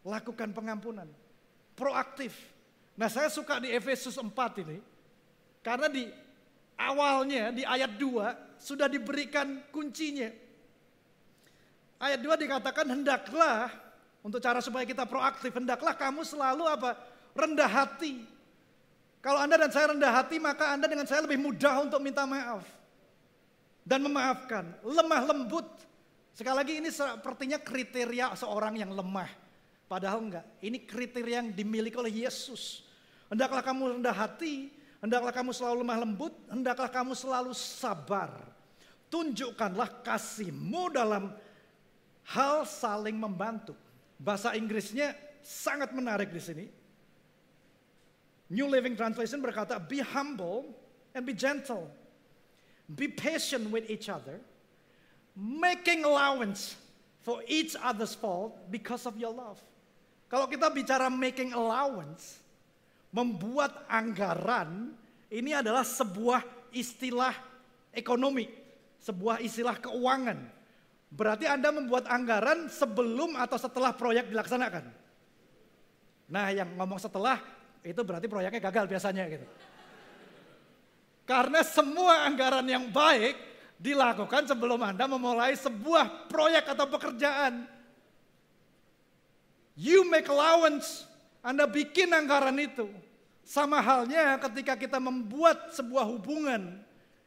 lakukan 0.07 0.55
pengampunan. 0.55 1.07
Proaktif. 1.77 2.33
Nah 2.97 3.11
saya 3.13 3.29
suka 3.29 3.61
di 3.61 3.75
Efesus 3.75 4.17
4 4.17 4.33
ini. 4.65 4.79
Karena 5.61 5.91
di 5.91 6.09
awalnya 6.79 7.51
di 7.51 7.67
ayat 7.67 7.99
2 7.99 8.59
sudah 8.63 8.87
diberikan 8.87 9.67
kuncinya. 9.75 10.31
Ayat 12.01 12.23
2 12.23 12.43
dikatakan 12.47 12.87
hendaklah 12.87 13.69
untuk 14.23 14.39
cara 14.41 14.63
supaya 14.63 14.87
kita 14.87 15.05
proaktif 15.05 15.53
hendaklah 15.55 15.95
kamu 15.95 16.23
selalu 16.25 16.65
apa? 16.67 16.95
rendah 17.37 17.69
hati 17.69 18.25
kalau 19.27 19.43
Anda 19.43 19.59
dan 19.59 19.75
saya 19.75 19.91
rendah 19.91 20.13
hati, 20.23 20.39
maka 20.39 20.71
Anda 20.71 20.87
dengan 20.87 21.03
saya 21.03 21.27
lebih 21.27 21.43
mudah 21.43 21.83
untuk 21.83 21.99
minta 21.99 22.23
maaf. 22.23 22.63
Dan 23.83 24.07
memaafkan. 24.07 24.71
Lemah 24.87 25.23
lembut. 25.27 25.67
Sekali 26.37 26.53
lagi 26.53 26.75
ini 26.85 26.93
sepertinya 26.93 27.57
kriteria 27.57 28.37
seorang 28.37 28.77
yang 28.77 28.93
lemah. 28.93 29.33
Padahal 29.89 30.21
enggak. 30.21 30.45
Ini 30.61 30.85
kriteria 30.85 31.41
yang 31.41 31.49
dimiliki 31.57 31.97
oleh 31.97 32.29
Yesus. 32.29 32.85
Hendaklah 33.33 33.65
kamu 33.65 33.97
rendah 33.97 34.13
hati, 34.13 34.69
hendaklah 35.01 35.33
kamu 35.33 35.57
selalu 35.57 35.81
lemah 35.81 35.99
lembut, 36.05 36.37
hendaklah 36.53 36.93
kamu 36.93 37.17
selalu 37.17 37.57
sabar. 37.57 38.37
Tunjukkanlah 39.09 40.05
kasihmu 40.05 40.93
dalam 40.93 41.33
hal 42.29 42.69
saling 42.69 43.17
membantu. 43.17 43.73
Bahasa 44.21 44.53
Inggrisnya 44.53 45.17
sangat 45.41 45.97
menarik 45.97 46.37
di 46.37 46.43
sini. 46.45 46.67
New 48.53 48.69
Living 48.69 48.93
Translation 48.93 49.41
berkata, 49.41 49.81
be 49.81 50.05
humble 50.05 50.69
and 51.17 51.25
be 51.25 51.33
gentle. 51.33 51.89
Be 52.93 53.09
patient 53.09 53.73
with 53.73 53.89
each 53.89 54.13
other, 54.13 54.39
making 55.37 56.03
allowance 56.03 56.75
for 57.21 57.45
each 57.45 57.77
other's 57.77 58.17
fault 58.17 58.57
because 58.73 59.05
of 59.05 59.21
your 59.21 59.31
love. 59.31 59.61
Kalau 60.27 60.49
kita 60.49 60.73
bicara 60.73 61.07
making 61.13 61.53
allowance, 61.55 62.41
membuat 63.15 63.87
anggaran, 63.87 64.97
ini 65.31 65.55
adalah 65.55 65.87
sebuah 65.87 66.43
istilah 66.75 67.37
ekonomi, 67.95 68.49
sebuah 68.99 69.39
istilah 69.45 69.79
keuangan. 69.79 70.39
Berarti 71.13 71.47
Anda 71.47 71.71
membuat 71.71 72.11
anggaran 72.11 72.67
sebelum 72.67 73.39
atau 73.39 73.55
setelah 73.55 73.95
proyek 73.95 74.33
dilaksanakan. 74.33 74.85
Nah, 76.27 76.51
yang 76.51 76.75
ngomong 76.75 76.99
setelah 76.99 77.39
itu 77.87 78.03
berarti 78.03 78.27
proyeknya 78.27 78.59
gagal 78.59 78.91
biasanya 78.91 79.31
gitu. 79.31 79.47
Karena 81.23 81.63
semua 81.63 82.27
anggaran 82.27 82.67
yang 82.67 82.91
baik 82.91 83.56
dilakukan 83.77 84.49
sebelum 84.49 84.81
Anda 84.81 85.05
memulai 85.05 85.53
sebuah 85.57 86.29
proyek 86.29 86.73
atau 86.73 86.87
pekerjaan. 86.89 87.69
You 89.77 90.09
make 90.09 90.29
allowance, 90.33 91.05
Anda 91.45 91.69
bikin 91.69 92.13
anggaran 92.13 92.57
itu. 92.57 92.89
Sama 93.47 93.79
halnya 93.79 94.41
ketika 94.43 94.75
kita 94.75 94.99
membuat 94.99 95.71
sebuah 95.77 96.03
hubungan 96.09 96.83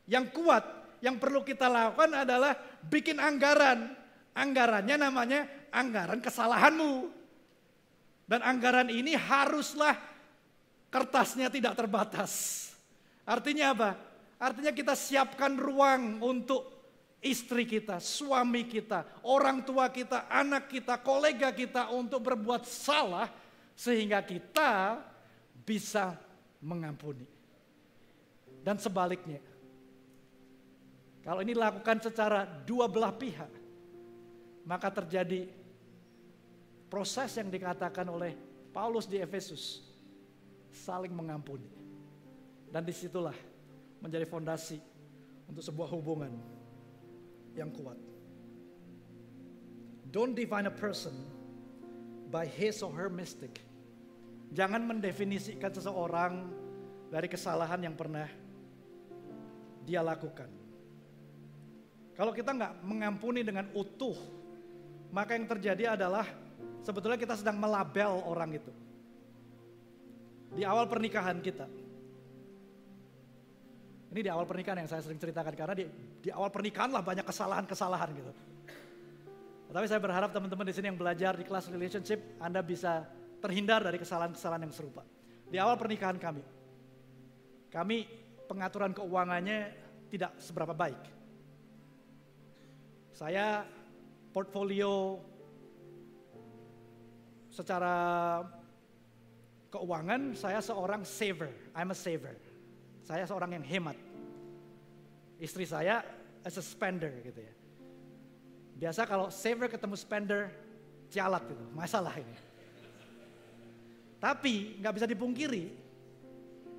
yang 0.09 0.27
kuat, 0.33 0.65
yang 0.99 1.15
perlu 1.15 1.45
kita 1.45 1.69
lakukan 1.69 2.25
adalah 2.25 2.57
bikin 2.89 3.21
anggaran. 3.21 3.95
Anggarannya 4.33 4.95
namanya 4.99 5.47
anggaran 5.71 6.19
kesalahanmu. 6.19 7.07
Dan 8.29 8.45
anggaran 8.45 8.89
ini 8.93 9.15
haruslah 9.17 9.97
kertasnya 10.89 11.49
tidak 11.49 11.77
terbatas. 11.77 12.65
Artinya 13.25 13.73
apa? 13.77 14.09
Artinya 14.39 14.71
kita 14.71 14.95
siapkan 14.95 15.59
ruang 15.59 16.23
untuk 16.23 16.79
istri 17.19 17.67
kita, 17.67 17.99
suami 17.99 18.63
kita, 18.63 19.03
orang 19.27 19.67
tua 19.67 19.91
kita, 19.91 20.31
anak 20.31 20.71
kita, 20.71 20.95
kolega 21.03 21.51
kita 21.51 21.91
untuk 21.91 22.23
berbuat 22.23 22.63
salah 22.63 23.27
sehingga 23.75 24.23
kita 24.23 25.03
bisa 25.67 26.15
mengampuni. 26.63 27.27
Dan 28.63 28.79
sebaliknya, 28.79 29.43
kalau 31.19 31.43
ini 31.43 31.51
dilakukan 31.51 31.99
secara 31.99 32.47
dua 32.47 32.87
belah 32.87 33.11
pihak, 33.11 33.51
maka 34.63 34.87
terjadi 34.87 35.51
proses 36.87 37.35
yang 37.35 37.51
dikatakan 37.51 38.07
oleh 38.07 38.35
Paulus 38.71 39.03
di 39.03 39.19
Efesus. 39.19 39.83
Saling 40.71 41.11
mengampuni. 41.11 41.67
Dan 42.69 42.85
di 42.85 42.93
situlah 42.93 43.33
menjadi 43.99 44.25
fondasi 44.27 44.79
untuk 45.47 45.63
sebuah 45.63 45.89
hubungan 45.91 46.31
yang 47.55 47.71
kuat. 47.73 47.97
Don't 50.09 50.33
define 50.33 50.65
a 50.65 50.73
person 50.73 51.13
by 52.33 52.45
his 52.45 52.81
or 52.81 52.89
her 52.93 53.09
mistake. 53.09 53.61
Jangan 54.49 54.81
mendefinisikan 54.81 55.69
seseorang 55.69 56.49
dari 57.13 57.29
kesalahan 57.29 57.81
yang 57.85 57.93
pernah 57.93 58.25
dia 59.85 60.01
lakukan. 60.01 60.49
Kalau 62.17 62.33
kita 62.33 62.51
nggak 62.53 62.73
mengampuni 62.81 63.45
dengan 63.45 63.69
utuh, 63.77 64.17
maka 65.13 65.37
yang 65.37 65.45
terjadi 65.45 65.97
adalah 65.97 66.25
sebetulnya 66.81 67.17
kita 67.17 67.37
sedang 67.37 67.57
melabel 67.57 68.21
orang 68.25 68.57
itu. 68.57 68.73
Di 70.57 70.65
awal 70.65 70.89
pernikahan 70.89 71.37
kita, 71.41 71.69
ini 74.10 74.26
di 74.26 74.30
awal 74.30 74.49
pernikahan 74.49 74.82
yang 74.82 74.89
saya 74.89 75.05
sering 75.05 75.22
ceritakan 75.22 75.53
karena 75.53 75.78
di, 75.78 75.86
di 76.18 76.30
awal 76.34 76.49
pernikahan 76.49 76.89
lah 76.89 77.05
banyak 77.05 77.26
kesalahan-kesalahan 77.30 78.10
gitu. 78.18 78.32
Tapi 79.70 79.86
saya 79.86 80.01
berharap 80.01 80.34
teman-teman 80.34 80.66
di 80.66 80.74
sini 80.74 80.89
yang 80.89 80.97
belajar 80.97 81.38
di 81.38 81.45
kelas 81.45 81.70
relationship, 81.70 82.18
Anda 82.41 82.66
bisa 82.66 83.05
terhindar 83.38 83.86
dari 83.86 84.01
kesalahan-kesalahan 84.01 84.66
yang 84.66 84.74
serupa. 84.74 85.05
Di 85.45 85.62
awal 85.62 85.78
pernikahan 85.78 86.18
kami, 86.18 86.41
kami 87.70 88.10
pengaturan 88.49 88.97
keuangannya 88.97 89.70
tidak 90.10 90.34
seberapa 90.41 90.74
baik. 90.74 90.97
Saya 93.14 93.62
portfolio 94.34 95.22
secara 97.53 98.41
keuangan 99.70 100.34
saya 100.34 100.66
seorang 100.66 101.05
saver, 101.05 101.53
I'm 101.78 101.93
a 101.93 101.97
saver. 101.97 102.48
Saya 103.03 103.23
seorang 103.25 103.57
yang 103.57 103.65
hemat. 103.65 103.97
Istri 105.39 105.65
saya 105.65 106.03
as 106.43 106.55
a 106.59 106.63
spender 106.63 107.11
gitu 107.23 107.39
ya. 107.39 107.53
Biasa 108.79 109.03
kalau 109.03 109.27
saver 109.27 109.67
ketemu 109.67 109.95
spender, 109.99 110.41
cialat 111.11 111.43
gitu, 111.51 111.65
masalah 111.75 112.15
ini. 112.15 112.35
Tapi 114.19 114.79
nggak 114.79 114.93
bisa 114.95 115.07
dipungkiri, 115.07 115.71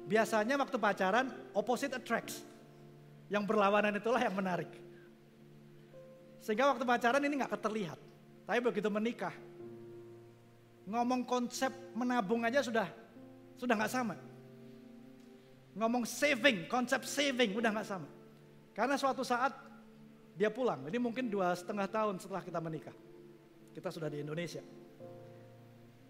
biasanya 0.08 0.56
waktu 0.60 0.76
pacaran 0.80 1.28
opposite 1.52 1.92
attracts. 1.92 2.44
Yang 3.30 3.46
berlawanan 3.46 3.94
itulah 3.94 4.20
yang 4.20 4.34
menarik. 4.34 4.68
Sehingga 6.40 6.72
waktu 6.72 6.84
pacaran 6.88 7.22
ini 7.22 7.40
nggak 7.40 7.52
terlihat. 7.60 8.00
Tapi 8.48 8.58
begitu 8.64 8.90
menikah, 8.90 9.32
ngomong 10.88 11.22
konsep 11.22 11.70
menabung 11.94 12.42
aja 12.42 12.64
sudah 12.64 12.88
sudah 13.60 13.74
nggak 13.76 13.92
sama. 13.92 14.16
Ngomong 15.78 16.02
saving, 16.02 16.66
konsep 16.66 17.06
saving 17.06 17.54
udah 17.54 17.70
nggak 17.70 17.86
sama. 17.86 18.08
Karena 18.74 18.98
suatu 18.98 19.22
saat 19.22 19.54
dia 20.34 20.50
pulang, 20.50 20.88
ini 20.88 20.98
mungkin 20.98 21.30
dua 21.30 21.54
setengah 21.54 21.86
tahun 21.86 22.18
setelah 22.18 22.42
kita 22.42 22.58
menikah. 22.58 22.96
Kita 23.70 23.92
sudah 23.92 24.10
di 24.10 24.24
Indonesia. 24.24 24.64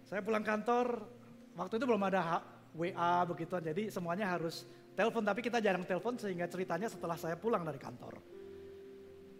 Saya 0.07 0.25
pulang 0.25 0.41
kantor, 0.41 1.07
waktu 1.55 1.77
itu 1.77 1.85
belum 1.85 2.03
ada 2.09 2.41
WA 2.73 3.21
begitu, 3.27 3.53
jadi 3.61 3.91
semuanya 3.93 4.33
harus 4.33 4.65
telepon. 4.97 5.21
Tapi 5.21 5.39
kita 5.45 5.61
jarang 5.61 5.85
telepon 5.85 6.17
sehingga 6.17 6.49
ceritanya 6.49 6.89
setelah 6.89 7.15
saya 7.15 7.37
pulang 7.37 7.61
dari 7.61 7.77
kantor. 7.77 8.17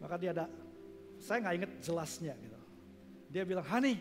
Maka 0.02 0.16
dia 0.22 0.32
ada, 0.38 0.46
saya 1.18 1.44
nggak 1.44 1.56
inget 1.56 1.72
jelasnya 1.82 2.34
gitu. 2.38 2.60
Dia 3.32 3.44
bilang, 3.48 3.66
Honey, 3.66 3.96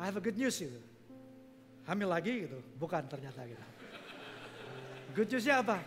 I 0.00 0.08
have 0.08 0.16
a 0.16 0.24
good 0.24 0.38
news 0.38 0.56
gitu. 0.56 0.80
Hamil 1.84 2.08
lagi 2.08 2.48
gitu, 2.48 2.58
bukan 2.80 3.04
ternyata 3.08 3.44
gitu. 3.44 3.79
Good 5.14 5.28
newsnya 5.30 5.60
apa? 5.60 5.82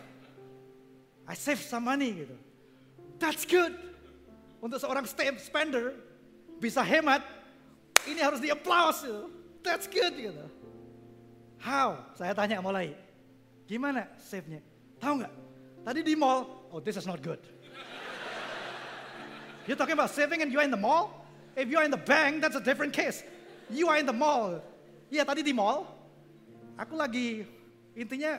I 1.24 1.34
save 1.34 1.60
some 1.64 1.88
money 1.88 2.24
gitu. 2.24 2.36
That's 3.16 3.48
good. 3.48 3.72
Untuk 4.60 4.80
seorang 4.80 5.08
spender 5.40 5.96
bisa 6.60 6.84
hemat, 6.84 7.24
ini 8.04 8.20
harus 8.20 8.40
di 8.40 8.52
applause 8.52 9.00
gitu. 9.04 9.32
That's 9.64 9.88
good 9.88 10.12
gitu. 10.16 10.44
How? 11.56 12.04
Saya 12.20 12.36
tanya 12.36 12.60
mulai. 12.60 12.92
Gimana 13.64 14.04
save-nya? 14.20 14.60
Tahu 15.00 15.24
nggak? 15.24 15.34
Tadi 15.88 16.00
di 16.04 16.12
mall, 16.12 16.68
oh 16.68 16.80
this 16.80 17.00
is 17.00 17.08
not 17.08 17.24
good. 17.24 17.40
You're 19.64 19.80
talking 19.80 19.96
about 19.96 20.12
saving 20.12 20.44
and 20.44 20.52
you 20.52 20.60
are 20.60 20.68
in 20.68 20.72
the 20.72 20.80
mall? 20.80 21.24
If 21.56 21.72
you 21.72 21.80
are 21.80 21.86
in 21.88 21.92
the 21.92 22.00
bank, 22.00 22.44
that's 22.44 22.56
a 22.56 22.60
different 22.60 22.92
case. 22.92 23.24
You 23.72 23.88
are 23.88 23.96
in 23.96 24.04
the 24.04 24.12
mall. 24.12 24.60
Iya 25.08 25.24
tadi 25.24 25.40
di 25.40 25.56
mall, 25.56 25.88
aku 26.76 26.92
lagi 27.00 27.48
intinya 27.96 28.36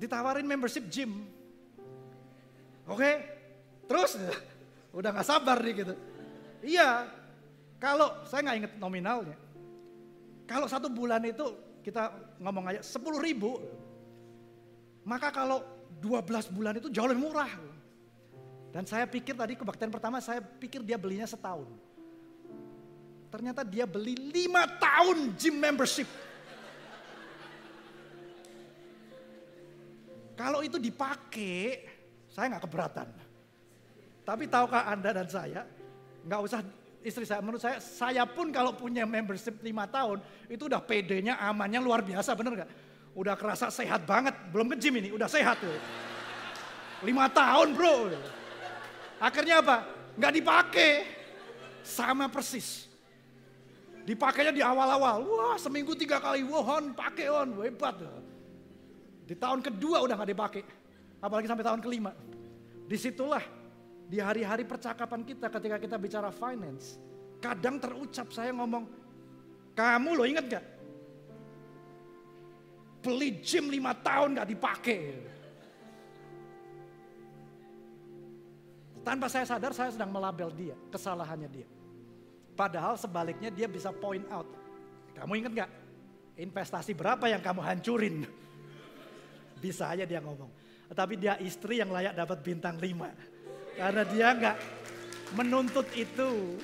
ditawarin 0.00 0.48
membership 0.48 0.88
gym. 0.88 1.28
Oke, 2.88 2.96
okay? 3.04 3.14
terus 3.84 4.16
udah 4.98 5.12
gak 5.12 5.28
sabar 5.28 5.60
nih 5.60 5.84
gitu. 5.84 5.94
Iya, 6.64 7.08
kalau 7.76 8.24
saya 8.28 8.40
nggak 8.44 8.58
inget 8.60 8.72
nominalnya. 8.80 9.36
Kalau 10.48 10.66
satu 10.68 10.88
bulan 10.92 11.24
itu 11.24 11.80
kita 11.80 12.12
ngomong 12.42 12.64
aja 12.74 12.80
10 12.84 13.00
ribu, 13.20 13.56
maka 15.04 15.32
kalau 15.32 15.64
12 16.00 16.52
bulan 16.52 16.76
itu 16.76 16.92
jauh 16.92 17.08
lebih 17.08 17.24
murah. 17.24 17.52
Dan 18.70 18.84
saya 18.86 19.08
pikir 19.08 19.34
tadi 19.34 19.56
kebaktian 19.56 19.90
pertama 19.90 20.20
saya 20.20 20.44
pikir 20.44 20.84
dia 20.84 21.00
belinya 21.00 21.26
setahun. 21.26 21.66
Ternyata 23.30 23.62
dia 23.62 23.86
beli 23.86 24.18
lima 24.18 24.66
tahun 24.66 25.32
gym 25.38 25.56
membership. 25.56 26.06
Kalau 30.40 30.64
itu 30.64 30.80
dipakai, 30.80 31.84
saya 32.32 32.56
nggak 32.56 32.64
keberatan. 32.64 33.12
Tapi 34.24 34.48
tahukah 34.48 34.88
Anda 34.88 35.12
dan 35.12 35.28
saya, 35.28 35.68
nggak 36.24 36.40
usah 36.40 36.64
istri 37.04 37.28
saya, 37.28 37.44
menurut 37.44 37.60
saya, 37.60 37.76
saya 37.76 38.24
pun 38.24 38.48
kalau 38.48 38.72
punya 38.72 39.04
membership 39.04 39.60
lima 39.60 39.84
tahun, 39.84 40.24
itu 40.48 40.64
udah 40.64 40.80
PD-nya, 40.80 41.36
amannya 41.44 41.84
luar 41.84 42.00
biasa, 42.00 42.32
bener 42.32 42.56
nggak? 42.56 42.70
Udah 43.12 43.36
kerasa 43.36 43.68
sehat 43.68 44.08
banget, 44.08 44.32
belum 44.48 44.72
ke 44.72 44.76
gym 44.80 44.96
ini, 44.96 45.12
udah 45.12 45.28
sehat 45.28 45.60
tuh. 45.60 45.76
Lima 47.04 47.28
tahun 47.28 47.76
bro. 47.76 48.08
Akhirnya 49.20 49.60
apa? 49.60 49.84
Nggak 50.16 50.32
dipakai. 50.40 50.92
Sama 51.84 52.32
persis. 52.32 52.88
Dipakainya 54.08 54.56
di 54.56 54.64
awal-awal. 54.64 55.20
Wah 55.20 55.56
seminggu 55.60 55.92
tiga 55.96 56.16
kali. 56.16 56.44
Wah 56.44 56.80
on, 56.80 56.96
pakai 56.96 57.28
on. 57.28 57.56
Hebat. 57.60 58.00
Di 59.30 59.38
tahun 59.38 59.62
kedua 59.62 60.02
udah 60.02 60.18
gak 60.18 60.30
dipakai. 60.34 60.62
Apalagi 61.22 61.46
sampai 61.46 61.62
tahun 61.62 61.78
kelima. 61.78 62.10
Di 62.90 62.98
situlah 62.98 63.46
di 64.10 64.18
hari-hari 64.18 64.66
percakapan 64.66 65.22
kita 65.22 65.46
ketika 65.46 65.78
kita 65.78 65.96
bicara 66.02 66.34
finance. 66.34 66.98
Kadang 67.38 67.78
terucap 67.78 68.34
saya 68.34 68.50
ngomong, 68.50 68.90
kamu 69.78 70.10
lo 70.18 70.26
inget 70.26 70.58
gak? 70.58 70.64
Beli 73.06 73.38
gym 73.38 73.70
lima 73.70 73.94
tahun 73.94 74.34
gak 74.34 74.50
dipakai. 74.50 75.00
Tanpa 79.06 79.30
saya 79.30 79.46
sadar 79.46 79.70
saya 79.70 79.94
sedang 79.94 80.10
melabel 80.10 80.50
dia, 80.58 80.74
kesalahannya 80.90 81.48
dia. 81.48 81.68
Padahal 82.58 82.98
sebaliknya 82.98 83.48
dia 83.48 83.70
bisa 83.70 83.94
point 83.94 84.26
out. 84.34 84.50
Kamu 85.14 85.38
inget 85.38 85.54
gak? 85.54 85.70
Investasi 86.34 86.98
berapa 86.98 87.30
yang 87.30 87.38
kamu 87.38 87.62
hancurin? 87.62 88.26
Bisa 89.60 89.92
aja 89.92 90.08
dia 90.08 90.18
ngomong. 90.24 90.48
Tapi 90.90 91.14
dia 91.20 91.38
istri 91.38 91.78
yang 91.78 91.92
layak 91.92 92.16
dapat 92.16 92.40
bintang 92.42 92.80
lima. 92.80 93.12
Karena 93.76 94.02
dia 94.08 94.28
nggak 94.34 94.56
menuntut 95.36 95.86
itu. 95.94 96.58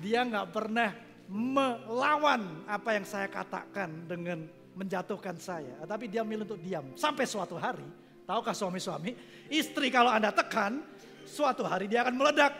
Dia 0.00 0.24
nggak 0.24 0.48
pernah 0.50 0.90
melawan 1.30 2.66
apa 2.66 2.98
yang 2.98 3.06
saya 3.06 3.30
katakan 3.30 4.08
dengan 4.08 4.48
menjatuhkan 4.74 5.36
saya. 5.38 5.78
Tapi 5.84 6.10
dia 6.10 6.24
milih 6.26 6.48
untuk 6.48 6.58
diam. 6.58 6.96
Sampai 6.96 7.28
suatu 7.28 7.54
hari, 7.60 7.84
tahukah 8.24 8.56
suami-suami, 8.56 9.14
istri 9.52 9.92
kalau 9.92 10.10
Anda 10.10 10.34
tekan, 10.34 10.82
suatu 11.28 11.62
hari 11.62 11.86
dia 11.86 12.02
akan 12.02 12.16
meledak. 12.16 12.56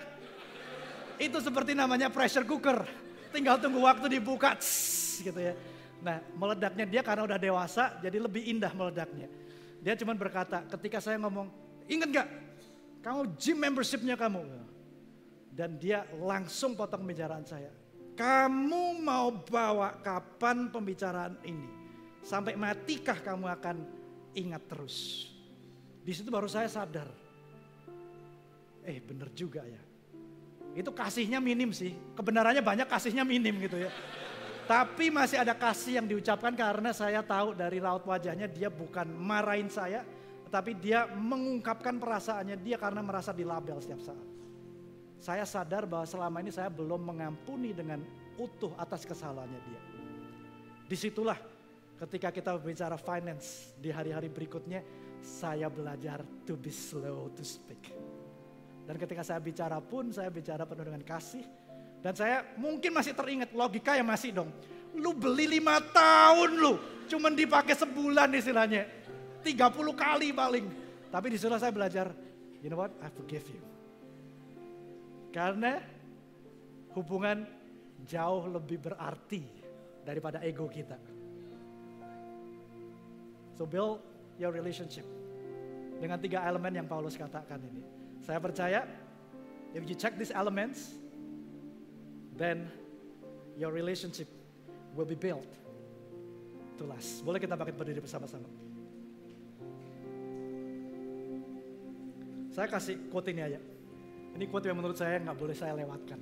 Itu 1.16 1.40
seperti 1.40 1.74
namanya 1.74 2.12
pressure 2.12 2.44
cooker. 2.44 2.84
Tinggal 3.32 3.58
tunggu 3.58 3.82
waktu 3.82 4.20
dibuka, 4.20 4.54
tss, 4.58 5.22
gitu 5.24 5.40
ya. 5.40 5.54
Nah 6.00 6.18
meledaknya 6.34 6.84
dia 6.86 7.02
karena 7.04 7.26
udah 7.26 7.38
dewasa, 7.38 7.98
jadi 8.02 8.18
lebih 8.20 8.42
indah 8.52 8.72
meledaknya. 8.74 9.39
Dia 9.80 9.96
cuma 9.96 10.12
berkata, 10.12 10.64
ketika 10.76 11.00
saya 11.00 11.16
ngomong, 11.16 11.48
ingat 11.88 12.08
gak? 12.12 12.28
Kamu 13.00 13.32
gym 13.40 13.56
membershipnya 13.56 14.14
kamu. 14.14 14.44
Dan 15.50 15.80
dia 15.80 16.04
langsung 16.20 16.76
potong 16.76 17.02
pembicaraan 17.02 17.44
saya. 17.48 17.72
Kamu 18.14 19.00
mau 19.00 19.32
bawa 19.32 19.96
kapan 20.04 20.68
pembicaraan 20.68 21.40
ini? 21.48 21.68
Sampai 22.20 22.52
matikah 22.52 23.16
kamu 23.24 23.48
akan 23.48 23.76
ingat 24.36 24.62
terus? 24.68 25.28
Di 26.04 26.12
situ 26.12 26.28
baru 26.28 26.44
saya 26.44 26.68
sadar. 26.68 27.08
Eh 28.84 29.00
bener 29.00 29.32
juga 29.32 29.64
ya. 29.64 29.80
Itu 30.76 30.92
kasihnya 30.92 31.40
minim 31.40 31.72
sih. 31.72 31.96
Kebenarannya 32.14 32.60
banyak 32.60 32.88
kasihnya 32.88 33.24
minim 33.24 33.56
gitu 33.58 33.80
ya. 33.80 33.90
Tapi 34.70 35.10
masih 35.10 35.42
ada 35.42 35.50
kasih 35.50 35.98
yang 35.98 36.06
diucapkan 36.06 36.54
karena 36.54 36.94
saya 36.94 37.26
tahu 37.26 37.58
dari 37.58 37.82
raut 37.82 38.06
wajahnya 38.06 38.46
dia 38.46 38.70
bukan 38.70 39.02
marahin 39.18 39.66
saya, 39.66 40.06
tapi 40.46 40.78
dia 40.78 41.10
mengungkapkan 41.10 41.98
perasaannya 41.98 42.54
dia 42.54 42.78
karena 42.78 43.02
merasa 43.02 43.34
dilabel 43.34 43.82
setiap 43.82 43.98
saat. 43.98 44.26
Saya 45.18 45.42
sadar 45.42 45.90
bahwa 45.90 46.06
selama 46.06 46.38
ini 46.38 46.54
saya 46.54 46.70
belum 46.70 47.02
mengampuni 47.02 47.74
dengan 47.74 47.98
utuh 48.38 48.70
atas 48.78 49.02
kesalahannya 49.02 49.58
dia. 49.58 49.82
Di 50.86 50.94
situlah 50.94 51.42
ketika 52.06 52.30
kita 52.30 52.54
bicara 52.62 52.94
finance 52.94 53.74
di 53.74 53.90
hari-hari 53.90 54.30
berikutnya, 54.30 54.86
saya 55.18 55.66
belajar 55.66 56.22
to 56.46 56.54
be 56.54 56.70
slow 56.70 57.26
to 57.34 57.42
speak. 57.42 57.90
Dan 58.86 58.94
ketika 59.02 59.26
saya 59.26 59.42
bicara 59.42 59.82
pun, 59.82 60.14
saya 60.14 60.30
bicara 60.30 60.62
penuh 60.62 60.86
dengan 60.86 61.02
kasih, 61.02 61.42
dan 62.00 62.16
saya 62.16 62.44
mungkin 62.56 62.96
masih 62.96 63.12
teringat 63.12 63.52
logika 63.52 63.92
yang 63.92 64.08
masih 64.08 64.32
dong. 64.32 64.48
Lu 64.96 65.12
beli 65.12 65.60
lima 65.60 65.78
tahun 65.92 66.50
lu, 66.56 66.72
cuman 67.06 67.36
dipakai 67.36 67.76
sebulan 67.76 68.32
istilahnya. 68.32 68.88
30 69.40 69.56
kali 69.96 70.32
paling. 70.36 70.66
Tapi 71.08 71.26
di 71.32 71.38
sana 71.40 71.56
saya 71.56 71.72
belajar, 71.72 72.12
you 72.60 72.68
know 72.68 72.80
what, 72.80 72.92
I 73.00 73.08
forgive 73.12 73.44
you. 73.48 73.62
Karena 75.30 75.80
hubungan 76.92 77.46
jauh 78.04 78.48
lebih 78.50 78.90
berarti 78.90 79.44
daripada 80.04 80.42
ego 80.44 80.66
kita. 80.68 80.96
So 83.56 83.68
build 83.68 84.00
your 84.40 84.56
relationship 84.56 85.04
dengan 86.00 86.16
tiga 86.16 86.40
elemen 86.48 86.80
yang 86.80 86.88
Paulus 86.88 87.14
katakan 87.14 87.60
ini. 87.60 87.84
Saya 88.24 88.40
percaya, 88.40 88.88
if 89.76 89.84
you 89.84 89.96
check 89.96 90.16
these 90.16 90.32
elements, 90.32 90.99
then 92.40 92.64
your 93.60 93.68
relationship 93.68 94.26
will 94.96 95.04
be 95.04 95.14
built 95.14 95.44
to 96.80 96.88
last. 96.88 97.20
Boleh 97.20 97.36
kita 97.36 97.52
bangkit 97.52 97.76
berdiri 97.76 98.00
bersama-sama. 98.00 98.48
Saya 102.56 102.66
kasih 102.66 103.12
quote 103.12 103.28
ini 103.28 103.44
aja. 103.44 103.60
Ini 104.32 104.48
quote 104.48 104.72
yang 104.72 104.80
menurut 104.80 104.96
saya 104.96 105.20
nggak 105.20 105.36
boleh 105.36 105.52
saya 105.52 105.76
lewatkan. 105.76 106.18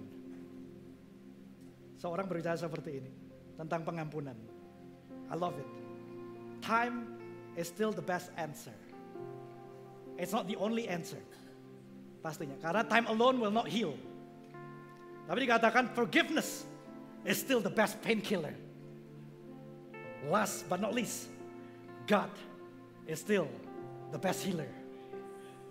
Seorang 2.02 2.26
berbicara 2.26 2.58
seperti 2.58 2.98
ini 2.98 3.10
tentang 3.54 3.86
pengampunan. 3.86 4.34
I 5.30 5.34
love 5.38 5.54
it. 5.54 5.70
Time 6.58 7.14
is 7.54 7.70
still 7.70 7.94
the 7.94 8.02
best 8.02 8.34
answer. 8.34 8.74
It's 10.18 10.34
not 10.34 10.50
the 10.50 10.58
only 10.58 10.90
answer. 10.90 11.22
Pastinya. 12.18 12.58
Karena 12.58 12.82
time 12.82 13.06
alone 13.06 13.38
will 13.38 13.54
not 13.54 13.70
heal. 13.70 13.94
Tapi 15.28 15.44
dikatakan 15.44 15.92
forgiveness 15.92 16.64
is 17.28 17.36
still 17.36 17.60
the 17.60 17.68
best 17.68 18.00
painkiller. 18.00 18.56
Last 20.24 20.64
but 20.72 20.80
not 20.80 20.96
least, 20.96 21.28
God 22.08 22.32
is 23.04 23.20
still 23.20 23.44
the 24.08 24.16
best 24.16 24.40
healer. 24.40 24.72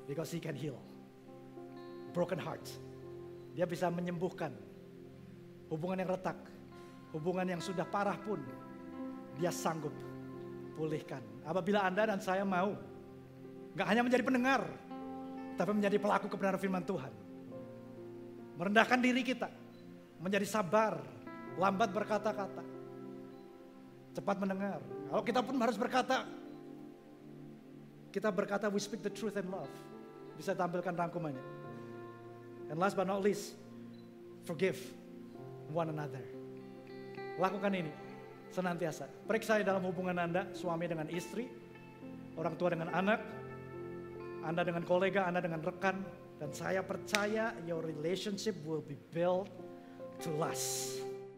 Because 0.05 0.29
he 0.29 0.37
can 0.37 0.53
heal 0.53 0.77
broken 2.13 2.37
hearts. 2.37 2.77
Dia 3.57 3.65
bisa 3.65 3.89
menyembuhkan 3.89 4.53
hubungan 5.73 6.05
yang 6.05 6.13
retak, 6.13 6.37
hubungan 7.17 7.57
yang 7.57 7.59
sudah 7.59 7.83
parah 7.83 8.15
pun 8.15 8.39
dia 9.41 9.49
sanggup 9.49 9.91
pulihkan. 10.77 11.25
Apabila 11.41 11.81
Anda 11.81 12.13
dan 12.13 12.21
saya 12.21 12.45
mau, 12.45 12.77
nggak 13.73 13.87
hanya 13.89 14.05
menjadi 14.05 14.23
pendengar, 14.23 14.61
tapi 15.57 15.71
menjadi 15.73 15.97
pelaku 15.97 16.29
kebenaran 16.29 16.61
firman 16.61 16.85
Tuhan 16.85 17.26
merendahkan 18.57 18.99
diri 18.99 19.21
kita, 19.21 19.47
menjadi 20.17 20.43
sabar, 20.49 20.97
lambat 21.55 21.93
berkata-kata, 21.93 22.65
cepat 24.17 24.35
mendengar. 24.41 24.81
Kalau 25.13 25.23
kita 25.23 25.39
pun 25.45 25.55
harus 25.61 25.77
berkata, 25.77 26.25
kita 28.09 28.33
berkata 28.33 28.65
we 28.67 28.81
speak 28.81 29.05
the 29.05 29.13
truth 29.13 29.37
and 29.37 29.47
love. 29.53 29.69
Bisa 30.33 30.57
tampilkan 30.57 30.93
rangkumannya. 30.93 31.45
And 32.73 32.81
last 32.81 32.97
but 32.97 33.05
not 33.05 33.21
least, 33.21 33.53
forgive 34.43 34.77
one 35.69 35.93
another. 35.93 36.21
Lakukan 37.37 37.71
ini 37.77 37.93
senantiasa. 38.49 39.05
Periksa 39.29 39.61
dalam 39.61 39.85
hubungan 39.85 40.17
Anda, 40.17 40.49
suami 40.57 40.89
dengan 40.89 41.05
istri, 41.13 41.45
orang 42.33 42.57
tua 42.57 42.73
dengan 42.73 42.89
anak, 42.89 43.21
Anda 44.41 44.65
dengan 44.65 44.83
kolega, 44.85 45.29
Anda 45.29 45.41
dengan 45.45 45.61
rekan, 45.61 46.01
dan 46.37 46.53
saya 46.53 46.85
percaya 46.85 47.53
your 47.65 47.81
relationship 47.81 48.53
will 48.65 48.83
be 48.85 48.97
built 49.09 49.49
to 50.21 50.29
last. 50.37 51.06